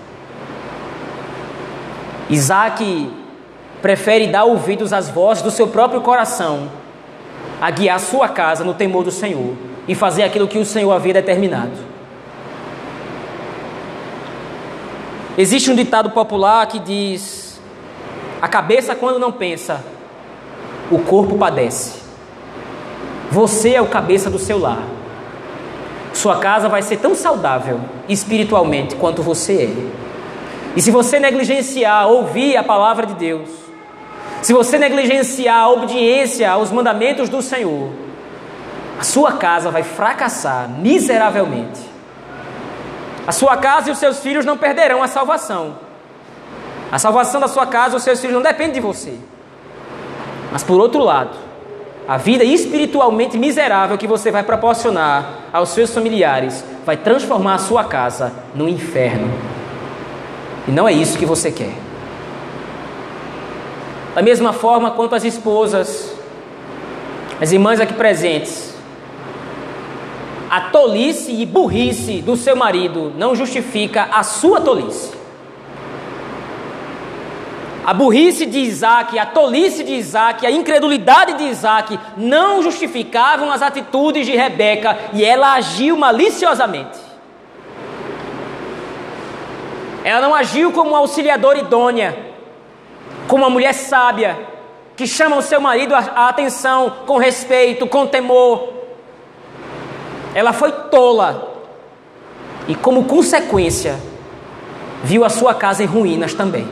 Isaac 2.33 3.11
prefere 3.81 4.27
dar 4.27 4.45
ouvidos 4.45 4.91
às 4.91 5.09
vozes 5.09 5.43
do 5.43 5.51
seu 5.51 5.67
próprio 5.67 6.01
coração, 6.01 6.69
a 7.61 7.69
guiar 7.69 7.99
sua 7.99 8.27
casa 8.27 8.63
no 8.63 8.73
temor 8.73 9.03
do 9.03 9.11
Senhor 9.11 9.55
e 9.87 9.93
fazer 9.93 10.23
aquilo 10.23 10.47
que 10.47 10.57
o 10.57 10.65
Senhor 10.65 10.91
havia 10.91 11.13
determinado. 11.13 11.71
Existe 15.37 15.69
um 15.69 15.75
ditado 15.75 16.09
popular 16.11 16.65
que 16.67 16.79
diz: 16.79 17.59
a 18.41 18.47
cabeça, 18.47 18.95
quando 18.95 19.19
não 19.19 19.31
pensa, 19.31 19.83
o 20.91 20.99
corpo 20.99 21.37
padece. 21.37 22.01
Você 23.31 23.73
é 23.73 23.81
o 23.81 23.87
cabeça 23.87 24.29
do 24.29 24.39
seu 24.39 24.59
lar. 24.59 24.83
Sua 26.13 26.37
casa 26.37 26.69
vai 26.69 26.81
ser 26.81 26.97
tão 26.97 27.15
saudável 27.15 27.79
espiritualmente 28.07 28.95
quanto 28.95 29.23
você 29.23 29.63
é. 29.63 30.12
E 30.75 30.81
se 30.81 30.89
você 30.89 31.19
negligenciar 31.19 32.07
ouvir 32.07 32.57
a 32.57 32.63
palavra 32.63 33.05
de 33.05 33.13
Deus, 33.13 33.49
se 34.41 34.51
você 34.51 34.77
negligenciar 34.77 35.63
a 35.63 35.69
obediência 35.69 36.49
aos 36.51 36.71
mandamentos 36.71 37.29
do 37.29 37.41
Senhor, 37.41 37.91
a 38.99 39.03
sua 39.03 39.33
casa 39.33 39.69
vai 39.69 39.83
fracassar 39.83 40.69
miseravelmente. 40.69 41.81
A 43.25 43.31
sua 43.31 43.55
casa 43.55 43.89
e 43.89 43.91
os 43.91 43.99
seus 43.99 44.19
filhos 44.19 44.45
não 44.45 44.57
perderão 44.57 45.01
a 45.01 45.07
salvação. 45.07 45.75
A 46.91 46.99
salvação 46.99 47.39
da 47.39 47.47
sua 47.47 47.65
casa 47.65 47.93
e 47.93 47.97
os 47.97 48.03
seus 48.03 48.19
filhos 48.19 48.35
não 48.35 48.41
depende 48.41 48.73
de 48.73 48.79
você. 48.79 49.17
Mas 50.51 50.63
por 50.63 50.79
outro 50.79 51.01
lado, 51.03 51.35
a 52.07 52.17
vida 52.17 52.43
espiritualmente 52.43 53.37
miserável 53.37 53.97
que 53.97 54.05
você 54.05 54.29
vai 54.29 54.43
proporcionar 54.43 55.25
aos 55.53 55.69
seus 55.69 55.93
familiares 55.93 56.63
vai 56.85 56.97
transformar 56.97 57.55
a 57.55 57.59
sua 57.59 57.85
casa 57.85 58.33
no 58.53 58.67
inferno. 58.67 59.31
E 60.67 60.71
não 60.71 60.87
é 60.87 60.93
isso 60.93 61.17
que 61.17 61.25
você 61.25 61.51
quer. 61.51 61.73
Da 64.15 64.21
mesma 64.21 64.53
forma 64.53 64.91
quanto 64.91 65.15
as 65.15 65.23
esposas, 65.23 66.13
as 67.41 67.51
irmãs 67.51 67.79
aqui 67.79 67.93
presentes, 67.93 68.73
a 70.49 70.61
tolice 70.61 71.31
e 71.31 71.45
burrice 71.45 72.21
do 72.21 72.37
seu 72.37 72.55
marido 72.55 73.11
não 73.17 73.35
justifica 73.35 74.03
a 74.11 74.21
sua 74.21 74.61
tolice. 74.61 75.11
A 77.85 77.93
burrice 77.93 78.45
de 78.45 78.59
Isaac, 78.59 79.19
a 79.19 79.25
tolice 79.25 79.83
de 79.83 79.93
Isaac, 79.93 80.45
a 80.45 80.51
incredulidade 80.51 81.33
de 81.33 81.43
Isaac 81.45 81.99
não 82.15 82.61
justificavam 82.61 83.51
as 83.51 83.61
atitudes 83.61 84.25
de 84.25 84.37
Rebeca 84.37 84.97
e 85.11 85.25
ela 85.25 85.53
agiu 85.55 85.97
maliciosamente. 85.97 87.02
Ela 90.03 90.21
não 90.21 90.35
agiu 90.35 90.71
como 90.71 90.91
uma 90.91 90.99
auxiliadora 90.99 91.59
idônea, 91.59 92.33
como 93.27 93.43
uma 93.43 93.49
mulher 93.49 93.73
sábia, 93.73 94.37
que 94.95 95.07
chama 95.07 95.37
o 95.37 95.41
seu 95.41 95.59
marido 95.61 95.95
a 95.95 96.29
atenção 96.29 96.93
com 97.05 97.17
respeito, 97.17 97.87
com 97.87 98.05
temor. 98.05 98.73
Ela 100.35 100.51
foi 100.51 100.71
tola 100.71 101.53
e, 102.67 102.75
como 102.75 103.05
consequência, 103.05 103.99
viu 105.03 105.23
a 105.23 105.29
sua 105.29 105.53
casa 105.53 105.83
em 105.83 105.87
ruínas 105.87 106.33
também. 106.33 106.67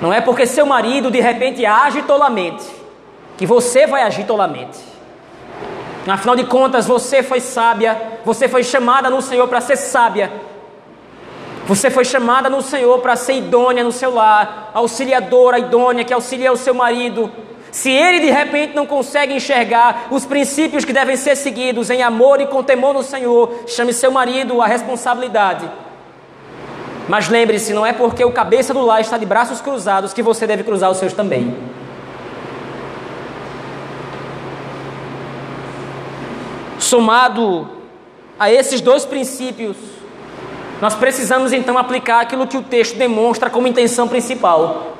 Não 0.00 0.12
é 0.12 0.20
porque 0.20 0.46
seu 0.46 0.64
marido 0.64 1.10
de 1.10 1.20
repente 1.20 1.64
age 1.66 2.02
tolamente 2.02 2.64
que 3.36 3.46
você 3.46 3.86
vai 3.86 4.02
agir 4.02 4.24
tolamente. 4.24 4.78
Afinal 6.06 6.34
de 6.34 6.44
contas, 6.44 6.86
você 6.86 7.22
foi 7.22 7.40
sábia, 7.40 8.20
você 8.24 8.48
foi 8.48 8.64
chamada 8.64 9.10
no 9.10 9.20
Senhor 9.20 9.46
para 9.46 9.60
ser 9.60 9.76
sábia, 9.76 10.32
você 11.68 11.90
foi 11.90 12.02
chamada 12.02 12.48
no 12.48 12.62
Senhor 12.62 12.98
para 13.00 13.14
ser 13.14 13.34
idônea 13.34 13.84
no 13.84 13.92
seu 13.92 14.14
lar, 14.14 14.70
auxiliadora 14.72 15.58
idônea 15.58 16.02
que 16.02 16.14
auxilia 16.14 16.50
o 16.50 16.56
seu 16.56 16.72
marido. 16.72 17.30
Se 17.70 17.90
ele 17.90 18.20
de 18.20 18.30
repente 18.30 18.74
não 18.74 18.86
consegue 18.86 19.34
enxergar 19.34 20.06
os 20.10 20.24
princípios 20.24 20.82
que 20.82 20.94
devem 20.94 21.14
ser 21.14 21.36
seguidos 21.36 21.90
em 21.90 22.02
amor 22.02 22.40
e 22.40 22.46
com 22.46 22.62
temor 22.62 22.94
no 22.94 23.02
Senhor, 23.02 23.64
chame 23.66 23.92
seu 23.92 24.10
marido 24.10 24.62
à 24.62 24.66
responsabilidade. 24.66 25.70
Mas 27.06 27.28
lembre-se, 27.28 27.74
não 27.74 27.84
é 27.84 27.92
porque 27.92 28.24
o 28.24 28.32
cabeça 28.32 28.72
do 28.72 28.80
lar 28.80 29.02
está 29.02 29.18
de 29.18 29.26
braços 29.26 29.60
cruzados 29.60 30.14
que 30.14 30.22
você 30.22 30.46
deve 30.46 30.64
cruzar 30.64 30.90
os 30.90 30.96
seus 30.96 31.12
também. 31.12 31.54
Somado 36.78 37.68
a 38.38 38.50
esses 38.50 38.80
dois 38.80 39.04
princípios, 39.04 39.76
nós 40.80 40.94
precisamos 40.94 41.52
então 41.52 41.76
aplicar 41.76 42.20
aquilo 42.20 42.46
que 42.46 42.56
o 42.56 42.62
texto 42.62 42.96
demonstra 42.96 43.50
como 43.50 43.66
intenção 43.66 44.06
principal. 44.06 44.96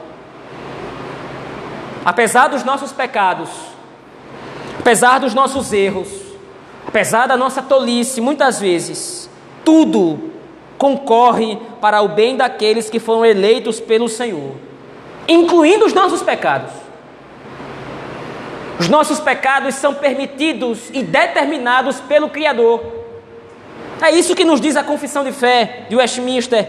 Apesar 2.05 2.49
dos 2.49 2.65
nossos 2.65 2.93
pecados, 2.93 3.49
apesar 4.79 5.21
dos 5.21 5.35
nossos 5.35 5.73
erros, 5.73 6.09
apesar 6.87 7.27
da 7.27 7.37
nossa 7.37 7.63
tolice, 7.63 8.21
muitas 8.21 8.59
vezes, 8.59 9.31
tudo 9.65 10.33
concorre 10.77 11.59
para 11.81 12.01
o 12.01 12.09
bem 12.09 12.37
daqueles 12.37 12.89
que 12.89 12.99
foram 12.99 13.25
eleitos 13.25 13.79
pelo 13.79 14.09
Senhor, 14.09 14.55
incluindo 15.29 15.85
os 15.85 15.93
nossos 15.93 16.23
pecados. 16.23 16.73
Os 18.81 18.89
nossos 18.89 19.19
pecados 19.19 19.75
são 19.75 19.93
permitidos 19.95 20.89
e 20.93 21.03
determinados 21.03 22.01
pelo 22.01 22.31
Criador. 22.31 22.98
É 24.01 24.11
isso 24.11 24.35
que 24.35 24.45
nos 24.45 24.61
diz 24.61 24.77
a 24.77 24.85
confissão 24.85 25.25
de 25.25 25.33
fé 25.33 25.87
de 25.89 25.97
Westminster. 25.97 26.67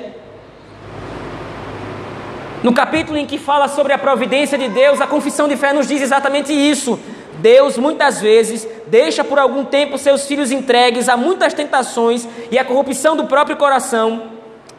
No 2.64 2.74
capítulo 2.74 3.18
em 3.18 3.26
que 3.26 3.38
fala 3.38 3.68
sobre 3.68 3.94
a 3.94 3.98
providência 3.98 4.58
de 4.58 4.68
Deus, 4.68 5.00
a 5.00 5.08
confissão 5.08 5.48
de 5.48 5.56
fé 5.56 5.72
nos 5.72 5.88
diz 5.88 6.02
exatamente 6.02 6.52
isso. 6.52 7.00
Deus 7.38 7.78
muitas 7.78 8.20
vezes 8.20 8.68
deixa 8.88 9.24
por 9.24 9.40
algum 9.40 9.64
tempo 9.64 9.98
seus 9.98 10.26
filhos 10.26 10.52
entregues 10.52 11.08
a 11.08 11.16
muitas 11.16 11.54
tentações 11.54 12.28
e 12.52 12.58
a 12.58 12.66
corrupção 12.66 13.16
do 13.16 13.26
próprio 13.26 13.56
coração 13.56 14.32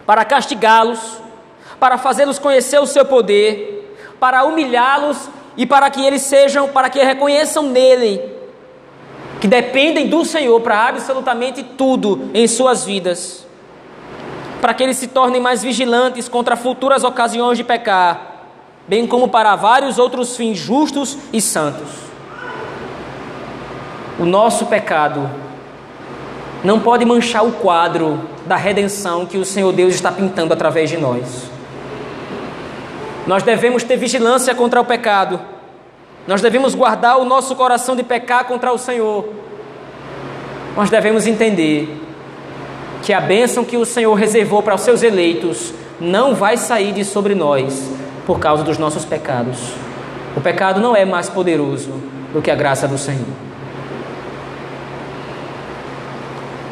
para 0.05 0.25
castigá-los, 0.25 1.01
para 1.79 1.97
fazê-los 1.97 2.39
conhecer 2.39 2.79
o 2.81 2.87
seu 2.87 3.05
poder, 3.05 3.97
para 4.19 4.45
humilhá-los 4.45 5.31
e 5.57 5.65
para 5.65 5.89
que 5.89 6.05
eles 6.05 6.23
sejam, 6.23 6.69
para 6.69 6.91
que 6.91 7.03
reconheçam 7.03 7.63
nele 7.63 8.40
que 9.41 9.49
dependem 9.49 10.07
do 10.07 10.23
Senhor 10.25 10.61
para 10.61 10.89
absolutamente 10.89 11.63
tudo 11.63 12.31
em 12.35 12.47
suas 12.47 12.85
vidas, 12.85 13.47
para 14.61 14.75
que 14.75 14.83
eles 14.83 14.99
se 14.99 15.07
tornem 15.07 15.41
mais 15.41 15.63
vigilantes 15.63 16.29
contra 16.29 16.57
futuras 16.57 17.05
ocasiões 17.05 17.57
de 17.57 17.65
pecar, 17.65 18.45
bem 18.87 19.07
como 19.07 19.29
para 19.29 19.57
vários 19.57 19.99
outros 19.99 20.37
fins 20.37 20.59
justos 20.59 21.17
e 21.33 21.41
santos. 21.41 21.89
O 24.19 24.27
nosso 24.27 24.67
pecado 24.67 25.31
não 26.63 26.79
pode 26.79 27.07
manchar 27.07 27.43
o 27.43 27.53
quadro 27.53 28.21
da 28.45 28.57
redenção 28.57 29.25
que 29.25 29.39
o 29.39 29.45
Senhor 29.47 29.73
Deus 29.73 29.95
está 29.95 30.13
pintando 30.13 30.53
através 30.53 30.91
de 30.91 30.99
nós. 30.99 31.51
Nós 33.27 33.43
devemos 33.43 33.83
ter 33.83 33.97
vigilância 33.97 34.55
contra 34.55 34.79
o 34.79 34.85
pecado 34.85 35.41
nós 36.27 36.41
devemos 36.41 36.75
guardar 36.75 37.19
o 37.19 37.25
nosso 37.25 37.57
coração 37.57 37.97
de 37.97 38.03
pecar 38.03 38.45
contra 38.45 38.73
o 38.73 38.79
Senhor. 38.79 39.29
Nós 40.77 40.91
devemos 40.91 41.27
entender 41.27 42.01
que 43.03 43.13
a 43.13 43.21
bênção 43.21 43.65
que 43.65 43.77
o 43.77 43.85
Senhor 43.85 44.15
reservou 44.15 44.63
para 44.63 44.75
os 44.75 44.83
seus 44.83 45.03
eleitos 45.03 45.73
não 46.01 46.35
vai 46.35 46.57
sair 46.57 46.93
de 46.93 47.05
sobre 47.05 47.35
nós 47.35 47.91
por 48.27 48.39
causa 48.39 48.63
dos 48.63 48.79
nossos 48.79 49.05
pecados. 49.05 49.59
O 50.37 50.41
pecado 50.41 50.81
não 50.81 50.95
é 50.95 51.05
mais 51.05 51.29
poderoso 51.29 51.93
do 52.33 52.41
que 52.41 52.51
a 52.51 52.55
graça 52.55 52.87
do 52.87 52.97
Senhor. 52.97 53.27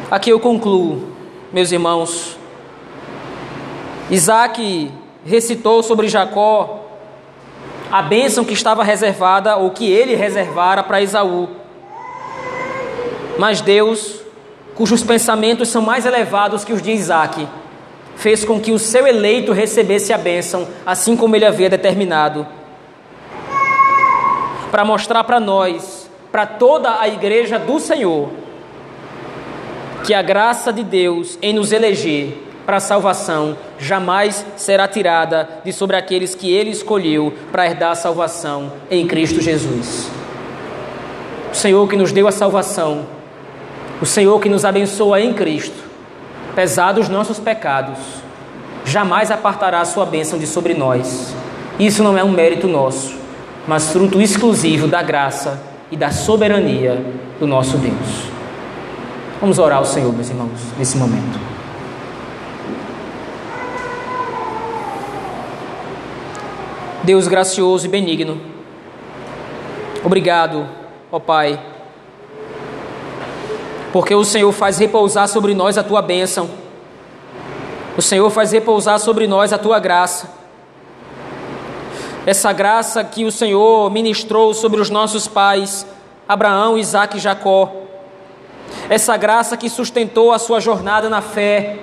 Aqui 0.09 0.29
eu 0.29 0.39
concluo, 0.39 1.09
meus 1.51 1.71
irmãos. 1.71 2.37
Isaac 4.09 4.91
recitou 5.25 5.83
sobre 5.83 6.07
Jacó 6.07 6.78
a 7.91 8.01
bênção 8.01 8.45
que 8.45 8.53
estava 8.53 8.83
reservada, 8.83 9.57
ou 9.57 9.71
que 9.71 9.91
ele 9.91 10.15
reservara 10.15 10.83
para 10.83 11.01
Esaú. 11.01 11.49
Mas 13.37 13.61
Deus, 13.61 14.21
cujos 14.75 15.03
pensamentos 15.03 15.69
são 15.69 15.81
mais 15.81 16.05
elevados 16.05 16.63
que 16.63 16.73
os 16.73 16.81
de 16.81 16.91
Isaac, 16.91 17.47
fez 18.15 18.43
com 18.43 18.59
que 18.59 18.71
o 18.71 18.77
seu 18.77 19.07
eleito 19.07 19.53
recebesse 19.53 20.11
a 20.11 20.17
bênção, 20.17 20.67
assim 20.85 21.15
como 21.15 21.35
ele 21.35 21.45
havia 21.45 21.69
determinado. 21.69 22.45
Para 24.69 24.85
mostrar 24.85 25.23
para 25.23 25.39
nós, 25.39 26.09
para 26.31 26.45
toda 26.45 26.99
a 26.99 27.07
igreja 27.07 27.57
do 27.57 27.79
Senhor, 27.79 28.29
que 30.03 30.13
a 30.13 30.21
graça 30.21 30.71
de 30.71 30.83
Deus 30.83 31.39
em 31.41 31.53
nos 31.53 31.71
eleger 31.71 32.48
para 32.69 32.77
a 32.77 32.79
salvação 32.79 33.57
jamais 33.79 34.45
será 34.55 34.87
tirada 34.87 35.49
de 35.65 35.73
sobre 35.73 35.95
aqueles 35.95 36.35
que 36.35 36.53
ele 36.53 36.69
escolheu 36.69 37.33
para 37.51 37.65
herdar 37.65 37.93
a 37.93 37.95
salvação 37.95 38.71
em 38.91 39.07
Cristo 39.07 39.41
Jesus. 39.41 40.07
O 41.51 41.55
Senhor 41.55 41.89
que 41.89 41.97
nos 41.97 42.11
deu 42.11 42.27
a 42.27 42.31
salvação, 42.31 43.07
o 43.99 44.05
Senhor 44.05 44.39
que 44.39 44.47
nos 44.47 44.65
abençoa 44.65 45.19
em 45.19 45.33
Cristo, 45.33 45.83
apesar 46.51 46.91
dos 46.91 47.09
nossos 47.09 47.39
pecados, 47.39 47.97
jamais 48.85 49.31
apartará 49.31 49.81
a 49.81 49.85
sua 49.85 50.05
bênção 50.05 50.37
de 50.37 50.45
sobre 50.45 50.75
nós. 50.75 51.33
Isso 51.79 52.03
não 52.03 52.15
é 52.15 52.23
um 52.23 52.31
mérito 52.31 52.67
nosso, 52.67 53.15
mas 53.67 53.91
fruto 53.91 54.21
exclusivo 54.21 54.87
da 54.87 55.01
graça 55.01 55.59
e 55.89 55.97
da 55.97 56.11
soberania 56.11 57.03
do 57.39 57.47
nosso 57.47 57.79
Deus. 57.79 58.29
Vamos 59.41 59.57
orar 59.57 59.79
ao 59.79 59.85
Senhor, 59.85 60.13
meus 60.13 60.29
irmãos, 60.29 60.59
nesse 60.77 60.97
momento. 60.97 61.58
Deus 67.09 67.27
gracioso 67.27 67.87
e 67.87 67.89
benigno. 67.89 68.39
Obrigado, 70.05 70.69
ó 71.11 71.17
Pai, 71.17 71.59
porque 73.91 74.13
o 74.13 74.23
Senhor 74.23 74.51
faz 74.51 74.77
repousar 74.77 75.27
sobre 75.27 75.55
nós 75.55 75.75
a 75.79 75.81
tua 75.81 76.03
bênção. 76.03 76.47
O 77.97 78.01
Senhor 78.03 78.29
faz 78.29 78.51
repousar 78.51 78.99
sobre 78.99 79.25
nós 79.25 79.51
a 79.51 79.57
tua 79.57 79.79
graça. 79.79 80.29
Essa 82.27 82.53
graça 82.53 83.03
que 83.03 83.25
o 83.25 83.31
Senhor 83.31 83.89
ministrou 83.89 84.53
sobre 84.53 84.79
os 84.79 84.91
nossos 84.91 85.27
pais, 85.27 85.87
Abraão, 86.27 86.77
Isaac 86.77 87.17
e 87.17 87.19
Jacó. 87.19 87.71
Essa 88.87 89.17
graça 89.17 89.57
que 89.57 89.67
sustentou 89.67 90.31
a 90.31 90.37
sua 90.37 90.59
jornada 90.59 91.09
na 91.09 91.23
fé. 91.23 91.79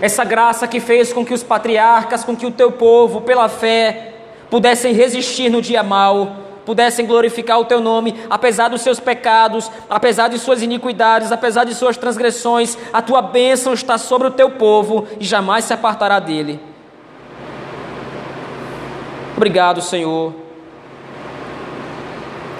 Essa 0.00 0.22
graça 0.22 0.68
que 0.68 0.78
fez 0.78 1.12
com 1.12 1.26
que 1.26 1.34
os 1.34 1.42
patriarcas, 1.42 2.22
com 2.22 2.36
que 2.36 2.46
o 2.46 2.52
teu 2.52 2.70
povo, 2.70 3.22
pela 3.22 3.48
fé, 3.48 4.12
pudessem 4.50 4.92
resistir 4.92 5.50
no 5.50 5.60
dia 5.60 5.82
mau, 5.82 6.36
pudessem 6.64 7.06
glorificar 7.06 7.60
o 7.60 7.64
teu 7.64 7.80
nome, 7.80 8.14
apesar 8.28 8.68
dos 8.68 8.80
seus 8.80 8.98
pecados, 8.98 9.70
apesar 9.88 10.28
de 10.28 10.38
suas 10.38 10.62
iniquidades, 10.62 11.30
apesar 11.30 11.64
de 11.64 11.74
suas 11.74 11.96
transgressões, 11.96 12.76
a 12.92 13.00
tua 13.00 13.22
bênção 13.22 13.72
está 13.72 13.96
sobre 13.96 14.28
o 14.28 14.32
teu 14.32 14.50
povo 14.50 15.06
e 15.20 15.24
jamais 15.24 15.64
se 15.64 15.72
apartará 15.72 16.18
dele. 16.18 16.60
Obrigado, 19.36 19.80
Senhor, 19.80 20.34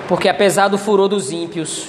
porque 0.06 0.28
apesar 0.28 0.68
do 0.68 0.78
furor 0.78 1.08
dos 1.08 1.32
ímpios, 1.32 1.88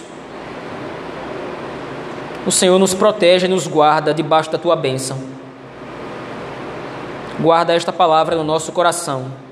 o 2.45 2.51
Senhor 2.51 2.79
nos 2.79 2.93
protege 2.93 3.45
e 3.45 3.49
nos 3.49 3.67
guarda 3.67 4.13
debaixo 4.13 4.49
da 4.49 4.57
tua 4.57 4.75
bênção. 4.75 5.19
Guarda 7.39 7.75
esta 7.75 7.91
palavra 7.91 8.35
no 8.35 8.43
nosso 8.43 8.71
coração 8.71 9.46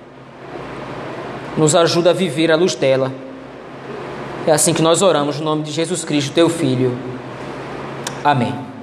nos 1.58 1.76
ajuda 1.76 2.10
a 2.10 2.14
viver 2.14 2.52
à 2.52 2.56
luz 2.56 2.76
dela. 2.76 3.12
É 4.46 4.52
assim 4.52 4.74
que 4.74 4.82
nós 4.82 5.02
oramos 5.02 5.40
no 5.40 5.46
nome 5.46 5.64
de 5.64 5.72
Jesus 5.72 6.04
Cristo, 6.04 6.34
teu 6.34 6.50
Filho. 6.50 6.96
Amém. 8.24 8.75